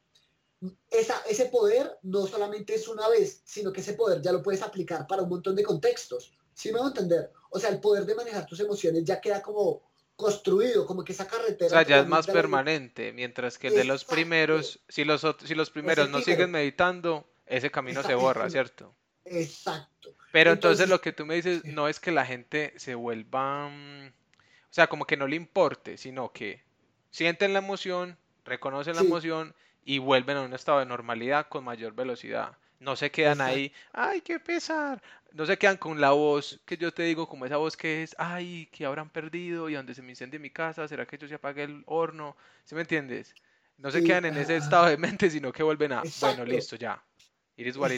esa, 0.89 1.21
ese 1.29 1.47
poder 1.47 1.99
no 2.03 2.29
solamente 2.29 2.77
es 2.77 2.87
una 2.87 3.09
vez, 3.09 3.43
sino 3.45 3.73
que 3.73 3.81
ese 3.81 3.95
poder 3.95 4.23
ya 4.23 4.31
lo 4.31 4.41
puedes 4.41 4.63
aplicar 4.63 5.09
para 5.09 5.23
un 5.23 5.31
montón 5.31 5.57
de 5.57 5.65
contextos. 5.65 6.33
¿Sí 6.55 6.71
me 6.71 6.79
voy 6.79 6.87
a 6.87 6.91
entender? 6.91 7.33
O 7.51 7.59
sea, 7.59 7.71
el 7.71 7.81
poder 7.81 8.07
de 8.07 8.15
manejar 8.15 8.47
tus 8.47 8.61
emociones 8.61 9.03
ya 9.03 9.21
queda 9.21 9.43
como 9.43 9.83
construido, 10.15 10.87
como 10.87 11.03
que 11.03 11.13
esa 11.13 11.27
carretera. 11.27 11.67
O 11.67 11.71
sea, 11.71 11.83
ya 11.83 11.99
es 11.99 12.07
más 12.07 12.29
permanente, 12.29 13.13
mientras 13.13 13.59
que 13.59 13.67
el 13.67 13.75
de 13.75 13.85
los 13.85 14.05
primeros, 14.05 14.79
si 14.89 15.05
los, 15.05 15.27
si 15.45 15.57
los 15.57 15.71
primeros 15.71 16.09
no 16.09 16.21
siguen 16.21 16.53
meditando, 16.53 17.27
ese 17.47 17.69
camino 17.73 18.05
se 18.05 18.15
borra, 18.15 18.49
¿cierto? 18.49 18.95
Exacto. 19.25 20.15
Pero 20.33 20.51
entonces, 20.51 20.89
lo 20.89 21.01
que 21.01 21.13
tú 21.13 21.27
me 21.27 21.35
dices 21.35 21.65
no 21.65 21.89
es 21.89 22.01
que 22.01 22.11
la 22.11 22.25
gente 22.25 22.73
se 22.77 22.95
vuelva, 22.95 23.69
mm, 23.69 24.07
o 24.07 24.11
sea, 24.71 24.87
como 24.87 25.05
que 25.05 25.17
no 25.17 25.29
le 25.29 25.37
importe, 25.37 25.99
sino 25.99 26.33
que 26.33 26.63
sienten 27.11 27.53
la 27.53 27.59
emoción, 27.59 28.17
reconocen 28.45 28.97
la 28.97 29.03
emoción 29.03 29.55
y 29.85 29.99
vuelven 29.99 30.39
a 30.39 30.43
un 30.43 30.55
estado 30.55 30.79
de 30.79 30.87
normalidad 30.87 31.49
con 31.49 31.65
mayor 31.65 31.95
velocidad. 31.95 32.57
No 32.81 32.97
se 32.97 33.11
quedan 33.11 33.41
ahí, 33.43 33.73
ay, 33.93 34.23
qué 34.23 34.41
pesar. 34.41 35.03
No 35.33 35.47
se 35.47 35.57
quedan 35.57 35.77
con 35.77 36.01
la 36.01 36.11
voz 36.11 36.61
que 36.65 36.77
yo 36.77 36.93
te 36.93 37.03
digo, 37.05 37.29
como 37.29 37.47
esa 37.47 37.59
voz 37.59 37.77
que 37.77 38.03
es, 38.03 38.17
ay, 38.19 38.69
que 38.73 38.87
habrán 38.87 39.11
perdido 39.11 39.69
y 39.69 39.75
donde 39.75 39.95
se 39.95 40.03
me 40.03 40.11
incendie 40.11 40.41
mi 40.41 40.51
casa, 40.51 40.89
¿será 40.89 41.07
que 41.07 41.19
yo 41.19 41.29
se 41.29 41.35
apague 41.35 41.63
el 41.63 41.85
horno? 41.87 42.37
¿Sí 42.65 42.75
me 42.75 42.81
entiendes? 42.81 43.35
No 43.77 43.91
se 43.91 44.03
quedan 44.03 44.25
en 44.25 44.37
ese 44.37 44.57
estado 44.57 44.87
de 44.87 44.97
mente, 44.97 45.29
sino 45.31 45.53
que 45.53 45.63
vuelven 45.63 45.93
a, 45.93 46.03
bueno, 46.21 46.45
listo, 46.45 46.77
ya. 46.77 47.03
Iris 47.57 47.77
what 47.77 47.91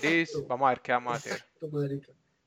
vamos 0.49 0.67
a 0.67 0.71
ver 0.71 0.81
qué 0.81 0.93
vamos 0.93 1.15
a 1.15 1.17
hacer. 1.17 1.45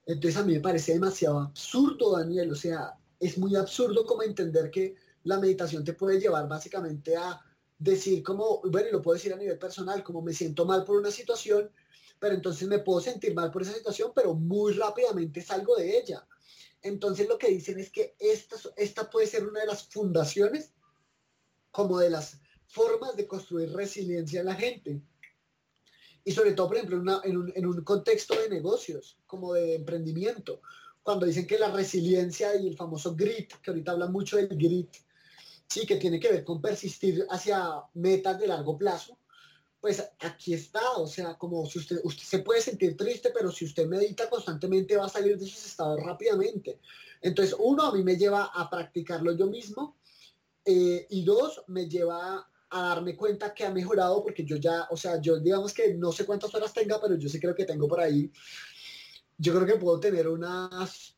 Entonces 0.07 0.37
a 0.37 0.43
mí 0.43 0.53
me 0.53 0.61
parece 0.61 0.93
demasiado 0.93 1.39
absurdo, 1.39 2.17
Daniel, 2.17 2.49
o 2.51 2.55
sea, 2.55 2.97
es 3.19 3.37
muy 3.37 3.57
absurdo 3.57 4.05
como 4.05 4.23
entender 4.23 4.71
que 4.71 4.95
la 5.23 5.37
meditación 5.37 5.83
te 5.83 5.93
puede 5.93 6.17
llevar 6.17 6.47
básicamente 6.47 7.17
a 7.17 7.41
decir 7.77 8.23
como, 8.23 8.61
bueno, 8.61 8.87
y 8.87 8.91
lo 8.93 9.01
puedo 9.01 9.15
decir 9.15 9.33
a 9.33 9.37
nivel 9.37 9.59
personal, 9.59 10.03
como 10.03 10.21
me 10.21 10.31
siento 10.31 10.65
mal 10.65 10.85
por 10.85 10.97
una 10.97 11.11
situación, 11.11 11.69
pero 12.19 12.33
entonces 12.33 12.69
me 12.69 12.79
puedo 12.79 13.01
sentir 13.01 13.35
mal 13.35 13.51
por 13.51 13.63
esa 13.63 13.73
situación, 13.73 14.13
pero 14.15 14.33
muy 14.33 14.73
rápidamente 14.73 15.41
salgo 15.41 15.75
de 15.75 15.99
ella. 15.99 16.25
Entonces 16.81 17.27
lo 17.27 17.37
que 17.37 17.49
dicen 17.49 17.77
es 17.77 17.91
que 17.91 18.15
esta, 18.17 18.55
esta 18.77 19.09
puede 19.09 19.27
ser 19.27 19.45
una 19.45 19.59
de 19.59 19.67
las 19.67 19.89
fundaciones, 19.89 20.71
como 21.69 21.99
de 21.99 22.11
las 22.11 22.39
formas 22.65 23.17
de 23.17 23.27
construir 23.27 23.73
resiliencia 23.73 24.39
en 24.39 24.45
la 24.45 24.55
gente. 24.55 25.01
Y 26.27 26.33
sobre 26.33 26.51
todo, 26.51 26.67
por 26.67 26.75
ejemplo, 26.75 26.97
en, 27.23 27.37
un, 27.37 27.53
en, 27.55 27.65
un, 27.65 27.85
contexto 27.85 28.37
de 28.37 28.49
negocios, 28.49 29.15
como 29.25 29.53
de 29.53 29.75
emprendimiento, 29.75 30.59
cuando 31.01 31.25
dicen 31.25 31.47
que 31.47 31.57
la 31.57 31.71
resiliencia 31.71 32.53
y 32.57 32.67
el 32.67 32.75
famoso 32.75 33.15
grit, 33.15 33.53
que 33.61 33.71
ahorita 33.71 33.93
hablan 33.93 34.11
mucho 34.11 34.35
del 34.35 34.49
grit, 34.49 34.89
sí, 35.69 35.85
que 35.85 35.95
tiene 35.95 36.19
que 36.19 36.29
ver 36.29 36.43
con 36.43 36.61
persistir 36.61 37.25
hacia 37.29 37.81
metas 37.93 38.37
de 38.41 38.47
largo 38.47 38.77
plazo, 38.77 39.17
pues 39.79 40.03
aquí 40.19 40.53
está, 40.53 40.97
o 40.97 41.07
sea, 41.07 41.35
como 41.35 41.65
si 41.65 41.79
usted, 41.79 42.01
usted 42.03 42.23
se 42.23 42.39
puede 42.39 42.59
sentir 42.59 42.97
triste, 42.97 43.31
pero 43.33 43.49
si 43.49 43.63
usted 43.63 43.87
medita 43.87 44.29
constantemente 44.29 44.97
va 44.97 45.05
a 45.05 45.09
salir 45.09 45.37
de 45.37 45.45
esos 45.45 45.65
estados 45.65 46.03
rápidamente. 46.03 46.81
Entonces, 47.21 47.55
uno, 47.57 47.83
a 47.83 47.93
mí 47.93 48.03
me 48.03 48.17
lleva 48.17 48.51
a 48.53 48.69
practicarlo 48.69 49.31
yo 49.31 49.47
mismo, 49.47 49.95
eh, 50.65 51.07
y 51.09 51.23
dos, 51.23 51.63
me 51.67 51.87
lleva 51.87 52.49
a 52.69 52.81
darme 52.89 53.15
cuenta 53.15 53.53
que 53.53 53.65
ha 53.65 53.71
mejorado 53.71 54.23
porque 54.23 54.43
yo 54.43 54.57
ya, 54.57 54.87
o 54.89 54.97
sea, 54.97 55.21
yo 55.21 55.39
digamos 55.39 55.73
que 55.73 55.93
no 55.93 56.11
sé 56.11 56.25
cuántas 56.25 56.53
horas 56.53 56.73
tenga, 56.73 56.99
pero 56.99 57.15
yo 57.15 57.29
sí 57.29 57.39
creo 57.39 57.55
que 57.55 57.65
tengo 57.65 57.87
por 57.87 57.99
ahí, 57.99 58.31
yo 59.37 59.53
creo 59.53 59.65
que 59.65 59.75
puedo 59.75 59.99
tener 59.99 60.27
unas, 60.27 61.15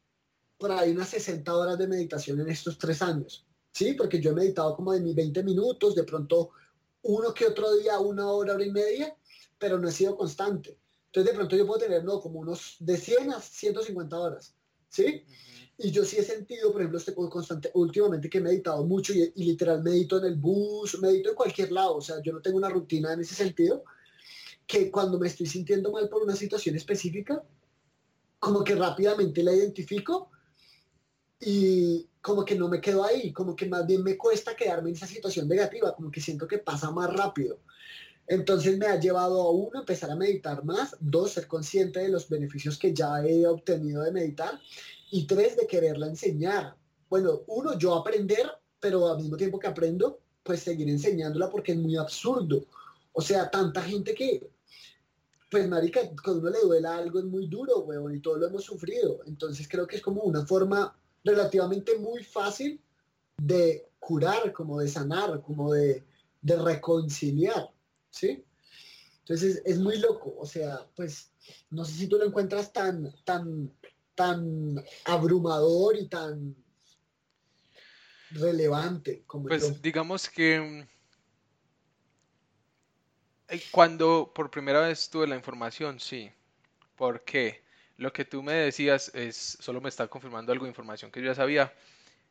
por 0.58 0.72
ahí 0.72 0.92
unas 0.92 1.10
60 1.10 1.56
horas 1.56 1.78
de 1.78 1.88
meditación 1.88 2.40
en 2.42 2.50
estos 2.50 2.78
tres 2.78 3.02
años, 3.02 3.46
¿sí? 3.72 3.94
Porque 3.94 4.22
yo 4.22 4.32
he 4.32 4.36
meditado 4.36 4.76
como 4.76 4.94
de 4.94 5.00
mis 5.00 5.16
20 5.16 5.44
minutos, 5.44 5.96
de 5.96 6.04
pronto 6.04 6.52
uno 7.02 7.34
que 7.34 7.48
otro 7.48 7.74
día, 7.76 8.00
una 8.00 8.30
hora, 8.30 8.54
hora 8.54 8.66
y 8.66 8.72
media, 8.72 9.16
pero 9.58 9.80
no 9.80 9.88
he 9.88 9.92
sido 9.92 10.18
constante. 10.18 10.78
Entonces 11.08 11.32
de 11.32 11.38
pronto 11.38 11.56
yo 11.56 11.66
puedo 11.66 11.80
tener, 11.80 12.04
no, 12.04 12.20
como 12.20 12.40
unos 12.40 12.76
de 12.80 12.98
100 12.98 13.32
a 13.34 13.42
150 13.42 14.20
horas, 14.20 14.56
¿sí? 14.90 15.24
Y 15.78 15.92
yo 15.92 16.04
sí 16.04 16.18
he 16.18 16.24
sentido, 16.24 16.72
por 16.74 16.82
ejemplo, 16.82 17.00
este 17.00 17.14
constante, 17.14 17.72
últimamente 17.74 18.30
que 18.30 18.40
he 18.40 18.42
meditado 18.42 18.84
mucho 18.84 19.14
y, 19.14 19.32
literal 19.36 19.82
medito 19.82 20.18
en 20.18 20.26
el 20.26 20.36
bus, 20.36 21.00
medito 21.00 21.30
en 21.30 21.36
cualquier 21.36 21.72
lado, 21.72 21.96
o 21.96 22.02
sea, 22.02 22.22
yo 22.22 22.34
no 22.34 22.42
tengo 22.42 22.58
una 22.58 22.70
rutina 22.70 23.14
en 23.14 23.22
ese 23.22 23.34
sentido, 23.34 23.86
que 24.68 24.92
cuando 24.92 25.18
me 25.18 25.28
estoy 25.28 25.48
sintiendo 25.48 25.92
mal 25.92 26.10
por 26.10 26.22
una 26.22 26.36
situación 26.36 26.76
específica, 26.76 27.42
como 28.40 28.64
que 28.64 28.76
rápidamente 28.76 29.42
la 29.42 29.54
identifico 29.54 30.30
y 31.40 32.08
como 32.22 32.44
que 32.44 32.56
no 32.56 32.68
me 32.68 32.82
quedo 32.82 33.04
ahí, 33.04 33.32
como 33.32 33.56
que 33.56 33.66
más 33.66 33.88
bien 33.88 34.04
me 34.04 34.18
cuesta 34.18 34.56
quedarme 34.56 34.90
en 34.90 34.96
esa 34.96 35.08
situación 35.08 35.48
negativa, 35.48 35.96
como 35.96 36.12
que 36.12 36.20
siento 36.20 36.46
que 36.46 36.58
pasa 36.58 36.92
más 36.92 37.12
rápido. 37.14 37.60
Entonces 38.30 38.78
me 38.78 38.86
ha 38.86 39.00
llevado 39.00 39.42
a 39.42 39.50
uno, 39.50 39.80
empezar 39.80 40.12
a 40.12 40.16
meditar 40.16 40.64
más, 40.64 40.96
dos, 41.00 41.32
ser 41.32 41.48
consciente 41.48 42.00
de 42.00 42.10
los 42.10 42.30
beneficios 42.30 42.78
que 42.78 42.94
ya 42.94 43.26
he 43.26 43.48
obtenido 43.48 44.04
de 44.04 44.12
meditar 44.12 44.62
y 45.10 45.26
tres, 45.26 45.58
de 45.58 45.66
quererla 45.66 46.06
enseñar. 46.06 46.76
Bueno, 47.10 47.42
uno, 47.48 47.76
yo 47.76 47.96
aprender, 47.96 48.48
pero 48.80 49.10
al 49.10 49.18
mismo 49.18 49.36
tiempo 49.36 49.58
que 49.58 49.66
aprendo, 49.66 50.20
pues 50.44 50.60
seguir 50.60 50.88
enseñándola 50.90 51.50
porque 51.50 51.72
es 51.72 51.80
muy 51.80 51.98
absurdo. 51.98 52.68
O 53.14 53.22
sea, 53.22 53.50
tanta 53.50 53.82
gente 53.82 54.14
que, 54.14 54.48
pues 55.50 55.68
marica, 55.68 56.02
cuando 56.24 56.42
uno 56.42 56.52
le 56.52 56.62
duela 56.62 56.98
algo 56.98 57.18
es 57.18 57.26
muy 57.26 57.48
duro, 57.48 57.80
weón, 57.80 58.14
y 58.14 58.20
todo 58.20 58.38
lo 58.38 58.46
hemos 58.46 58.64
sufrido. 58.64 59.22
Entonces 59.26 59.68
creo 59.68 59.88
que 59.88 59.96
es 59.96 60.04
como 60.04 60.22
una 60.22 60.46
forma 60.46 60.96
relativamente 61.24 61.98
muy 61.98 62.24
fácil 62.24 62.80
de 63.38 63.90
curar, 63.98 64.54
como 64.54 64.80
de 64.82 64.88
sanar, 64.88 65.42
como 65.42 65.74
de, 65.74 66.04
de 66.44 66.56
reconciliar, 66.58 67.72
¿sí? 68.10 68.44
Entonces 69.20 69.62
es 69.66 69.78
muy 69.80 70.00
loco, 70.00 70.36
o 70.38 70.46
sea, 70.46 70.88
pues 70.96 71.32
no 71.70 71.86
sé 71.86 71.94
si 71.94 72.08
tú 72.08 72.18
lo 72.18 72.26
encuentras 72.26 72.74
tan, 72.74 73.14
tan 73.24 73.72
tan 74.20 74.76
abrumador 75.06 75.96
y 75.96 76.10
tan 76.10 76.54
relevante 78.32 79.24
como 79.26 79.48
pues 79.48 79.82
digamos 79.82 80.30
que 80.30 80.60
mm, 80.60 80.88
eh, 83.48 83.62
cuando 83.72 84.30
por 84.36 84.52
primera 84.52 84.82
vez 84.82 85.10
tuve 85.10 85.26
la 85.26 85.38
información 85.38 86.02
sí 86.02 86.30
porque 86.98 87.64
lo 87.96 88.12
que 88.12 88.26
tú 88.26 88.44
me 88.44 88.52
decías 88.52 89.10
es 89.16 89.58
solo 89.62 89.80
me 89.80 89.88
está 89.88 90.10
confirmando 90.10 90.52
algo 90.52 90.66
de 90.66 90.72
información 90.72 91.12
que 91.12 91.22
yo 91.22 91.28
ya 91.28 91.36
sabía 91.36 91.74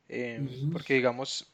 em, 0.09 0.71
porque 0.71 0.93
digamos 0.93 1.51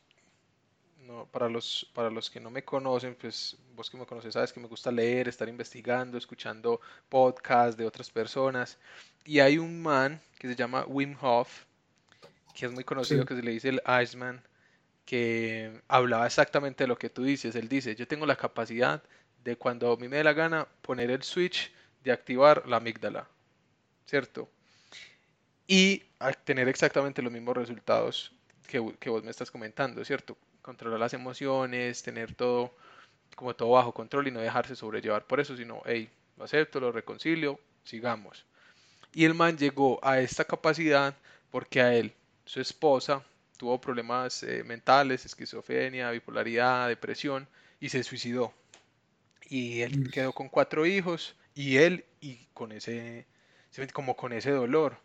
no, 1.06 1.26
para, 1.26 1.48
los, 1.48 1.90
para 1.94 2.10
los 2.10 2.30
que 2.30 2.40
no 2.40 2.50
me 2.50 2.64
conocen, 2.64 3.14
pues 3.14 3.56
vos 3.74 3.90
que 3.90 3.96
me 3.96 4.06
conoces 4.06 4.34
sabes 4.34 4.52
que 4.52 4.60
me 4.60 4.66
gusta 4.66 4.90
leer, 4.90 5.28
estar 5.28 5.48
investigando, 5.48 6.16
escuchando 6.16 6.80
podcasts 7.08 7.76
de 7.76 7.86
otras 7.86 8.10
personas. 8.10 8.78
Y 9.24 9.40
hay 9.40 9.58
un 9.58 9.82
man 9.82 10.20
que 10.38 10.48
se 10.48 10.56
llama 10.56 10.84
Wim 10.86 11.16
Hof, 11.20 11.64
que 12.54 12.66
es 12.66 12.72
muy 12.72 12.84
conocido, 12.84 13.24
que 13.24 13.34
se 13.34 13.42
le 13.42 13.52
dice 13.52 13.68
el 13.68 13.82
Iceman, 14.02 14.42
que 15.04 15.80
hablaba 15.88 16.26
exactamente 16.26 16.84
de 16.84 16.88
lo 16.88 16.98
que 16.98 17.10
tú 17.10 17.24
dices. 17.24 17.54
Él 17.54 17.68
dice, 17.68 17.94
yo 17.94 18.06
tengo 18.06 18.26
la 18.26 18.36
capacidad 18.36 19.02
de 19.42 19.56
cuando 19.56 19.92
a 19.92 19.96
mí 19.96 20.08
me 20.08 20.16
dé 20.16 20.24
la 20.24 20.32
gana 20.32 20.66
poner 20.82 21.10
el 21.10 21.22
switch 21.22 21.72
de 22.02 22.12
activar 22.12 22.66
la 22.66 22.78
amígdala, 22.78 23.28
¿cierto? 24.06 24.48
Y 25.66 26.02
tener 26.44 26.68
exactamente 26.68 27.22
los 27.22 27.32
mismos 27.32 27.56
resultados 27.56 28.32
que, 28.66 28.94
que 28.98 29.10
vos 29.10 29.22
me 29.22 29.30
estás 29.30 29.50
comentando, 29.50 30.04
¿cierto? 30.04 30.36
Controlar 30.64 30.98
las 30.98 31.12
emociones, 31.12 32.02
tener 32.02 32.34
todo 32.34 32.74
como 33.36 33.54
todo 33.54 33.70
bajo 33.70 33.92
control 33.92 34.28
y 34.28 34.30
no 34.30 34.40
dejarse 34.40 34.74
sobrellevar 34.74 35.26
por 35.26 35.40
eso, 35.40 35.56
sino, 35.56 35.82
hey, 35.84 36.08
lo 36.38 36.44
acepto, 36.44 36.80
lo 36.80 36.90
reconcilio, 36.90 37.60
sigamos. 37.84 38.46
Y 39.12 39.26
el 39.26 39.34
man 39.34 39.58
llegó 39.58 40.00
a 40.02 40.20
esta 40.20 40.44
capacidad 40.44 41.14
porque 41.50 41.80
a 41.80 41.94
él, 41.94 42.14
su 42.46 42.60
esposa, 42.60 43.22
tuvo 43.58 43.80
problemas 43.80 44.42
eh, 44.42 44.64
mentales, 44.64 45.24
esquizofrenia, 45.26 46.10
bipolaridad, 46.10 46.88
depresión 46.88 47.46
y 47.80 47.90
se 47.90 48.02
suicidó. 48.02 48.54
Y 49.48 49.82
él 49.82 50.10
quedó 50.10 50.32
con 50.32 50.48
cuatro 50.48 50.86
hijos 50.86 51.36
y 51.54 51.76
él 51.76 52.04
y 52.20 52.46
con 52.54 52.72
ese, 52.72 53.26
como 53.92 54.16
con 54.16 54.32
ese 54.32 54.50
dolor. 54.50 54.96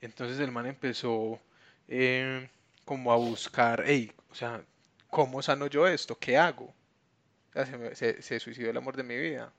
Entonces 0.00 0.38
el 0.38 0.52
man 0.52 0.66
empezó 0.66 1.40
eh, 1.88 2.48
como 2.84 3.12
a 3.12 3.16
buscar, 3.16 3.82
hey, 3.86 4.12
o 4.30 4.34
sea, 4.34 4.62
¿cómo 5.08 5.42
sano 5.42 5.66
yo 5.66 5.86
esto? 5.86 6.18
¿Qué 6.18 6.36
hago? 6.36 6.72
se, 7.94 8.22
se, 8.22 8.40
suicidó 8.40 8.70
el 8.70 8.76
amor 8.76 8.96
de 8.96 9.02
mi 9.02 9.16
vida. 9.16 9.52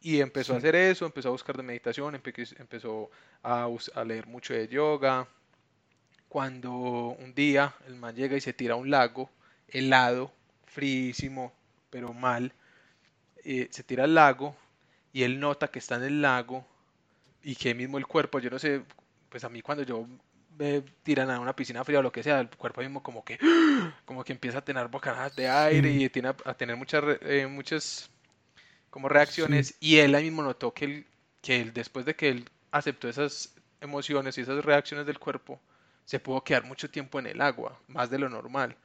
Y 0.00 0.20
empezó 0.20 0.54
a 0.54 0.58
hacer 0.58 0.76
eso, 0.76 1.06
empezó 1.06 1.28
a 1.28 1.32
buscar 1.32 1.56
de 1.56 1.62
meditación, 1.62 2.14
empezó 2.14 3.10
a, 3.42 3.68
a 3.94 4.04
leer 4.04 4.26
mucho 4.26 4.54
de 4.54 4.68
yoga. 4.68 5.26
Cuando 6.28 6.72
un 6.72 7.34
día 7.34 7.74
el 7.86 7.96
man 7.96 8.14
llega 8.14 8.36
y 8.36 8.40
se 8.40 8.52
tira 8.52 8.74
a 8.74 8.76
un 8.76 8.90
lago 8.90 9.30
helado, 9.68 10.32
fríísimo, 10.66 11.52
pero 11.90 12.12
mal, 12.12 12.52
eh, 13.44 13.68
se 13.70 13.82
tira 13.82 14.04
al 14.04 14.14
lago 14.14 14.56
y 15.12 15.22
él 15.22 15.40
nota 15.40 15.68
que 15.68 15.78
está 15.78 15.96
en 15.96 16.02
el 16.04 16.22
lago 16.22 16.66
y 17.42 17.54
que 17.56 17.74
mismo 17.74 17.98
el 17.98 18.06
cuerpo, 18.06 18.40
yo 18.40 18.50
no 18.50 18.58
sé, 18.58 18.82
pues 19.28 19.44
a 19.44 19.48
mí 19.48 19.62
cuando 19.62 19.84
yo 19.84 20.06
tiran 21.02 21.30
a 21.30 21.40
una 21.40 21.56
piscina 21.56 21.84
fría 21.84 21.98
o 21.98 22.02
lo 22.02 22.12
que 22.12 22.22
sea, 22.22 22.40
el 22.40 22.48
cuerpo 22.48 22.80
mismo 22.80 23.02
como 23.02 23.24
que 23.24 23.38
como 24.04 24.24
que 24.24 24.32
empieza 24.32 24.58
a 24.58 24.64
tener 24.64 24.88
bocanadas 24.88 25.34
de 25.34 25.48
aire 25.48 25.90
y 25.90 26.08
tiene 26.08 26.28
a, 26.28 26.54
tener 26.54 26.76
muchas 26.76 27.02
eh, 27.22 27.46
muchas 27.46 28.10
como 28.90 29.08
reacciones 29.08 29.74
y 29.80 29.96
él 29.96 30.14
ahí 30.14 30.24
mismo 30.24 30.42
notó 30.42 30.72
que 30.72 30.84
él, 30.84 31.06
que 31.42 31.60
él 31.60 31.72
después 31.72 32.06
de 32.06 32.14
que 32.14 32.28
él 32.28 32.48
aceptó 32.70 33.08
esas 33.08 33.54
emociones 33.80 34.38
y 34.38 34.42
esas 34.42 34.64
reacciones 34.64 35.06
del 35.06 35.18
cuerpo 35.18 35.60
se 36.04 36.20
pudo 36.20 36.42
quedar 36.42 36.64
mucho 36.64 36.90
tiempo 36.90 37.18
en 37.18 37.26
el 37.26 37.40
agua, 37.40 37.78
más 37.88 38.10
de 38.10 38.18
lo 38.18 38.28
normal. 38.28 38.76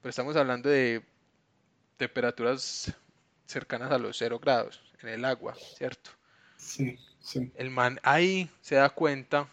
Pero 0.00 0.10
estamos 0.10 0.36
hablando 0.36 0.68
de 0.68 1.02
temperaturas 1.96 2.92
cercanas 3.46 3.92
a 3.92 3.98
los 3.98 4.16
cero 4.16 4.38
grados 4.38 4.82
en 5.02 5.10
el 5.10 5.24
agua, 5.24 5.54
¿cierto? 5.76 6.10
Sí, 6.56 6.98
sí. 7.20 7.52
El 7.54 7.70
man 7.70 8.00
ahí 8.02 8.50
se 8.60 8.76
da 8.76 8.90
cuenta 8.90 9.48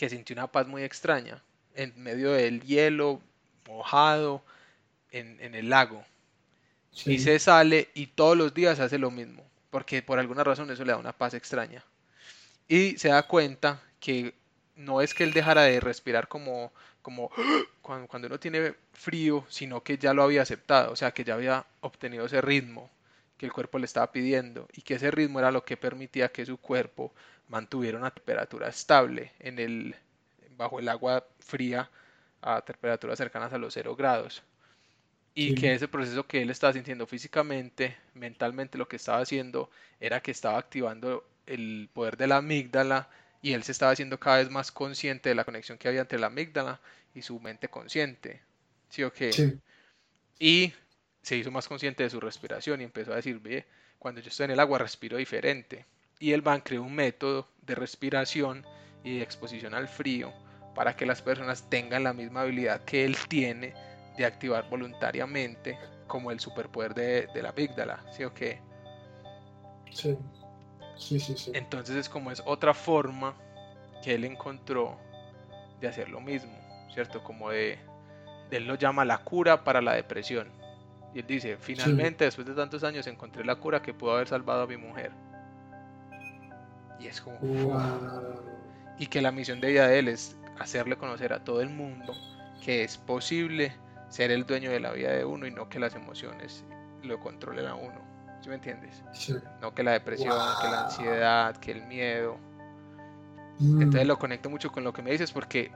que 0.00 0.08
sintió 0.08 0.32
una 0.32 0.46
paz 0.46 0.66
muy 0.66 0.82
extraña 0.82 1.42
en 1.74 1.92
medio 2.02 2.32
del 2.32 2.62
hielo 2.62 3.20
mojado 3.68 4.42
en, 5.10 5.38
en 5.42 5.54
el 5.54 5.68
lago. 5.68 6.02
Y 7.04 7.18
se 7.18 7.38
sale 7.38 7.90
y 7.92 8.06
todos 8.06 8.34
los 8.34 8.54
días 8.54 8.80
hace 8.80 8.96
lo 8.96 9.10
mismo, 9.10 9.44
porque 9.68 10.00
por 10.00 10.18
alguna 10.18 10.42
razón 10.42 10.70
eso 10.70 10.86
le 10.86 10.92
da 10.92 10.96
una 10.96 11.12
paz 11.12 11.34
extraña. 11.34 11.84
Y 12.66 12.96
se 12.96 13.08
da 13.08 13.24
cuenta 13.24 13.82
que 14.00 14.32
no 14.74 15.02
es 15.02 15.12
que 15.12 15.22
él 15.22 15.34
dejara 15.34 15.64
de 15.64 15.80
respirar 15.80 16.28
como, 16.28 16.72
como 17.02 17.30
cuando, 17.82 18.08
cuando 18.08 18.28
uno 18.28 18.40
tiene 18.40 18.72
frío, 18.94 19.44
sino 19.50 19.82
que 19.82 19.98
ya 19.98 20.14
lo 20.14 20.22
había 20.22 20.40
aceptado, 20.40 20.92
o 20.92 20.96
sea, 20.96 21.10
que 21.12 21.24
ya 21.24 21.34
había 21.34 21.66
obtenido 21.82 22.24
ese 22.24 22.40
ritmo 22.40 22.90
que 23.36 23.44
el 23.44 23.52
cuerpo 23.52 23.78
le 23.78 23.84
estaba 23.84 24.12
pidiendo 24.12 24.66
y 24.72 24.80
que 24.80 24.94
ese 24.94 25.10
ritmo 25.10 25.40
era 25.40 25.50
lo 25.50 25.62
que 25.62 25.76
permitía 25.76 26.32
que 26.32 26.46
su 26.46 26.56
cuerpo 26.56 27.12
mantuviera 27.50 27.98
una 27.98 28.12
temperatura 28.12 28.68
estable 28.68 29.32
en 29.40 29.58
el, 29.58 29.94
bajo 30.56 30.78
el 30.78 30.88
agua 30.88 31.26
fría 31.40 31.90
a 32.40 32.62
temperaturas 32.62 33.18
cercanas 33.18 33.52
a 33.52 33.58
los 33.58 33.74
0 33.74 33.96
grados. 33.96 34.42
Y 35.34 35.54
que 35.54 35.74
ese 35.74 35.88
proceso 35.88 36.26
que 36.26 36.42
él 36.42 36.50
estaba 36.50 36.72
sintiendo 36.72 37.06
físicamente, 37.06 37.96
mentalmente, 38.14 38.78
lo 38.78 38.88
que 38.88 38.96
estaba 38.96 39.20
haciendo 39.20 39.70
era 40.00 40.20
que 40.20 40.32
estaba 40.32 40.58
activando 40.58 41.24
el 41.46 41.88
poder 41.92 42.16
de 42.16 42.26
la 42.26 42.38
amígdala 42.38 43.08
y 43.40 43.52
él 43.52 43.62
se 43.62 43.72
estaba 43.72 43.92
haciendo 43.92 44.18
cada 44.18 44.38
vez 44.38 44.50
más 44.50 44.70
consciente 44.70 45.28
de 45.28 45.34
la 45.34 45.44
conexión 45.44 45.78
que 45.78 45.88
había 45.88 46.02
entre 46.02 46.18
la 46.18 46.26
amígdala 46.26 46.80
y 47.14 47.22
su 47.22 47.38
mente 47.40 47.68
consciente. 47.68 48.42
¿Sí 48.90 49.02
o 49.02 49.12
qué? 49.12 49.32
Sí. 49.32 49.58
Y 50.38 50.72
se 51.22 51.36
hizo 51.36 51.50
más 51.50 51.68
consciente 51.68 52.02
de 52.02 52.10
su 52.10 52.20
respiración 52.20 52.80
y 52.80 52.84
empezó 52.84 53.12
a 53.12 53.16
decir, 53.16 53.38
ve, 53.40 53.66
cuando 53.98 54.20
yo 54.20 54.28
estoy 54.28 54.44
en 54.44 54.50
el 54.52 54.60
agua 54.60 54.78
respiro 54.78 55.16
diferente 55.16 55.86
y 56.20 56.32
el 56.32 56.42
BAN 56.42 56.60
creó 56.60 56.82
un 56.82 56.94
método 56.94 57.48
de 57.66 57.74
respiración 57.74 58.64
y 59.02 59.16
de 59.16 59.22
exposición 59.22 59.74
al 59.74 59.88
frío 59.88 60.32
para 60.74 60.94
que 60.94 61.06
las 61.06 61.22
personas 61.22 61.68
tengan 61.68 62.04
la 62.04 62.12
misma 62.12 62.42
habilidad 62.42 62.84
que 62.84 63.04
él 63.04 63.16
tiene 63.28 63.74
de 64.16 64.24
activar 64.24 64.68
voluntariamente 64.68 65.76
como 66.06 66.30
el 66.30 66.38
superpoder 66.38 66.94
de, 66.94 67.26
de 67.34 67.42
la 67.42 67.48
amígdala, 67.48 68.04
¿sí 68.12 68.24
o 68.24 68.34
qué? 68.34 68.60
Sí. 69.90 70.16
sí, 70.96 71.18
sí, 71.18 71.34
sí. 71.36 71.52
Entonces 71.54 71.96
es 71.96 72.08
como 72.08 72.30
es 72.30 72.42
otra 72.44 72.74
forma 72.74 73.34
que 74.04 74.14
él 74.14 74.24
encontró 74.24 74.98
de 75.80 75.88
hacer 75.88 76.08
lo 76.08 76.20
mismo, 76.20 76.52
¿cierto? 76.92 77.22
Como 77.22 77.50
de, 77.50 77.78
él 78.50 78.66
lo 78.66 78.74
llama 78.74 79.04
la 79.04 79.18
cura 79.18 79.64
para 79.64 79.80
la 79.80 79.94
depresión. 79.94 80.48
Y 81.14 81.20
él 81.20 81.26
dice, 81.26 81.56
finalmente, 81.58 82.24
después 82.24 82.46
de 82.46 82.54
tantos 82.54 82.84
años, 82.84 83.06
encontré 83.06 83.44
la 83.44 83.56
cura 83.56 83.82
que 83.82 83.94
pudo 83.94 84.12
haber 84.12 84.28
salvado 84.28 84.62
a 84.62 84.66
mi 84.66 84.76
mujer. 84.76 85.10
Y 87.00 87.06
es 87.06 87.20
como... 87.20 87.38
Y 88.98 89.06
que 89.06 89.22
la 89.22 89.32
misión 89.32 89.60
de 89.60 89.68
vida 89.68 89.88
de 89.88 89.98
él 89.98 90.08
es 90.08 90.36
hacerle 90.58 90.96
conocer 90.96 91.32
a 91.32 91.42
todo 91.42 91.62
el 91.62 91.70
mundo 91.70 92.14
que 92.62 92.84
es 92.84 92.98
posible 92.98 93.72
ser 94.10 94.30
el 94.30 94.44
dueño 94.44 94.70
de 94.70 94.80
la 94.80 94.92
vida 94.92 95.10
de 95.10 95.24
uno 95.24 95.46
y 95.46 95.50
no 95.50 95.68
que 95.68 95.78
las 95.78 95.94
emociones 95.94 96.64
lo 97.02 97.18
controlen 97.20 97.66
a 97.66 97.74
uno. 97.74 97.98
¿Sí 98.42 98.48
me 98.48 98.56
entiendes? 98.56 99.02
No 99.60 99.74
que 99.74 99.82
la 99.82 99.92
depresión, 99.92 100.36
que 100.60 100.68
la 100.68 100.84
ansiedad, 100.84 101.56
que 101.56 101.72
el 101.72 101.82
miedo. 101.86 102.38
Mm. 103.58 103.82
Entonces 103.82 104.06
lo 104.06 104.18
conecto 104.18 104.50
mucho 104.50 104.70
con 104.70 104.84
lo 104.84 104.92
que 104.92 105.02
me 105.02 105.10
dices 105.10 105.32
porque 105.32 105.72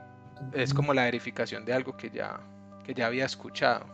es 0.53 0.75
como 0.75 0.93
la 0.95 1.05
verificación 1.05 1.65
de 1.65 1.73
algo 1.73 1.97
que 1.97 2.11
ya, 2.11 2.41
que 2.85 2.95
ya 2.95 3.07
había 3.07 3.25
escuchado. 3.25 3.87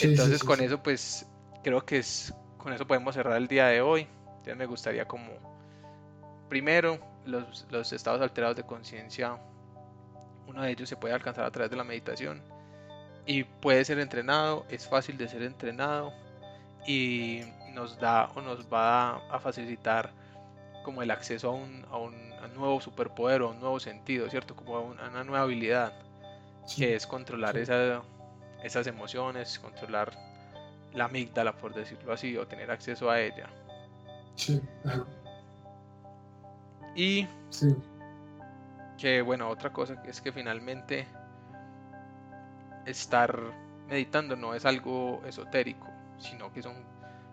Entonces 0.00 0.42
con 0.42 0.60
eso 0.60 0.82
pues 0.82 1.26
creo 1.62 1.84
que 1.84 1.98
es 1.98 2.34
con 2.58 2.72
eso 2.72 2.86
podemos 2.86 3.14
cerrar 3.14 3.36
el 3.36 3.48
día 3.48 3.66
de 3.66 3.80
hoy. 3.80 4.06
Entonces 4.28 4.56
me 4.56 4.66
gustaría 4.66 5.06
como 5.06 5.51
Primero, 6.52 6.98
los, 7.24 7.92
estados 7.94 8.20
alterados 8.20 8.58
de 8.58 8.62
conciencia, 8.62 9.38
uno 10.46 10.60
de 10.60 10.72
ellos 10.72 10.86
se 10.86 10.98
puede 10.98 11.14
alcanzar 11.14 11.46
a 11.46 11.50
través 11.50 11.70
de 11.70 11.78
la 11.78 11.82
meditación 11.82 12.42
y 13.24 13.44
puede 13.44 13.82
ser 13.86 13.98
entrenado, 13.98 14.66
es 14.68 14.86
fácil 14.86 15.16
de 15.16 15.28
ser 15.28 15.44
entrenado 15.44 16.12
y 16.86 17.40
nos 17.72 17.98
da 17.98 18.26
o 18.34 18.42
nos 18.42 18.70
va 18.70 19.16
a 19.34 19.40
facilitar 19.40 20.10
como 20.84 21.00
el 21.00 21.10
acceso 21.10 21.48
a 21.48 21.52
un, 21.52 21.86
a 21.90 21.96
un, 21.96 22.14
nuevo 22.54 22.82
superpoder 22.82 23.40
o 23.40 23.48
a 23.48 23.50
un 23.52 23.60
nuevo 23.60 23.80
sentido, 23.80 24.28
¿cierto? 24.28 24.54
Como 24.54 24.76
a 24.76 24.80
una, 24.80 25.24
nueva 25.24 25.44
habilidad, 25.44 25.94
que 26.76 26.96
es 26.96 27.06
controlar 27.06 27.56
esas 27.56 28.86
emociones, 28.86 29.58
controlar 29.58 30.12
la 30.92 31.06
amígdala, 31.06 31.56
por 31.56 31.72
decirlo 31.72 32.12
así, 32.12 32.36
o 32.36 32.46
tener 32.46 32.70
acceso 32.70 33.10
a 33.10 33.22
ella. 33.22 33.48
Sí, 34.34 34.60
y 36.94 37.26
que 38.98 39.22
bueno, 39.22 39.48
otra 39.48 39.72
cosa 39.72 40.00
es 40.04 40.20
que 40.20 40.32
finalmente 40.32 41.06
estar 42.86 43.38
meditando 43.88 44.36
no 44.36 44.54
es 44.54 44.64
algo 44.64 45.22
esotérico, 45.26 45.88
sino 46.18 46.52
que 46.52 46.62
son, 46.62 46.74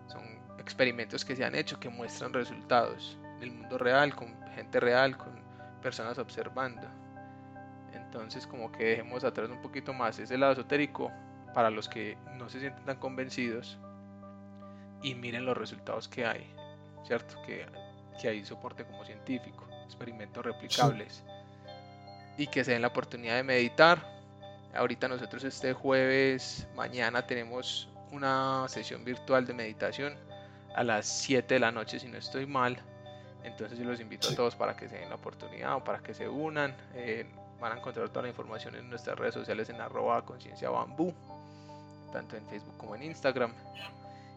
son 0.06 0.22
experimentos 0.58 1.24
que 1.24 1.36
se 1.36 1.44
han 1.44 1.54
hecho 1.54 1.78
que 1.78 1.88
muestran 1.88 2.32
resultados 2.32 3.18
en 3.36 3.42
el 3.42 3.52
mundo 3.52 3.78
real, 3.78 4.14
con 4.14 4.34
gente 4.54 4.80
real, 4.80 5.16
con 5.16 5.40
personas 5.80 6.18
observando. 6.18 6.86
Entonces 7.92 8.46
como 8.46 8.72
que 8.72 8.84
dejemos 8.84 9.24
atrás 9.24 9.50
un 9.50 9.62
poquito 9.62 9.92
más 9.92 10.18
ese 10.18 10.36
lado 10.36 10.52
esotérico 10.52 11.12
para 11.54 11.70
los 11.70 11.88
que 11.88 12.16
no 12.36 12.48
se 12.48 12.60
sienten 12.60 12.84
tan 12.84 12.96
convencidos 12.96 13.78
y 15.02 15.14
miren 15.14 15.44
los 15.44 15.56
resultados 15.56 16.08
que 16.08 16.26
hay, 16.26 16.52
¿cierto? 17.04 17.40
Que 17.42 17.66
que 18.20 18.28
hay 18.28 18.44
soporte 18.44 18.84
como 18.84 19.04
científico, 19.04 19.66
experimentos 19.84 20.44
replicables 20.44 21.22
y 22.36 22.46
que 22.46 22.64
se 22.64 22.72
den 22.72 22.82
la 22.82 22.88
oportunidad 22.88 23.36
de 23.36 23.42
meditar 23.42 24.20
Ahorita 24.74 25.08
nosotros 25.08 25.42
este 25.42 25.72
jueves, 25.72 26.66
mañana 26.76 27.26
tenemos 27.26 27.88
una 28.12 28.66
sesión 28.68 29.04
virtual 29.04 29.44
de 29.44 29.52
meditación 29.52 30.14
a 30.76 30.84
las 30.84 31.06
7 31.06 31.54
de 31.54 31.60
la 31.60 31.72
noche 31.72 31.98
si 31.98 32.06
no 32.06 32.18
estoy 32.18 32.46
mal. 32.46 32.78
Entonces 33.42 33.78
yo 33.78 33.84
los 33.84 33.98
invito 33.98 34.28
a 34.28 34.34
todos 34.34 34.54
para 34.54 34.76
que 34.76 34.88
se 34.88 34.96
den 34.96 35.08
la 35.08 35.16
oportunidad 35.16 35.74
o 35.74 35.82
para 35.82 35.98
que 35.98 36.14
se 36.14 36.28
unan. 36.28 36.76
Eh, 36.94 37.26
van 37.60 37.72
a 37.72 37.78
encontrar 37.78 38.08
toda 38.10 38.22
la 38.22 38.28
información 38.28 38.76
en 38.76 38.88
nuestras 38.88 39.18
redes 39.18 39.34
sociales 39.34 39.68
en 39.70 39.80
arroba 39.80 40.24
conciencia 40.24 40.70
bambú, 40.70 41.12
tanto 42.12 42.36
en 42.36 42.46
Facebook 42.46 42.76
como 42.76 42.94
en 42.94 43.02
Instagram. 43.02 43.52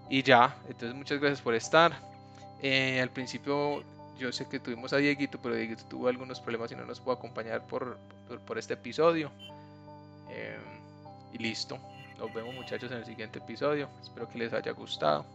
Y 0.10 0.24
ya, 0.24 0.56
entonces 0.68 0.96
muchas 0.96 1.20
gracias 1.20 1.42
por 1.42 1.54
estar. 1.54 1.94
Eh, 2.64 3.02
al 3.02 3.10
principio 3.10 3.84
yo 4.18 4.32
sé 4.32 4.48
que 4.48 4.58
tuvimos 4.58 4.94
a 4.94 4.98
Dieguito, 4.98 5.38
pero 5.42 5.54
Dieguito 5.54 5.84
tuvo 5.90 6.08
algunos 6.08 6.40
problemas 6.40 6.72
y 6.72 6.76
no 6.76 6.86
nos 6.86 7.02
pudo 7.02 7.16
acompañar 7.16 7.68
por, 7.68 7.98
por, 8.48 8.58
este 8.58 8.76
episodio. 8.76 9.30
Eh, 10.30 10.58
y 11.34 11.38
listo. 11.40 11.78
Nos 12.18 12.34
vemos 12.34 12.56
muchachos 12.56 12.90
en 12.92 13.00
el 13.00 13.06
siguiente 13.06 13.40
episodio. 13.40 13.90
Espero 14.02 14.30
que 14.30 14.38
les 14.38 14.54
haya 14.54 14.72
gustado. 14.72 15.26